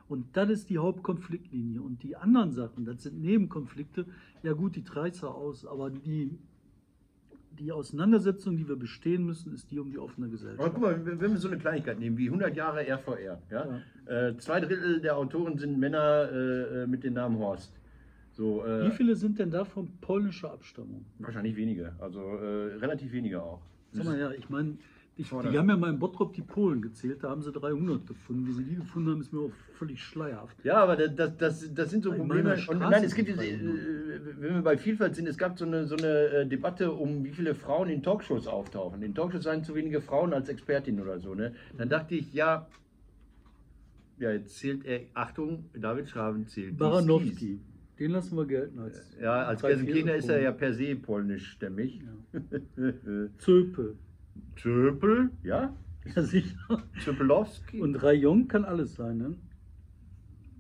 Und 0.09 0.25
das 0.35 0.51
ist 0.51 0.71
die 0.71 0.79
Hauptkonfliktlinie. 0.79 1.83
Und 1.83 2.03
die 2.03 2.17
anderen 2.17 2.53
Sachen, 2.53 2.85
das 2.85 3.03
sind 3.03 3.21
Nebenkonflikte, 3.21 4.07
ja 4.43 4.53
gut, 4.53 4.77
die 4.77 4.85
treißt 4.85 5.25
aus, 5.25 5.67
aber 5.67 5.91
die 5.91 6.39
die 7.59 7.73
Auseinandersetzung, 7.73 8.57
die 8.57 8.69
wir 8.69 8.77
bestehen 8.77 9.25
müssen, 9.25 9.53
ist 9.53 9.71
die 9.71 9.79
um 9.79 9.91
die 9.91 9.99
offene 9.99 10.29
Gesellschaft. 10.29 10.61
Aber 10.61 10.71
guck 10.71 10.83
mal, 10.83 11.21
wenn 11.21 11.33
wir 11.33 11.39
so 11.39 11.49
eine 11.49 11.59
Kleinigkeit 11.59 11.99
nehmen, 11.99 12.17
wie 12.19 12.27
100 12.27 12.57
Jahre 12.57 12.81
RVR, 12.83 13.41
ja? 13.51 13.81
ja. 14.07 14.29
Äh, 14.29 14.37
zwei 14.39 14.61
Drittel 14.61 15.01
der 15.01 15.17
Autoren 15.17 15.59
sind 15.59 15.79
Männer 15.79 16.29
äh, 16.31 16.83
äh, 16.83 16.87
mit 16.87 17.05
dem 17.05 17.15
Namen 17.15 17.39
Horst. 17.39 17.73
So, 18.33 18.65
äh, 18.65 18.87
wie 18.87 18.91
viele 18.91 19.17
sind 19.17 19.39
denn 19.39 19.51
davon 19.51 19.91
polnischer 20.01 20.53
Abstammung? 20.53 21.07
Wahrscheinlich 21.19 21.57
wenige, 21.57 21.95
also 21.99 22.21
äh, 22.21 22.77
relativ 22.77 23.13
wenige 23.13 23.43
auch. 23.43 23.63
Sag 23.93 24.05
mal, 24.05 24.19
ja, 24.19 24.31
ich 24.33 24.51
meine, 24.51 24.77
ich, 25.19 25.31
die 25.31 25.59
haben 25.59 25.69
ja 25.71 25.77
mal 25.77 25.89
in 25.89 25.99
Bottrop 25.99 26.35
die 26.35 26.43
Polen 26.43 26.83
gezählt, 26.83 27.25
da 27.25 27.31
haben 27.31 27.41
sie 27.41 27.51
300 27.51 28.07
gefunden. 28.07 28.47
Wie 28.47 28.53
sie 28.53 28.65
die 28.65 28.75
gefunden 28.75 29.13
haben, 29.13 29.21
ist 29.23 29.33
mir 29.33 29.41
auch 29.41 29.53
völlig 29.79 30.03
schleierhaft. 30.03 30.63
Ja, 30.63 30.77
aber 30.83 30.97
das, 30.97 31.37
das, 31.39 31.75
das 31.75 31.91
sind 31.91 32.05
so 32.05 32.13
Probleme. 32.13 32.55
Und 32.69 32.81
nein, 32.81 33.03
es 33.03 33.15
gibt, 33.15 33.31
äh, 33.31 33.59
wenn 34.39 34.57
wir 34.57 34.63
bei 34.63 34.77
Vielfalt 34.77 35.17
sind, 35.17 35.27
es 35.27 35.39
gab 35.39 35.59
so 35.59 35.65
eine, 35.65 35.87
so 35.87 35.97
eine 35.97 36.07
äh, 36.07 36.47
Debatte 36.47 36.93
um, 36.93 37.25
wie 37.25 37.31
viele 37.31 37.55
Frauen 37.55 37.89
in 37.89 38.03
Talkshows 38.03 38.47
auftauchen. 38.47 39.01
In 39.03 39.15
Talkshows 39.15 39.45
seien 39.45 39.65
zu 39.65 39.75
wenige 39.75 40.03
Frauen 40.03 40.35
als 40.35 40.51
Expertin 40.51 41.01
oder 41.01 41.19
so. 41.19 41.35
Ne? 41.35 41.55
Dann 41.79 41.89
dachte 41.89 42.15
ich, 42.15 42.35
ja, 42.35 42.67
ja, 44.19 44.33
jetzt 44.33 44.59
zählt 44.59 44.85
er, 44.85 45.01
Achtung, 45.15 45.65
David 45.73 46.11
Schraven 46.11 46.47
zählt. 46.47 46.77
Baranowski. 46.77 47.59
Den 47.99 48.11
lassen 48.11 48.37
wir 48.37 48.45
gelten 48.45 48.79
als. 48.79 49.17
Ja, 49.19 49.45
als 49.45 49.63
Gelsenkirchener 49.63 50.17
ist 50.17 50.29
er 50.29 50.43
ja 50.43 50.53
per 50.53 50.75
se 50.75 50.95
polnischstämmig. 50.95 52.03
Ja. 52.03 52.41
Zöpe. 53.39 53.95
Zöpel, 54.57 55.31
ja? 55.43 55.75
Ja, 56.15 56.23
sicher. 56.23 56.83
Zöpelowski. 57.05 57.81
Und 57.81 57.97
Rayon 57.97 58.49
kann 58.49 58.65
alles 58.65 58.95
sein, 58.95 59.19
ne? 59.19 59.35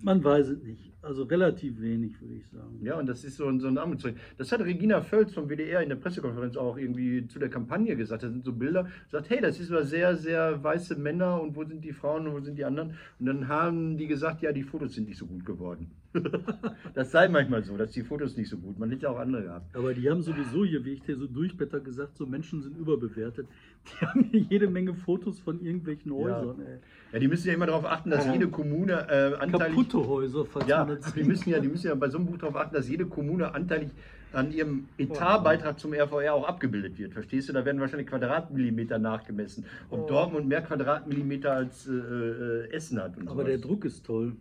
Man 0.02 0.22
weiß 0.22 0.48
es 0.48 0.62
nicht. 0.62 0.92
Also 1.02 1.22
relativ 1.22 1.80
wenig, 1.80 2.20
würde 2.20 2.34
ich 2.34 2.46
sagen. 2.48 2.80
Ja, 2.82 2.98
und 2.98 3.06
das 3.06 3.22
ist 3.22 3.36
so 3.36 3.46
ein, 3.46 3.60
so 3.60 3.68
ein 3.68 3.78
Armutszeug. 3.78 4.16
Das 4.38 4.50
hat 4.50 4.60
Regina 4.60 5.00
Völz 5.00 5.32
vom 5.32 5.48
WDR 5.48 5.80
in 5.80 5.88
der 5.88 5.96
Pressekonferenz 5.96 6.56
auch 6.56 6.76
irgendwie 6.76 7.26
zu 7.28 7.38
der 7.38 7.48
Kampagne 7.48 7.94
gesagt. 7.94 8.24
Da 8.24 8.28
sind 8.28 8.44
so 8.44 8.52
Bilder, 8.52 8.88
sagt, 9.08 9.30
hey, 9.30 9.40
das 9.40 9.60
ist 9.60 9.70
aber 9.70 9.84
sehr, 9.84 10.16
sehr 10.16 10.62
weiße 10.62 10.96
Männer 10.96 11.40
und 11.40 11.54
wo 11.54 11.64
sind 11.64 11.84
die 11.84 11.92
Frauen 11.92 12.26
und 12.26 12.34
wo 12.34 12.40
sind 12.40 12.58
die 12.58 12.64
anderen? 12.64 12.94
Und 13.20 13.26
dann 13.26 13.46
haben 13.46 13.96
die 13.96 14.08
gesagt, 14.08 14.42
ja, 14.42 14.50
die 14.50 14.64
Fotos 14.64 14.94
sind 14.94 15.08
nicht 15.08 15.18
so 15.18 15.26
gut 15.26 15.46
geworden. 15.46 15.92
das 16.94 17.10
sei 17.10 17.28
manchmal 17.28 17.62
so, 17.64 17.76
dass 17.76 17.92
die 17.92 18.02
Fotos 18.02 18.36
nicht 18.36 18.48
so 18.48 18.56
gut. 18.56 18.78
Man 18.78 18.90
hätte 18.90 19.08
auch 19.10 19.18
andere 19.18 19.44
gehabt. 19.44 19.74
Aber 19.76 19.94
die 19.94 20.08
haben 20.08 20.22
sowieso 20.22 20.64
hier, 20.64 20.84
wie 20.84 20.92
ich 20.92 21.02
dir 21.02 21.16
so 21.16 21.26
durchbetter 21.26 21.80
gesagt, 21.80 22.16
so 22.16 22.26
Menschen 22.26 22.62
sind 22.62 22.76
überbewertet. 22.76 23.46
Die 23.86 24.06
haben 24.06 24.24
hier 24.30 24.40
jede 24.40 24.68
Menge 24.68 24.94
Fotos 24.94 25.38
von 25.40 25.60
irgendwelchen 25.60 26.12
Häusern. 26.12 26.56
Ja, 26.58 26.64
ja 27.12 27.18
die 27.18 27.28
müssen 27.28 27.48
ja 27.48 27.54
immer 27.54 27.66
darauf 27.66 27.84
achten, 27.84 28.10
dass 28.10 28.26
jede 28.26 28.48
Kommune 28.48 28.92
äh, 29.08 29.36
anteilig... 29.36 29.76
Kaputte 29.76 30.06
Häuser, 30.06 30.44
falls 30.44 30.66
ja, 30.66 30.84
man 30.84 31.00
das 31.00 31.12
die 31.14 31.24
müssen, 31.24 31.50
ja, 31.50 31.60
die 31.60 31.68
müssen 31.68 31.86
ja 31.86 31.94
bei 31.94 32.08
so 32.08 32.18
einem 32.18 32.26
Buch 32.26 32.38
darauf 32.38 32.56
achten, 32.56 32.74
dass 32.74 32.88
jede 32.88 33.06
Kommune 33.06 33.54
anteilig 33.54 33.90
an 34.32 34.52
ihrem 34.52 34.88
Etatbeitrag 34.98 35.78
zum 35.78 35.94
RVR 35.94 36.34
auch 36.34 36.46
abgebildet 36.46 36.98
wird. 36.98 37.14
Verstehst 37.14 37.48
du? 37.48 37.52
Da 37.52 37.64
werden 37.64 37.80
wahrscheinlich 37.80 38.08
Quadratmillimeter 38.08 38.98
nachgemessen. 38.98 39.64
Ob 39.90 40.00
oh. 40.00 40.06
Dortmund 40.06 40.46
mehr 40.46 40.62
Quadratmillimeter 40.62 41.52
als 41.52 41.88
äh, 41.88 41.92
äh 41.92 42.70
Essen 42.70 43.00
hat. 43.00 43.16
Aber 43.18 43.30
sowas. 43.30 43.46
der 43.46 43.58
Druck 43.58 43.84
ist 43.84 44.04
toll. 44.04 44.36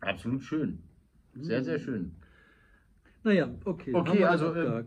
Absolut 0.00 0.42
schön. 0.42 0.78
Sehr, 1.34 1.62
sehr 1.64 1.78
schön. 1.78 2.12
Naja, 3.24 3.50
okay. 3.64 3.94
Okay, 3.94 4.24
also 4.24 4.54
äh, 4.54 4.84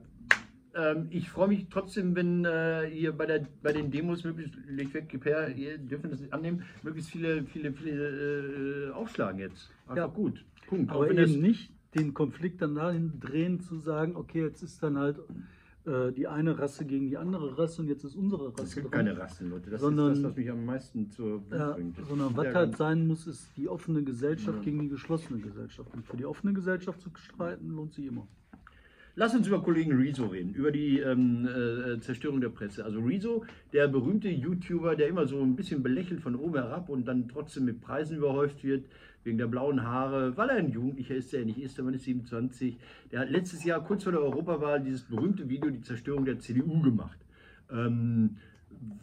äh, 0.73 0.95
ich 1.09 1.29
freue 1.29 1.49
mich 1.49 1.67
trotzdem, 1.69 2.15
wenn 2.15 2.45
äh, 2.45 2.87
ihr 2.89 3.11
bei, 3.11 3.25
der, 3.25 3.47
bei 3.61 3.73
den 3.73 3.91
Demos 3.91 4.23
möglichst, 4.23 4.55
weg, 4.93 5.13
ihr 5.57 5.77
dürfen 5.77 6.11
das 6.11 6.31
annehmen, 6.31 6.63
möglichst 6.83 7.11
viele, 7.11 7.43
viele, 7.43 7.73
viele 7.73 8.87
äh, 8.87 8.91
aufschlagen 8.91 9.39
jetzt. 9.39 9.69
Einfach 9.87 9.95
ja. 9.97 10.07
gut. 10.07 10.43
Punkt. 10.67 10.91
Aber 10.91 11.09
eben 11.09 11.41
nicht 11.41 11.71
den 11.95 12.13
Konflikt 12.13 12.61
dann 12.61 12.75
dahin 12.75 13.19
drehen 13.19 13.59
zu 13.59 13.77
sagen, 13.77 14.15
okay, 14.15 14.43
jetzt 14.43 14.63
ist 14.63 14.81
dann 14.81 14.97
halt 14.97 15.19
äh, 15.85 16.11
die 16.11 16.27
eine 16.27 16.59
Rasse 16.59 16.85
gegen 16.85 17.07
die 17.07 17.17
andere 17.17 17.57
Rasse 17.57 17.81
und 17.81 17.87
jetzt 17.87 18.03
ist 18.03 18.15
unsere 18.15 18.53
Rasse. 18.53 18.63
Es 18.63 18.75
gibt 18.75 18.93
dran. 18.93 19.05
keine 19.05 19.17
Rassen, 19.17 19.49
Leute. 19.49 19.71
Das 19.71 19.81
sondern, 19.81 20.13
ist 20.13 20.23
das, 20.23 20.31
was 20.31 20.37
mich 20.37 20.51
am 20.51 20.65
meisten 20.65 21.09
zur 21.09 21.41
ja, 21.51 21.71
bringt. 21.71 21.97
Sondern 22.07 22.37
was 22.37 22.53
halt 22.53 22.77
sein 22.77 23.07
muss, 23.07 23.25
ist 23.25 23.49
die 23.57 23.67
offene 23.67 24.03
Gesellschaft 24.03 24.59
ja. 24.59 24.63
gegen 24.63 24.81
die 24.81 24.89
geschlossene 24.89 25.39
Gesellschaft. 25.39 25.93
Und 25.93 26.05
für 26.05 26.17
die 26.17 26.25
offene 26.25 26.53
Gesellschaft 26.53 27.01
zu 27.01 27.09
streiten, 27.15 27.69
lohnt 27.71 27.93
sich 27.93 28.05
immer. 28.05 28.27
Lass 29.15 29.35
uns 29.35 29.45
über 29.47 29.61
Kollegen 29.61 29.91
Rezo 29.97 30.27
reden, 30.27 30.53
über 30.53 30.71
die 30.71 30.99
ähm, 30.99 31.45
äh, 31.45 31.99
Zerstörung 31.99 32.39
der 32.39 32.49
Presse. 32.49 32.85
Also 32.85 33.01
Rezo, 33.01 33.43
der 33.73 33.89
berühmte 33.89 34.29
YouTuber, 34.29 34.95
der 34.95 35.09
immer 35.09 35.27
so 35.27 35.41
ein 35.41 35.55
bisschen 35.55 35.83
belächelt 35.83 36.21
von 36.21 36.35
oben 36.35 36.55
herab 36.55 36.87
und 36.87 37.05
dann 37.05 37.27
trotzdem 37.27 37.65
mit 37.65 37.81
Preisen 37.81 38.17
überhäuft 38.17 38.63
wird, 38.63 38.85
wegen 39.23 39.37
der 39.37 39.47
blauen 39.47 39.83
Haare, 39.83 40.35
weil 40.37 40.49
er 40.49 40.55
ein 40.55 40.71
Jugendlicher 40.71 41.15
ist, 41.15 41.31
der 41.33 41.41
er 41.41 41.45
nicht 41.45 41.59
ist, 41.59 41.77
der 41.77 41.85
Mann 41.85 41.93
ist 41.93 42.03
27. 42.03 42.77
Der 43.11 43.21
hat 43.21 43.29
letztes 43.29 43.63
Jahr, 43.63 43.83
kurz 43.83 44.03
vor 44.03 44.11
der 44.11 44.21
Europawahl, 44.21 44.81
dieses 44.81 45.03
berühmte 45.03 45.47
Video, 45.47 45.69
die 45.69 45.81
Zerstörung 45.81 46.25
der 46.25 46.39
CDU 46.39 46.81
gemacht. 46.81 47.17
Ähm, 47.71 48.37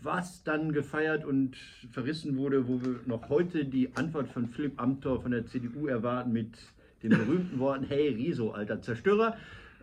was 0.02 0.42
dann 0.42 0.72
gefeiert 0.72 1.24
und 1.24 1.56
verrissen 1.90 2.36
wurde, 2.36 2.66
wo 2.66 2.80
wir 2.82 3.00
noch 3.06 3.28
heute 3.28 3.64
die 3.64 3.94
Antwort 3.96 4.28
von 4.28 4.48
Philipp 4.48 4.80
Amthor 4.80 5.22
von 5.22 5.30
der 5.30 5.46
CDU 5.46 5.86
erwarten 5.86 6.32
mit 6.32 6.58
den 7.02 7.10
berühmten 7.18 7.58
Worten, 7.58 7.84
hey 7.86 8.08
Riso, 8.08 8.50
alter 8.50 8.80
Zerstörer. 8.80 9.36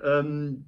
Ähm, 0.04 0.66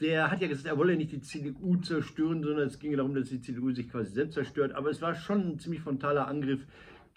der 0.00 0.30
hat 0.30 0.40
ja 0.40 0.48
gesagt, 0.48 0.66
er 0.66 0.78
wolle 0.78 0.96
nicht 0.96 1.12
die 1.12 1.20
CDU 1.20 1.76
zerstören, 1.76 2.42
sondern 2.42 2.66
es 2.66 2.78
ging 2.78 2.96
darum, 2.96 3.14
dass 3.14 3.28
die 3.28 3.40
CDU 3.40 3.70
sich 3.72 3.90
quasi 3.90 4.12
selbst 4.12 4.34
zerstört. 4.34 4.72
Aber 4.72 4.90
es 4.90 5.02
war 5.02 5.14
schon 5.14 5.52
ein 5.52 5.58
ziemlich 5.58 5.82
frontaler 5.82 6.26
Angriff 6.26 6.66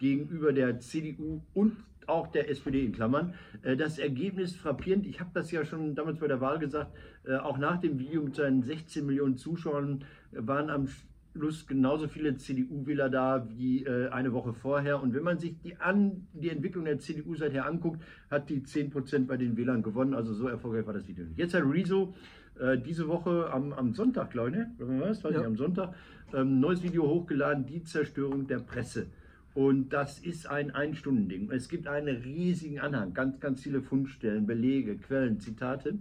gegenüber 0.04 0.52
der 0.52 0.82
CDU 0.82 1.42
und 1.54 1.78
auch 2.08 2.28
der 2.28 2.50
SPD 2.50 2.84
in 2.84 2.92
Klammern. 2.92 3.36
Äh, 3.62 3.78
das 3.78 3.98
Ergebnis 3.98 4.54
frappierend. 4.54 5.08
Ich 5.08 5.22
habe 5.22 5.30
das 5.34 5.50
ja 5.50 5.64
schon 5.64 5.96
damals 5.96 6.20
bei 6.20 6.28
der 6.28 6.42
Wahl 6.42 6.60
gesagt. 6.60 6.92
Äh, 7.26 7.38
auch 7.38 7.58
nach 7.58 7.80
dem 7.80 7.98
Video 8.00 8.22
mit 8.22 8.36
seinen 8.36 8.64
16 8.64 9.06
Millionen 9.06 9.38
Zuschauern 9.38 10.04
waren 10.34 10.70
am 10.70 10.90
Schluss 11.34 11.66
genauso 11.68 12.10
viele 12.10 12.36
CDU-Wähler 12.36 13.10
da 13.10 13.48
wie 13.50 13.86
äh, 13.86 14.10
eine 14.10 14.34
Woche 14.34 14.52
vorher. 14.52 15.02
Und 15.02 15.14
wenn 15.14 15.24
man 15.24 15.40
sich 15.40 15.56
die, 15.62 15.78
an, 15.78 16.28
die 16.34 16.50
Entwicklung 16.50 16.84
der 16.84 17.00
CDU 17.00 17.36
seither 17.36 17.66
anguckt, 17.66 18.02
hat 18.30 18.50
die 18.50 18.60
10% 18.60 19.26
bei 19.26 19.38
den 19.38 19.56
Wählern 19.56 19.84
gewonnen. 19.84 20.14
Also 20.16 20.34
so 20.34 20.50
erfolgreich 20.50 20.86
war 20.86 20.94
das 20.94 21.08
Video 21.08 21.24
nicht. 21.24 21.40
Jetzt 21.40 21.54
hat 21.54 21.64
Rezo 21.64 22.14
diese 22.86 23.08
Woche 23.08 23.50
am, 23.52 23.74
am 23.74 23.96
Sonntag, 23.96 24.30
glaube 24.30 24.52
ich, 24.52 24.56
ne? 24.58 24.72
was? 24.78 25.24
Weiß 25.24 25.34
ja. 25.34 25.40
ich, 25.40 25.48
am 25.48 25.58
Sonntag, 25.58 25.96
ähm, 26.36 26.60
neues 26.60 26.84
Video 26.84 27.02
hochgeladen, 27.10 27.66
die 27.66 27.84
Zerstörung 27.84 28.46
der 28.46 28.60
Presse. 28.60 29.08
Und 29.54 29.90
das 29.94 30.20
ist 30.20 30.50
ein 30.50 30.72
Ein-Stunden-Ding. 30.72 31.52
Es 31.52 31.70
gibt 31.70 31.88
einen 31.88 32.18
riesigen 32.18 32.80
Anhang, 32.80 33.14
ganz, 33.14 33.40
ganz 33.40 33.62
viele 33.62 33.82
Fundstellen, 33.82 34.48
Belege, 34.48 34.98
Quellen, 34.98 35.40
Zitate. 35.40 36.00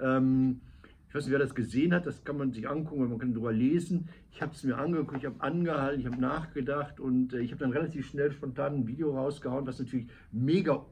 Ähm, 0.00 0.60
ich 1.08 1.14
weiß 1.14 1.24
nicht, 1.24 1.32
wer 1.32 1.38
das 1.38 1.54
gesehen 1.54 1.94
hat, 1.94 2.06
das 2.06 2.24
kann 2.24 2.36
man 2.36 2.52
sich 2.52 2.68
angucken, 2.68 3.08
man 3.08 3.18
kann 3.18 3.32
darüber 3.32 3.52
lesen. 3.52 4.08
Ich 4.30 4.42
habe 4.42 4.52
es 4.54 4.62
mir 4.62 4.76
angeguckt, 4.76 5.18
ich 5.18 5.26
habe 5.26 5.40
angehalten, 5.40 6.00
ich 6.00 6.06
habe 6.06 6.20
nachgedacht 6.20 7.00
und 7.00 7.32
äh, 7.32 7.40
ich 7.40 7.50
habe 7.50 7.60
dann 7.60 7.72
relativ 7.72 8.06
schnell 8.08 8.30
spontan 8.30 8.74
ein 8.74 8.86
Video 8.86 9.16
rausgehauen, 9.16 9.66
was 9.66 9.78
natürlich 9.78 10.06
mega 10.32 10.84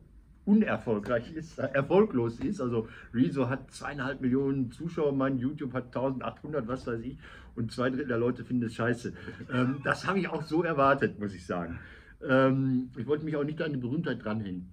unerfolgreich 0.47 1.32
ist, 1.32 1.59
äh, 1.59 1.68
erfolglos 1.74 2.40
ist. 2.40 2.61
Also 2.61 2.88
Rezo 3.12 3.49
hat 3.49 3.70
zweieinhalb 3.70 4.20
Millionen 4.20 4.70
Zuschauer, 4.70 5.12
mein 5.12 5.38
YouTube 5.38 5.74
hat 5.74 5.94
1800, 5.94 6.66
was 6.66 6.86
weiß 6.86 7.01
ich, 7.01 7.18
und 7.57 7.72
zwei 7.72 7.90
Drittel 7.90 8.09
der 8.09 8.18
Leute 8.18 8.44
finden 8.44 8.64
es 8.64 8.74
scheiße. 8.74 9.12
Ähm, 9.52 9.80
das 9.84 10.07
habe 10.07 10.18
ich 10.18 10.28
auch 10.28 10.42
so 10.42 10.62
erwartet, 10.62 11.18
muss 11.18 11.34
ich 11.34 11.46
sagen. 11.46 11.78
Ähm, 12.26 12.90
ich 12.96 13.07
wollte 13.07 13.24
mich 13.24 13.36
auch 13.36 13.44
nicht 13.44 13.61
an 13.62 13.72
die 13.72 13.78
Berühmtheit 13.78 14.24
dranhängen. 14.24 14.70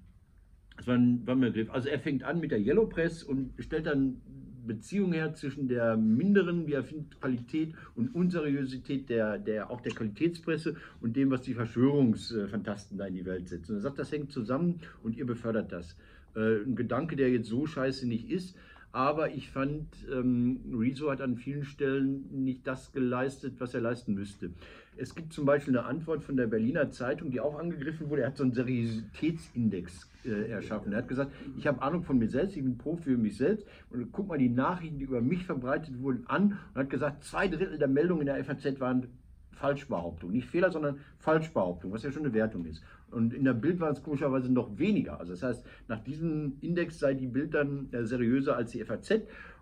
Das 0.78 0.88
war 0.88 0.96
ein, 0.96 1.26
war 1.26 1.36
ein 1.36 1.42
Begriff. 1.42 1.70
Also 1.70 1.90
er 1.90 2.00
fängt 2.00 2.24
an 2.24 2.40
mit 2.40 2.52
der 2.52 2.60
Yellow 2.60 2.88
Press 2.88 3.24
und 3.24 3.54
stellt 3.60 3.86
dann 3.86 4.22
Beziehung 4.66 5.14
her 5.14 5.34
zwischen 5.34 5.68
der 5.68 5.98
minderen, 5.98 6.68
wie 6.68 6.74
er 6.74 6.84
findet, 6.84 7.20
Qualität 7.20 7.74
und 7.96 8.16
Unseriosität 8.16 9.10
der, 9.10 9.38
der, 9.38 9.70
auch 9.70 9.82
der 9.82 9.92
Qualitätspresse 9.92 10.76
und 11.02 11.16
dem, 11.16 11.32
was 11.32 11.42
die 11.42 11.54
Verschwörungsfantasten 11.54 12.98
da 12.98 13.06
in 13.06 13.16
die 13.16 13.26
Welt 13.26 13.50
setzen. 13.50 13.72
Und 13.72 13.78
er 13.80 13.82
sagt, 13.82 14.00
das 14.00 14.12
hängt 14.12 14.32
zusammen 14.32 14.80
und 15.04 15.18
ihr 15.18 15.26
befördert 15.26 15.72
das. 15.72 15.98
Äh, 16.36 16.64
ein 16.64 16.76
Gedanke, 16.76 17.16
der 17.16 17.30
jetzt 17.30 17.50
so 17.50 17.66
scheiße 17.66 18.08
nicht 18.08 18.30
ist, 18.30 18.56
aber 18.94 19.32
ich 19.32 19.50
fand, 19.50 19.88
ähm, 20.12 20.62
Rezo 20.72 21.10
hat 21.10 21.20
an 21.20 21.36
vielen 21.36 21.66
Stellen 21.66 22.44
nicht 22.44 22.66
das 22.68 22.92
geleistet, 22.92 23.56
was 23.58 23.74
er 23.74 23.82
leisten 23.82 24.14
müsste. 24.14 24.52
Es 24.98 25.16
gibt 25.16 25.34
zum 25.34 25.46
Beispiel 25.46 25.76
eine 25.76 25.88
Antwort 25.88 26.24
von 26.24 26.38
der 26.38 26.46
Berliner 26.46 26.92
Zeitung, 26.92 27.32
die 27.32 27.40
auch 27.40 27.58
angegriffen 27.58 28.12
wurde. 28.12 28.22
Er 28.22 28.28
hat 28.28 28.38
so 28.38 28.44
einen 28.44 28.54
Seriositätsindex 28.54 30.08
äh, 30.26 30.52
erschaffen. 30.52 30.92
Er 30.92 31.00
hat 31.00 31.08
gesagt, 31.08 31.32
ich 31.58 31.66
habe 31.66 31.82
Ahnung 31.82 32.04
von 32.04 32.20
mir 32.20 32.30
selbst, 32.30 32.56
ich 32.56 32.62
bin 32.62 32.78
Profi 32.78 33.04
für 33.04 33.18
mich 33.18 33.36
selbst. 33.36 33.66
Und 33.90 34.12
guck 34.12 34.28
mal 34.28 34.38
die 34.38 34.50
Nachrichten, 34.50 35.00
die 35.00 35.06
über 35.06 35.22
mich 35.22 35.44
verbreitet 35.44 36.00
wurden, 36.00 36.26
an. 36.28 36.60
Und 36.76 36.82
hat 36.82 36.92
gesagt, 36.92 37.24
zwei 37.24 37.48
Drittel 37.48 37.80
der 37.80 37.88
Meldungen 37.88 38.22
in 38.22 38.28
der 38.28 38.46
FAZ 38.46 38.80
waren 38.80 39.08
Falschbehauptungen. 39.54 40.36
Nicht 40.36 40.50
Fehler, 40.50 40.72
sondern 40.72 41.00
Falschbehauptungen, 41.18 41.96
was 41.96 42.04
ja 42.04 42.12
schon 42.12 42.26
eine 42.26 42.34
Wertung 42.34 42.66
ist. 42.66 42.84
Und 43.14 43.34
in 43.34 43.44
der 43.44 43.54
Bild 43.54 43.80
waren 43.80 43.94
es 43.94 44.04
komischerweise 44.04 44.52
noch 44.52 44.78
weniger. 44.78 45.20
Also 45.20 45.34
das 45.34 45.44
heißt, 45.44 45.66
nach 45.88 46.04
diesem 46.04 46.58
Index 46.62 47.00
sei 47.00 47.14
die 47.14 47.28
Bild 47.28 47.54
dann 47.54 47.88
äh, 47.92 48.04
seriöser 48.04 48.56
als 48.56 48.72
die 48.72 48.84
FAZ. 48.84 49.22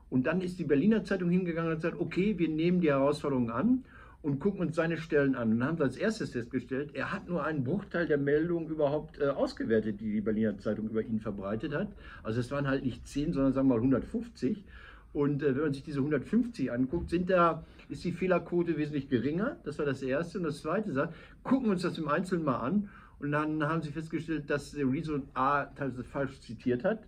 Und 0.09 0.27
dann 0.27 0.41
ist 0.41 0.59
die 0.59 0.65
Berliner 0.65 1.03
Zeitung 1.03 1.29
hingegangen 1.29 1.69
und 1.69 1.75
hat 1.77 1.83
gesagt, 1.83 2.01
okay, 2.01 2.37
wir 2.37 2.49
nehmen 2.49 2.81
die 2.81 2.89
Herausforderung 2.89 3.49
an 3.49 3.83
und 4.21 4.39
gucken 4.39 4.61
uns 4.61 4.75
seine 4.75 4.97
Stellen 4.97 5.35
an. 5.35 5.51
Und 5.51 5.63
haben 5.63 5.81
als 5.81 5.97
erstes 5.97 6.31
festgestellt, 6.31 6.91
er 6.93 7.11
hat 7.11 7.27
nur 7.27 7.43
einen 7.43 7.63
Bruchteil 7.63 8.07
der 8.07 8.17
Meldungen 8.17 8.69
überhaupt 8.69 9.19
äh, 9.19 9.27
ausgewertet, 9.27 9.99
die 9.99 10.11
die 10.11 10.21
Berliner 10.21 10.57
Zeitung 10.57 10.89
über 10.89 11.01
ihn 11.01 11.19
verbreitet 11.19 11.73
hat. 11.73 11.87
Also 12.23 12.39
es 12.39 12.51
waren 12.51 12.67
halt 12.67 12.83
nicht 12.83 13.07
10, 13.07 13.33
sondern 13.33 13.53
sagen 13.53 13.67
wir 13.67 13.75
mal 13.75 13.81
150. 13.81 14.63
Und 15.13 15.43
äh, 15.43 15.55
wenn 15.55 15.63
man 15.63 15.73
sich 15.73 15.83
diese 15.83 15.99
150 15.99 16.71
anguckt, 16.71 17.09
sind 17.09 17.29
da, 17.29 17.63
ist 17.89 18.03
die 18.03 18.11
Fehlerquote 18.11 18.77
wesentlich 18.77 19.09
geringer. 19.09 19.57
Das 19.63 19.79
war 19.79 19.85
das 19.85 20.01
Erste. 20.01 20.37
Und 20.37 20.45
das 20.45 20.61
Zweite 20.61 20.91
sagt, 20.93 21.15
gucken 21.43 21.67
wir 21.67 21.71
uns 21.71 21.81
das 21.81 21.97
im 21.97 22.07
Einzelnen 22.07 22.45
mal 22.45 22.59
an. 22.59 22.89
Und 23.21 23.31
dann 23.31 23.63
haben 23.63 23.83
sie 23.83 23.91
festgestellt, 23.91 24.49
dass 24.49 24.75
Rezo 24.75 25.19
A 25.35 25.65
teilweise 25.65 26.03
falsch 26.03 26.39
zitiert 26.39 26.83
hat 26.83 27.03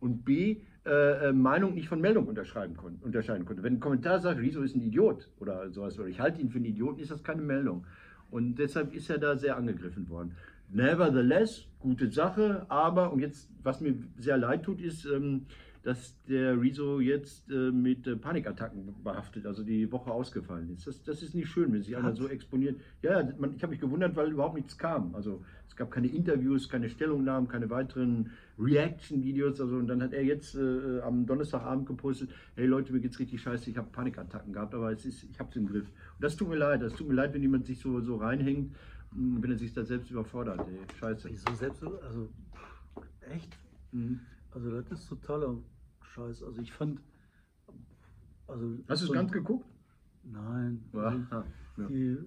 und 0.00 0.24
B 0.26 0.58
äh, 0.84 1.28
äh, 1.28 1.32
Meinung 1.32 1.74
nicht 1.74 1.88
von 1.88 2.00
Meldung 2.00 2.26
unterschreiben 2.26 2.76
kon 2.76 2.96
unterscheiden 3.00 3.46
konnte. 3.46 3.62
Wenn 3.62 3.74
ein 3.74 3.80
Kommentar 3.80 4.20
sagt, 4.20 4.38
Rezo 4.38 4.60
ist 4.60 4.76
ein 4.76 4.82
Idiot 4.82 5.26
oder 5.40 5.70
sowas, 5.70 5.98
oder 5.98 6.08
ich 6.08 6.20
halte 6.20 6.42
ihn 6.42 6.50
für 6.50 6.58
einen 6.58 6.66
Idioten, 6.66 7.00
ist 7.00 7.10
das 7.10 7.24
keine 7.24 7.40
Meldung. 7.40 7.86
Und 8.30 8.56
deshalb 8.56 8.94
ist 8.94 9.08
er 9.08 9.16
da 9.16 9.36
sehr 9.36 9.56
angegriffen 9.56 10.10
worden. 10.10 10.32
Nevertheless, 10.70 11.66
gute 11.78 12.10
Sache, 12.10 12.66
aber, 12.68 13.10
und 13.10 13.20
jetzt, 13.20 13.50
was 13.62 13.80
mir 13.80 13.94
sehr 14.18 14.36
leid 14.36 14.64
tut, 14.64 14.82
ist, 14.82 15.06
ähm, 15.06 15.46
dass 15.82 16.14
der 16.24 16.60
Rezo 16.60 17.00
jetzt 17.00 17.50
äh, 17.50 17.70
mit 17.70 18.06
äh, 18.06 18.16
Panikattacken 18.16 18.94
behaftet, 19.02 19.46
also 19.46 19.62
die 19.62 19.90
Woche 19.90 20.10
ausgefallen 20.10 20.70
ist. 20.70 20.86
Das, 20.86 21.02
das 21.02 21.22
ist 21.22 21.34
nicht 21.34 21.48
schön, 21.48 21.72
wenn 21.72 21.82
sich 21.82 21.96
einer 21.96 22.14
so 22.14 22.28
exponiert. 22.28 22.80
Ja, 23.02 23.26
man, 23.38 23.54
ich 23.54 23.62
habe 23.62 23.70
mich 23.70 23.80
gewundert, 23.80 24.16
weil 24.16 24.32
überhaupt 24.32 24.56
nichts 24.56 24.76
kam. 24.76 25.14
Also 25.14 25.44
es 25.68 25.76
gab 25.76 25.90
keine 25.90 26.08
Interviews, 26.08 26.68
keine 26.68 26.88
Stellungnahmen, 26.88 27.48
keine 27.48 27.70
weiteren 27.70 28.30
Reaction-Videos. 28.58 29.60
Also, 29.60 29.76
und 29.76 29.86
dann 29.86 30.02
hat 30.02 30.12
er 30.12 30.24
jetzt 30.24 30.56
äh, 30.56 31.00
am 31.00 31.26
Donnerstagabend 31.26 31.86
gepostet, 31.86 32.30
hey 32.56 32.66
Leute, 32.66 32.92
mir 32.92 33.00
geht's 33.00 33.18
richtig 33.18 33.40
scheiße, 33.40 33.70
ich 33.70 33.76
habe 33.76 33.88
Panikattacken 33.90 34.52
gehabt, 34.52 34.74
aber 34.74 34.92
es 34.92 35.04
ist, 35.06 35.24
ich 35.24 35.38
habe 35.38 35.50
es 35.50 35.56
im 35.56 35.66
Griff. 35.66 35.86
Und 35.86 36.24
das 36.24 36.36
tut 36.36 36.48
mir 36.48 36.56
leid, 36.56 36.82
das 36.82 36.94
tut 36.94 37.08
mir 37.08 37.14
leid, 37.14 37.32
wenn 37.34 37.42
jemand 37.42 37.66
sich 37.66 37.78
so, 37.78 38.00
so 38.00 38.16
reinhängt, 38.16 38.74
wenn 39.12 39.50
er 39.50 39.58
sich 39.58 39.72
da 39.72 39.84
selbst 39.84 40.10
überfordert. 40.10 40.60
Ey. 40.60 40.98
Scheiße. 40.98 41.28
Wieso 41.30 41.54
selbst, 41.54 41.82
also 41.82 42.28
echt? 43.32 43.56
Mhm. 43.92 44.20
Also 44.50 44.70
das 44.70 44.90
ist 44.90 45.08
totaler 45.08 45.56
Scheiß. 46.02 46.42
Also 46.42 46.60
ich 46.60 46.72
fand. 46.72 47.00
Also 48.46 48.78
Hast 48.88 49.02
du 49.02 49.06
es 49.06 49.12
ganz 49.12 49.30
geguckt? 49.30 49.66
Nein. 50.24 50.84
Ja. 50.92 51.44
Die, 51.88 52.18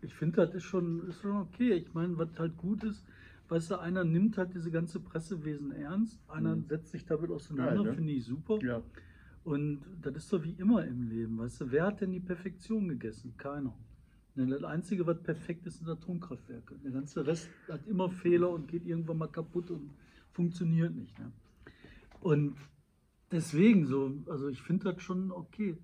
ich 0.00 0.14
finde, 0.14 0.36
das 0.36 0.54
ist 0.54 0.64
schon, 0.64 1.08
ist 1.08 1.20
schon 1.20 1.36
okay. 1.36 1.72
Ich 1.72 1.92
meine, 1.94 2.16
was 2.18 2.38
halt 2.38 2.56
gut 2.56 2.84
ist, 2.84 3.04
weißt 3.48 3.72
du, 3.72 3.80
einer 3.80 4.04
nimmt 4.04 4.38
halt 4.38 4.54
diese 4.54 4.70
ganze 4.70 5.00
Pressewesen 5.00 5.72
ernst, 5.72 6.20
einer 6.28 6.56
mhm. 6.56 6.64
setzt 6.64 6.92
sich 6.92 7.04
damit 7.04 7.30
auseinander, 7.30 7.84
ne? 7.84 7.94
finde 7.94 8.12
ich 8.12 8.24
super. 8.24 8.58
Ja. 8.62 8.82
Und 9.44 9.82
das 10.00 10.16
ist 10.16 10.32
doch 10.32 10.42
wie 10.42 10.52
immer 10.52 10.84
im 10.84 11.08
Leben, 11.08 11.38
weißt 11.38 11.62
du, 11.62 11.70
wer 11.72 11.86
hat 11.86 12.00
denn 12.00 12.12
die 12.12 12.20
Perfektion 12.20 12.88
gegessen? 12.88 13.34
Keiner. 13.36 13.74
Ne, 14.34 14.46
das 14.46 14.64
Einzige, 14.64 15.06
was 15.06 15.22
perfekt 15.22 15.66
ist, 15.66 15.78
sind 15.78 15.88
Atomkraftwerke. 15.88 16.76
Der 16.82 16.92
ganze 16.92 17.26
Rest 17.26 17.50
hat 17.68 17.86
immer 17.86 18.08
Fehler 18.08 18.50
und 18.50 18.68
geht 18.68 18.86
irgendwann 18.86 19.18
mal 19.18 19.26
kaputt 19.26 19.70
und 19.70 19.90
funktioniert 20.30 20.94
nicht. 20.94 21.18
Ne? 21.18 21.30
Und 22.22 22.56
deswegen 23.32 23.86
so, 23.86 24.12
also 24.28 24.48
ich 24.48 24.62
finde 24.62 24.92
das 24.92 25.02
schon 25.02 25.30
okay. 25.32 25.76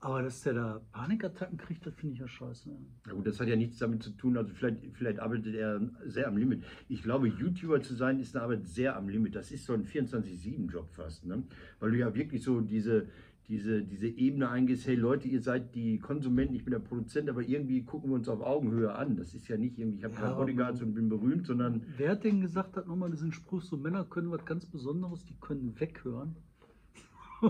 Aber 0.00 0.22
dass 0.22 0.42
der 0.42 0.54
da 0.54 0.80
Panikattacken 0.92 1.58
kriegt, 1.58 1.84
das 1.84 1.92
finde 1.94 2.14
ich 2.14 2.20
ja 2.20 2.28
scheiße. 2.28 2.70
Ja 3.06 3.12
gut, 3.12 3.26
das 3.26 3.40
hat 3.40 3.48
ja 3.48 3.56
nichts 3.56 3.78
damit 3.78 4.02
zu 4.02 4.10
tun. 4.10 4.36
Also 4.36 4.54
vielleicht, 4.54 4.96
vielleicht 4.96 5.18
arbeitet 5.18 5.56
er 5.56 5.80
sehr 6.06 6.28
am 6.28 6.36
Limit. 6.36 6.62
Ich 6.88 7.02
glaube, 7.02 7.26
YouTuber 7.26 7.82
zu 7.82 7.94
sein, 7.94 8.20
ist 8.20 8.36
eine 8.36 8.44
Arbeit 8.44 8.64
sehr 8.64 8.96
am 8.96 9.08
Limit. 9.08 9.34
Das 9.34 9.50
ist 9.50 9.64
so 9.64 9.72
ein 9.72 9.84
24-7-Job 9.84 10.92
fast. 10.92 11.26
Ne? 11.26 11.42
Weil 11.80 11.90
du 11.90 11.98
ja 11.98 12.14
wirklich 12.14 12.44
so 12.44 12.60
diese, 12.60 13.08
diese, 13.48 13.82
diese 13.82 14.06
Ebene 14.06 14.50
eingehst, 14.50 14.86
hey 14.86 14.94
Leute, 14.94 15.26
ihr 15.26 15.40
seid 15.40 15.74
die 15.74 15.98
Konsumenten, 15.98 16.54
ich 16.54 16.64
bin 16.64 16.72
der 16.72 16.80
Produzent, 16.80 17.30
aber 17.30 17.40
irgendwie 17.40 17.82
gucken 17.82 18.10
wir 18.10 18.16
uns 18.16 18.28
auf 18.28 18.42
Augenhöhe 18.42 18.94
an. 18.94 19.16
Das 19.16 19.34
ist 19.34 19.48
ja 19.48 19.56
nicht 19.56 19.78
irgendwie, 19.78 19.98
ich 19.98 20.04
habe 20.04 20.14
ja, 20.14 20.34
Bodyguards 20.34 20.82
und 20.82 20.94
bin 20.94 21.08
berühmt, 21.08 21.46
sondern... 21.46 21.82
Wer 21.96 22.10
hat 22.10 22.24
denn 22.24 22.42
gesagt, 22.42 22.76
hat 22.76 22.86
nochmal 22.86 23.10
diesen 23.10 23.32
Spruch, 23.32 23.62
so 23.62 23.78
Männer 23.78 24.04
können 24.04 24.30
was 24.30 24.44
ganz 24.44 24.66
Besonderes, 24.66 25.24
die 25.24 25.34
können 25.40 25.72
weghören. 25.80 26.36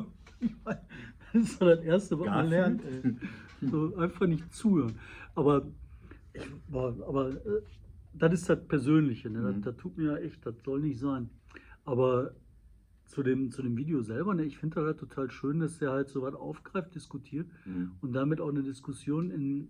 das 0.64 1.42
ist 1.42 1.60
das 1.60 1.80
Erste, 1.80 2.20
was 2.20 2.26
man 2.26 2.48
lernt. 2.48 2.82
Ey. 2.84 3.16
So 3.60 3.96
einfach 3.96 4.26
nicht 4.28 4.54
zuhören. 4.54 4.94
Aber, 5.34 5.66
aber 6.72 7.30
äh, 7.30 7.62
das 8.14 8.34
ist 8.34 8.48
das 8.48 8.64
Persönliche. 8.68 9.30
Ne? 9.30 9.42
Das, 9.42 9.56
mhm. 9.56 9.62
das 9.62 9.76
tut 9.76 9.98
mir 9.98 10.12
ja 10.12 10.16
echt, 10.18 10.46
das 10.46 10.54
soll 10.64 10.80
nicht 10.80 11.00
sein. 11.00 11.28
Aber 11.84 12.34
zu 13.08 13.22
dem, 13.22 13.50
zu 13.50 13.62
dem 13.62 13.76
Video 13.76 14.02
selber, 14.02 14.34
ne, 14.34 14.44
ich 14.44 14.58
finde 14.58 14.76
das 14.76 14.84
halt 14.84 14.98
total 14.98 15.30
schön, 15.30 15.58
dass 15.58 15.78
der 15.78 15.90
halt 15.90 16.08
so 16.08 16.22
was 16.22 16.34
aufgreift, 16.34 16.94
diskutiert 16.94 17.48
mhm. 17.64 17.92
und 18.00 18.12
damit 18.12 18.40
auch 18.40 18.50
eine 18.50 18.62
Diskussion 18.62 19.30
in 19.30 19.68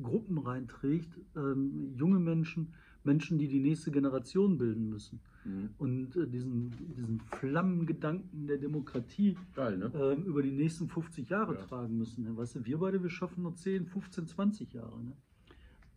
Gruppen 0.00 0.38
reinträgt, 0.38 1.18
ähm, 1.36 1.92
junge 1.96 2.20
Menschen, 2.20 2.72
Menschen, 3.02 3.38
die 3.38 3.48
die 3.48 3.58
nächste 3.58 3.90
Generation 3.90 4.58
bilden 4.58 4.88
müssen. 4.88 5.20
Mhm. 5.44 5.70
Und 5.78 6.16
äh, 6.16 6.28
diesen, 6.28 6.70
diesen 6.96 7.20
Flammengedanken 7.20 8.46
der 8.46 8.58
Demokratie 8.58 9.36
Geil, 9.56 9.78
ne? 9.78 9.90
äh, 9.94 10.14
über 10.20 10.42
die 10.42 10.52
nächsten 10.52 10.88
50 10.88 11.28
Jahre 11.28 11.54
ja. 11.56 11.62
tragen 11.62 11.98
müssen. 11.98 12.24
Ne? 12.24 12.36
Weißt 12.36 12.54
du, 12.54 12.64
wir 12.64 12.78
beide, 12.78 13.02
wir 13.02 13.10
schaffen 13.10 13.42
nur 13.42 13.56
10, 13.56 13.86
15, 13.86 14.28
20 14.28 14.72
Jahre. 14.72 15.02
Ne? 15.02 15.12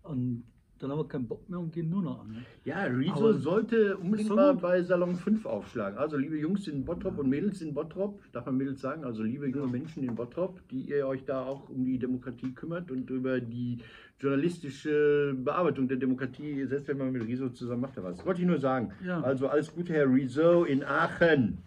Und 0.04 0.46
dann 0.82 0.92
haben 0.92 1.00
wir 1.00 1.08
keinen 1.08 1.28
Bock 1.28 1.48
mehr 1.50 1.60
und 1.60 1.72
gehen 1.74 1.90
nur 1.90 2.02
noch 2.02 2.22
an. 2.22 2.32
Ne? 2.32 2.38
Ja, 2.66 2.84
Rezo 2.84 3.14
Aber- 3.30 3.34
sollte 3.34 3.98
unbedingt 3.98 4.30
mal 4.36 4.54
bei 4.56 4.82
Salon 4.84 5.16
5 5.16 5.46
aufschlagen. 5.46 5.98
Also 5.98 6.18
liebe 6.18 6.38
Jungs 6.38 6.68
in 6.68 6.84
Bottrop 6.86 7.18
und 7.20 7.30
Mädels 7.30 7.62
in 7.62 7.74
Bottrop, 7.74 8.20
darf 8.32 8.46
man 8.46 8.58
Mädels 8.58 8.82
sagen, 8.82 9.04
also 9.04 9.24
liebe 9.24 9.48
junge 9.48 9.66
Ja. 9.66 9.72
Menschen 9.72 10.04
in 10.04 10.16
Bottrop, 10.16 10.60
die 10.70 10.82
ihr 10.90 11.08
euch 11.08 11.24
da 11.26 11.42
auch 11.44 11.70
um 11.70 11.86
die 11.86 11.98
Demokratie 12.00 12.52
kümmert 12.54 12.92
und 12.92 13.10
über 13.10 13.40
die 13.40 13.78
journalistische 14.20 15.36
Bearbeitung 15.38 15.88
der 15.88 15.98
Demokratie, 15.98 16.66
selbst 16.66 16.88
wenn 16.88 16.98
man 16.98 17.12
mit 17.12 17.28
Rezo 17.28 17.50
zusammen 17.50 17.82
macht, 17.82 17.98
er 17.98 18.04
was. 18.04 18.26
Wollte 18.26 18.42
ich 18.42 18.48
nur 18.48 18.60
sagen. 18.60 18.92
Ja. 19.06 19.22
Also 19.22 19.48
alles 19.48 19.74
Gute, 19.74 19.94
Herr 19.94 20.12
Rezo 20.12 20.64
in 20.64 20.84
Aachen. 20.84 21.58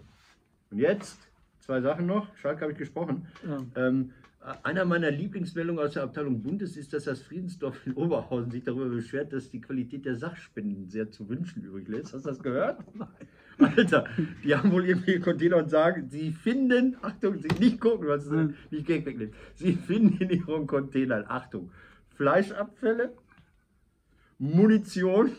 Und 0.71 0.79
jetzt 0.79 1.19
zwei 1.61 1.81
Sachen 1.81 2.07
noch. 2.07 2.35
Schalke 2.37 2.63
habe 2.63 2.73
ich 2.73 2.79
gesprochen. 2.79 3.27
Ja. 3.47 3.59
Ähm, 3.77 4.11
einer 4.63 4.85
meiner 4.85 5.11
Lieblingsmeldungen 5.11 5.83
aus 5.83 5.95
der 5.95 6.03
Abteilung 6.03 6.43
Bundes 6.43 6.77
ist, 6.77 6.93
dass 6.93 7.05
das 7.05 7.23
Friedensdorf 7.23 7.87
in 7.87 7.95
Oberhausen 7.95 8.51
sich 8.51 8.63
darüber 8.63 8.87
beschwert, 8.87 9.33
dass 9.33 9.51
die 9.51 9.61
Qualität 9.61 10.05
der 10.05 10.17
Sachspenden 10.17 10.89
sehr 10.89 11.11
zu 11.11 11.29
wünschen 11.29 11.63
übrig 11.63 11.89
lässt. 11.89 12.13
Hast 12.13 12.27
du 12.27 12.29
das 12.29 12.43
gehört? 12.43 12.85
Alter, 13.59 14.07
die 14.43 14.55
haben 14.55 14.71
wohl 14.71 14.85
irgendwie 14.85 15.19
Container 15.19 15.57
und 15.57 15.71
sagen, 15.71 16.09
sie 16.11 16.33
finden, 16.33 16.97
Achtung, 17.01 17.39
sie 17.39 17.49
nicht 17.59 17.81
gucken, 17.81 18.09
was 18.09 18.27
ist, 18.27 18.55
nicht 18.71 18.87
Gag 18.87 19.07
wegnehmen. 19.07 19.33
Sie 19.55 19.75
finden 19.75 20.23
in 20.23 20.31
ihren 20.31 20.67
Containern, 20.67 21.25
Achtung, 21.29 21.71
Fleischabfälle, 22.17 23.15
Munition 24.39 25.33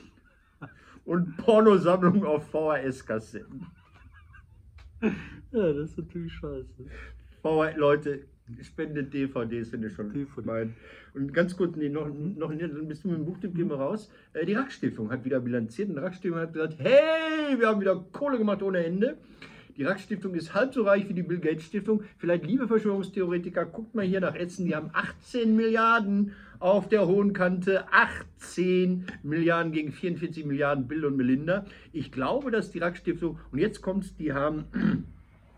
und 1.03 1.37
Pornosammlungen 1.37 2.23
auf 2.23 2.49
VHS-Kassetten. 2.49 3.67
ja, 5.01 5.73
das 5.73 5.91
ist 5.91 5.97
natürlich 5.97 6.33
scheiße. 6.33 6.85
VHS, 7.43 7.77
Leute, 7.77 8.25
spendet 8.61 9.13
DVDs, 9.13 9.71
wenn 9.71 9.83
ihr 9.83 9.89
schon 9.89 10.13
DVD. 10.13 10.41
meint. 10.45 10.73
Und 11.13 11.33
ganz 11.33 11.55
kurz, 11.55 11.75
nee, 11.75 11.89
noch, 11.89 12.07
noch 12.07 12.49
bist 12.49 13.03
du 13.03 13.09
mit 13.09 13.17
dem 13.17 13.25
Buchtipp, 13.25 13.55
gehen 13.55 13.69
wir 13.69 13.77
raus. 13.77 14.11
Äh, 14.33 14.45
die 14.45 14.53
Rack-Stiftung 14.53 15.11
hat 15.11 15.25
wieder 15.25 15.39
bilanziert 15.39 15.89
und 15.89 15.95
die 15.95 16.01
Rack-Stiftung 16.01 16.39
hat 16.39 16.53
gesagt, 16.53 16.75
hey, 16.77 17.57
wir 17.57 17.67
haben 17.67 17.81
wieder 17.81 18.03
Kohle 18.11 18.37
gemacht 18.37 18.61
ohne 18.61 18.85
Ende. 18.85 19.17
Die 19.77 19.83
Rack-Stiftung 19.83 20.35
ist 20.35 20.53
halb 20.53 20.73
so 20.73 20.83
reich 20.83 21.09
wie 21.09 21.13
die 21.13 21.23
Bill 21.23 21.39
Gates 21.39 21.65
Stiftung. 21.65 22.03
Vielleicht, 22.17 22.45
liebe 22.45 22.67
Verschwörungstheoretiker, 22.67 23.65
guckt 23.65 23.93
mal 23.93 24.05
hier 24.05 24.21
nach 24.21 24.35
Essen, 24.35 24.65
die 24.65 24.75
haben 24.75 24.89
18 24.93 25.53
Milliarden 25.55 26.31
auf 26.59 26.87
der 26.87 27.07
hohen 27.07 27.33
Kante. 27.33 27.83
18 27.91 29.05
Milliarden 29.23 29.73
gegen 29.73 29.91
44 29.91 30.45
Milliarden 30.45 30.87
Bill 30.87 31.05
und 31.05 31.17
Melinda. 31.17 31.65
Ich 31.91 32.11
glaube, 32.11 32.51
dass 32.51 32.71
die 32.71 32.79
Rack-Stiftung, 32.79 33.37
und 33.51 33.59
jetzt 33.59 33.81
kommt's, 33.81 34.15
die 34.15 34.31
haben 34.31 34.65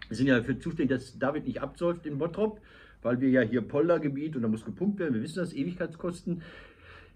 wir 0.08 0.18
sind 0.18 0.28
ja 0.28 0.38
dafür 0.38 0.60
zuständig, 0.60 0.98
dass 0.98 1.18
David 1.18 1.46
nicht 1.46 1.62
absäuft 1.62 2.06
in 2.06 2.18
Bottrop, 2.18 2.62
weil 3.02 3.20
wir 3.22 3.30
ja 3.30 3.42
hier 3.42 3.62
Poldergebiet 3.62 4.36
und 4.36 4.42
da 4.42 4.48
muss 4.48 4.66
gepumpt 4.66 5.00
werden. 5.00 5.16
Wir 5.16 5.22
wissen 5.22 5.40
das, 5.40 5.54
Ewigkeitskosten. 5.54 6.42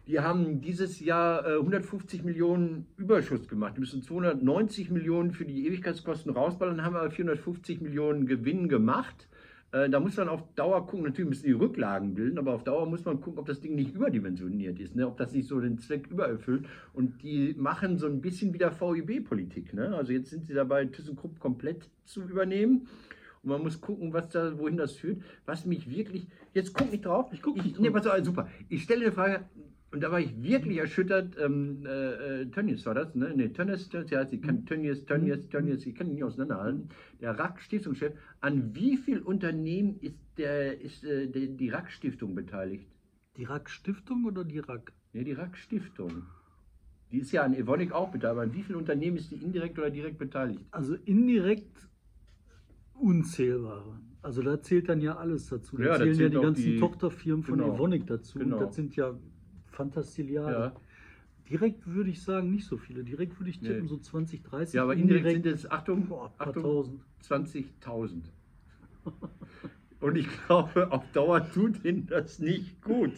Die 0.08 0.20
haben 0.20 0.62
dieses 0.62 1.00
Jahr 1.00 1.46
äh, 1.46 1.58
150 1.58 2.24
Millionen 2.24 2.88
Überschuss 2.98 3.48
gemacht. 3.48 3.76
Die 3.78 3.82
müssen 3.82 4.02
290 4.02 4.89
Millionen 4.89 5.32
für 5.32 5.46
die 5.46 5.68
Ewigkeitskosten 5.68 6.32
rausballern, 6.32 6.84
haben 6.84 6.96
aber 6.96 7.12
450 7.12 7.82
Millionen 7.82 8.26
Gewinn 8.26 8.68
gemacht. 8.68 9.28
Äh, 9.72 9.89
da 9.89 9.99
muss 9.99 10.17
man 10.17 10.28
auf 10.28 10.43
Dauer 10.55 10.86
gucken, 10.86 11.05
natürlich 11.05 11.30
müssen 11.30 11.45
die 11.45 11.53
Rücklagen 11.53 12.13
bilden, 12.13 12.38
aber 12.38 12.53
auf 12.53 12.63
Dauer 12.63 12.86
muss 12.89 13.05
man 13.05 13.22
gucken, 13.22 13.39
ob 13.39 13.45
das 13.45 13.61
Ding 13.61 13.76
nicht 13.76 13.95
überdimensioniert 13.95 14.80
ist, 14.80 14.95
ne? 14.95 15.07
ob 15.07 15.17
das 15.17 15.32
nicht 15.32 15.47
so 15.47 15.61
den 15.61 15.78
Zweck 15.80 16.07
übererfüllt. 16.07 16.65
Und 16.93 17.24
die 17.24 17.55
machen 17.57 17.97
so 17.97 18.07
ein 18.07 18.22
bisschen 18.22 18.53
wieder 18.53 18.72
VIB-Politik. 18.72 19.74
Ne? 19.74 19.95
Also 19.95 20.11
jetzt 20.11 20.30
sind 20.30 20.45
sie 20.45 20.53
dabei, 20.53 20.86
ThyssenKrupp 20.86 21.39
komplett 21.39 21.89
zu 22.03 22.22
übernehmen. 22.22 22.88
Und 23.43 23.49
man 23.49 23.63
muss 23.63 23.82
gucken, 23.82 24.13
was 24.13 24.30
da, 24.30 24.57
wohin 24.59 24.78
das 24.78 24.93
führt. 24.93 25.22
Was 25.45 25.65
mich 25.65 25.89
wirklich, 25.89 26.28
jetzt 26.53 26.74
guck 26.74 26.91
nicht 26.91 27.05
drauf. 27.05 27.32
Ich 27.32 27.41
guck 27.41 27.55
nicht 27.55 27.67
ich, 27.67 27.80
nee, 27.80 27.89
drauf. 27.89 28.03
pass 28.03 28.07
auf, 28.07 28.26
super. 28.26 28.49
Ich 28.69 28.84
stelle 28.84 29.05
eine 29.05 29.11
Frage, 29.11 29.45
und 29.92 30.02
da 30.02 30.12
war 30.12 30.20
ich 30.20 30.42
wirklich 30.42 30.78
erschüttert. 30.78 31.36
Ähm, 31.39 31.86
äh, 31.86 32.42
äh, 32.42 32.46
Tönnies 32.48 32.86
war 32.86 32.94
das, 32.94 33.14
ne? 33.16 33.34
Nee, 33.36 33.50
Tönnies, 33.50 33.89
Tönnies, 33.89 34.10
ja, 34.12 34.26
ich 34.30 34.42
kann 34.42 34.66
Tönnies, 34.66 35.06
Tönnies, 35.06 35.50
Tönnies, 35.50 35.86
ich 35.86 35.96
kann 35.96 36.08
ihn 36.08 36.14
nicht 36.16 36.24
auseinanderhalten. 36.24 36.89
Der 37.20 37.38
RAK-Stiftungschef. 37.38 38.14
An 38.39 38.74
wie 38.74 38.98
viel 38.98 39.20
Unternehmen 39.20 39.98
ist, 40.00 40.16
der, 40.38 40.80
ist 40.82 41.04
äh, 41.04 41.28
der, 41.28 41.48
die 41.48 41.70
RAK-Stiftung 41.70 42.36
beteiligt? 42.36 42.88
Die 43.38 43.44
Rack-Stiftung 43.46 44.26
oder 44.26 44.44
die 44.44 44.60
Rack? 44.60 44.92
Ja, 45.14 45.24
die 45.24 45.34
RAK-Stiftung. 45.34 46.24
Die 47.12 47.20
ist 47.20 47.32
ja 47.34 47.44
an 47.44 47.54
Evonik 47.54 47.92
auch 47.92 48.10
beteiligt. 48.12 48.32
Aber 48.32 48.42
an 48.44 48.54
wie 48.54 48.64
viel 48.64 48.76
Unternehmen 48.76 49.18
ist 49.18 49.30
die 49.32 49.36
indirekt 49.36 49.78
oder 49.78 49.89
direkt 49.89 50.18
beteiligt? 50.18 50.64
Also 50.72 50.96
indirekt 51.06 51.88
unzählbare. 52.94 54.00
Also 54.22 54.42
da 54.42 54.62
zählt 54.62 54.88
dann 54.89 55.02
ja 55.02 55.16
alles 55.18 55.48
dazu. 55.48 55.78
Da 55.78 55.84
Ja, 55.84 55.89
da 55.98 55.98
zählen 56.00 56.10
ja 56.10 56.16
zählt 56.18 56.34
die 56.34 56.39
ganzen 56.39 56.64
die- 56.66 56.80
Tochterfirmen 56.80 57.44
von 57.44 57.58
genau, 57.58 57.74
Evonik 57.76 58.06
dazu. 58.08 58.39
genau. 58.39 58.58
Und 58.58 58.64
das 58.64 58.76
sind 58.76 58.96
ja 58.96 59.18
Fantastiliarden. 59.82 60.53
Ja. 60.53 60.71
Direkt 61.49 61.86
würde 61.88 62.09
ich 62.09 62.21
sagen, 62.21 62.49
nicht 62.51 62.65
so 62.65 62.77
viele. 62.77 63.03
Direkt 63.03 63.39
würde 63.39 63.49
ich 63.49 63.59
tippen, 63.59 63.82
Nee. 63.84 63.88
so 63.88 63.97
20, 63.97 64.41
30. 64.43 64.73
Ja, 64.75 64.84
aber 64.84 64.95
indirekt 64.95 65.43
sind 65.43 65.45
es, 65.47 65.69
Achtung, 65.69 66.05
boah, 66.07 66.32
Achtung, 66.38 66.63
tausend. 66.63 67.01
20.000. 67.27 68.21
Und 69.99 70.17
ich 70.17 70.27
glaube, 70.47 70.91
auf 70.91 71.03
Dauer 71.11 71.47
tut 71.51 71.84
ihnen 71.86 72.07
das 72.07 72.39
nicht 72.39 72.82
gut. 72.82 73.11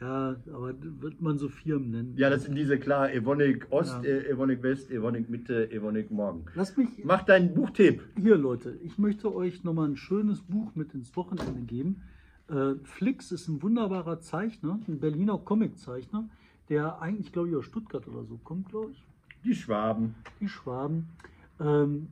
Ja, 0.00 0.36
aber 0.50 0.72
wird 0.80 1.20
man 1.20 1.36
so 1.38 1.50
Firmen 1.50 1.90
nennen. 1.90 2.14
Ja, 2.16 2.30
das 2.30 2.44
sind 2.44 2.54
diese 2.54 2.78
klar, 2.78 3.12
Evonik 3.12 3.66
Ost, 3.70 4.02
Ja. 4.02 4.08
äh, 4.08 4.30
Evonik 4.30 4.62
West, 4.62 4.90
Evonik 4.90 5.28
Mitte, 5.28 5.70
Evonik 5.70 6.10
Morgen. 6.10 6.46
Lass 6.54 6.74
mich 6.78 6.88
Mach 7.04 7.22
deinen 7.22 7.52
Buchtipp. 7.52 8.02
Hier, 8.18 8.36
Leute, 8.38 8.78
ich 8.82 8.96
möchte 8.96 9.32
euch 9.34 9.62
nochmal 9.62 9.88
ein 9.90 9.96
schönes 9.96 10.40
Buch 10.40 10.74
mit 10.74 10.94
ins 10.94 11.14
Wochenende 11.16 11.60
geben. 11.60 12.00
Äh, 12.50 12.74
Flix 12.84 13.30
ist 13.30 13.48
ein 13.48 13.62
wunderbarer 13.62 14.20
Zeichner, 14.20 14.80
ein 14.88 14.98
Berliner 14.98 15.38
Comiczeichner, 15.38 16.28
der 16.68 17.00
eigentlich, 17.00 17.32
glaube 17.32 17.50
ich, 17.50 17.56
aus 17.56 17.64
Stuttgart 17.64 18.06
oder 18.08 18.24
so 18.24 18.38
kommt, 18.38 18.68
glaube 18.68 18.92
ich. 18.92 19.04
Die 19.44 19.54
Schwaben. 19.54 20.16
Die 20.40 20.48
Schwaben. 20.48 21.08
Ähm, 21.60 22.08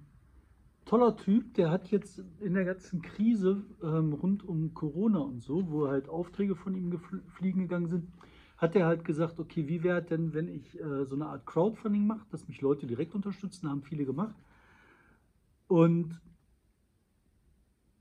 toller 0.84 1.16
Typ, 1.16 1.54
der 1.54 1.70
hat 1.70 1.90
jetzt 1.90 2.22
in 2.40 2.54
der 2.54 2.64
ganzen 2.64 3.02
Krise 3.02 3.64
ähm, 3.82 4.12
rund 4.12 4.44
um 4.48 4.72
Corona 4.74 5.18
und 5.18 5.40
so, 5.42 5.70
wo 5.70 5.88
halt 5.88 6.08
Aufträge 6.08 6.54
von 6.54 6.74
ihm 6.74 6.98
fliegen 7.34 7.62
gegangen 7.62 7.88
sind, 7.88 8.08
hat 8.56 8.74
er 8.76 8.86
halt 8.86 9.04
gesagt, 9.04 9.38
okay, 9.38 9.68
wie 9.68 9.82
wäre 9.82 10.02
denn, 10.02 10.34
wenn 10.34 10.48
ich 10.48 10.78
äh, 10.80 11.04
so 11.04 11.14
eine 11.14 11.26
Art 11.26 11.46
Crowdfunding 11.46 12.06
mache, 12.06 12.26
dass 12.30 12.48
mich 12.48 12.60
Leute 12.60 12.86
direkt 12.86 13.14
unterstützen, 13.14 13.68
haben 13.68 13.82
viele 13.82 14.04
gemacht. 14.04 14.34
Und 15.66 16.20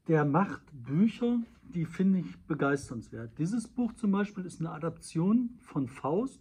der 0.08 0.26
macht 0.26 0.62
Bücher, 0.72 1.40
die 1.64 1.86
finde 1.86 2.20
ich 2.20 2.38
begeisternswert. 2.48 3.38
Dieses 3.38 3.68
Buch 3.68 3.94
zum 3.94 4.12
Beispiel 4.12 4.46
ist 4.46 4.60
eine 4.60 4.72
Adaption 4.72 5.50
von 5.62 5.88
Faust 5.88 6.40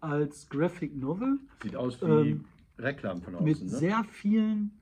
als 0.00 0.48
Graphic 0.48 0.96
Novel 0.96 1.38
Sieht 1.62 1.76
aus 1.76 2.00
wie 2.02 2.06
Ähm, 2.06 2.44
Reklam 2.78 3.22
von 3.22 3.36
außen. 3.36 3.44
mit 3.44 3.62
ne? 3.62 3.68
sehr 3.68 4.04
vielen 4.04 4.72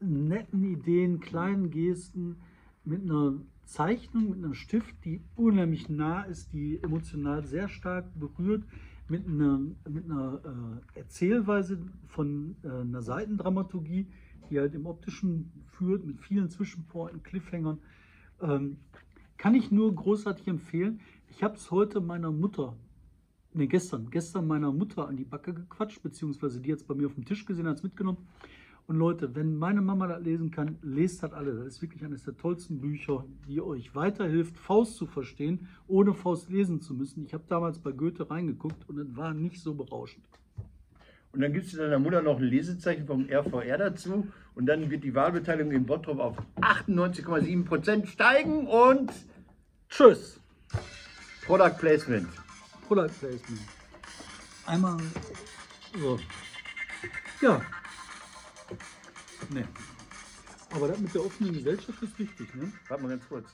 netten 0.00 0.64
Ideen, 0.64 1.20
kleinen 1.20 1.70
Gesten, 1.70 2.36
mit 2.84 3.02
einer 3.02 3.34
Zeichnung, 3.64 4.30
mit 4.30 4.44
einem 4.44 4.54
Stift, 4.54 4.94
die 5.04 5.22
unheimlich 5.36 5.88
nah 5.88 6.22
ist, 6.24 6.52
die 6.52 6.82
emotional 6.82 7.46
sehr 7.46 7.68
stark 7.68 8.04
berührt, 8.14 8.64
mit 9.08 9.26
einer, 9.26 9.58
mit 9.88 10.04
einer 10.04 10.40
äh, 10.94 10.98
Erzählweise 10.98 11.78
von 12.08 12.56
äh, 12.62 12.68
einer 12.68 13.02
Seitendramaturgie, 13.02 14.06
die 14.50 14.58
halt 14.58 14.74
im 14.74 14.86
Optischen 14.86 15.52
führt, 15.66 16.04
mit 16.04 16.20
vielen 16.20 16.50
Zwischenpointen, 16.50 17.22
Cliffhangern. 17.22 17.78
Ähm, 18.40 18.78
kann 19.36 19.54
ich 19.54 19.70
nur 19.70 19.94
großartig 19.94 20.48
empfehlen. 20.48 21.00
Ich 21.28 21.42
habe 21.42 21.56
es 21.56 21.70
heute 21.70 22.00
meiner 22.00 22.30
Mutter 22.30 22.76
ne, 23.54 23.66
gestern, 23.66 24.10
gestern 24.10 24.46
meiner 24.46 24.72
Mutter 24.72 25.08
an 25.08 25.16
die 25.16 25.24
Backe 25.24 25.54
gequatscht, 25.54 26.02
beziehungsweise 26.02 26.60
die 26.60 26.68
jetzt 26.68 26.86
bei 26.86 26.94
mir 26.94 27.06
auf 27.06 27.14
dem 27.14 27.24
Tisch 27.24 27.46
gesehen, 27.46 27.66
hat 27.66 27.78
es 27.78 27.82
mitgenommen. 27.82 28.18
Und 28.86 28.96
Leute, 28.96 29.34
wenn 29.34 29.56
meine 29.56 29.80
Mama 29.80 30.06
das 30.06 30.22
lesen 30.22 30.50
kann, 30.50 30.76
lest 30.82 31.22
das 31.22 31.32
alle. 31.32 31.54
Das 31.54 31.66
ist 31.68 31.82
wirklich 31.82 32.04
eines 32.04 32.24
der 32.24 32.36
tollsten 32.36 32.80
Bücher, 32.80 33.24
die 33.48 33.62
euch 33.62 33.94
weiterhilft, 33.94 34.58
Faust 34.58 34.96
zu 34.96 35.06
verstehen, 35.06 35.68
ohne 35.86 36.12
Faust 36.12 36.50
lesen 36.50 36.82
zu 36.82 36.92
müssen. 36.92 37.24
Ich 37.24 37.32
habe 37.32 37.44
damals 37.48 37.78
bei 37.78 37.92
Goethe 37.92 38.28
reingeguckt 38.28 38.86
und 38.88 38.98
es 38.98 39.16
war 39.16 39.32
nicht 39.32 39.62
so 39.62 39.72
berauschend. 39.72 40.26
Und 41.34 41.40
dann 41.40 41.52
gibst 41.52 41.72
du 41.72 41.78
deiner 41.78 41.98
Mutter 41.98 42.22
noch 42.22 42.38
ein 42.38 42.44
Lesezeichen 42.44 43.06
vom 43.06 43.28
RVR 43.28 43.76
dazu. 43.76 44.28
Und 44.54 44.66
dann 44.66 44.88
wird 44.88 45.02
die 45.02 45.16
Wahlbeteiligung 45.16 45.72
in 45.72 45.84
Bottrop 45.84 46.20
auf 46.20 46.36
98,7 46.60 47.64
Prozent 47.64 48.08
steigen 48.08 48.68
und 48.68 49.10
Tschüss! 49.88 50.38
Product 51.44 51.76
Placement. 51.78 52.28
Product 52.86 53.10
Placement. 53.18 53.60
Einmal 54.66 54.96
so. 55.98 56.20
Ja. 57.40 57.60
Ne. 59.50 59.66
Aber 60.70 60.88
das 60.88 60.98
mit 61.00 61.14
der 61.14 61.26
offenen 61.26 61.52
Gesellschaft 61.52 62.00
ist 62.00 62.18
wichtig, 62.18 62.54
ne? 62.54 62.72
Warte 62.88 63.02
mal 63.02 63.08
ganz 63.10 63.28
kurz. 63.28 63.48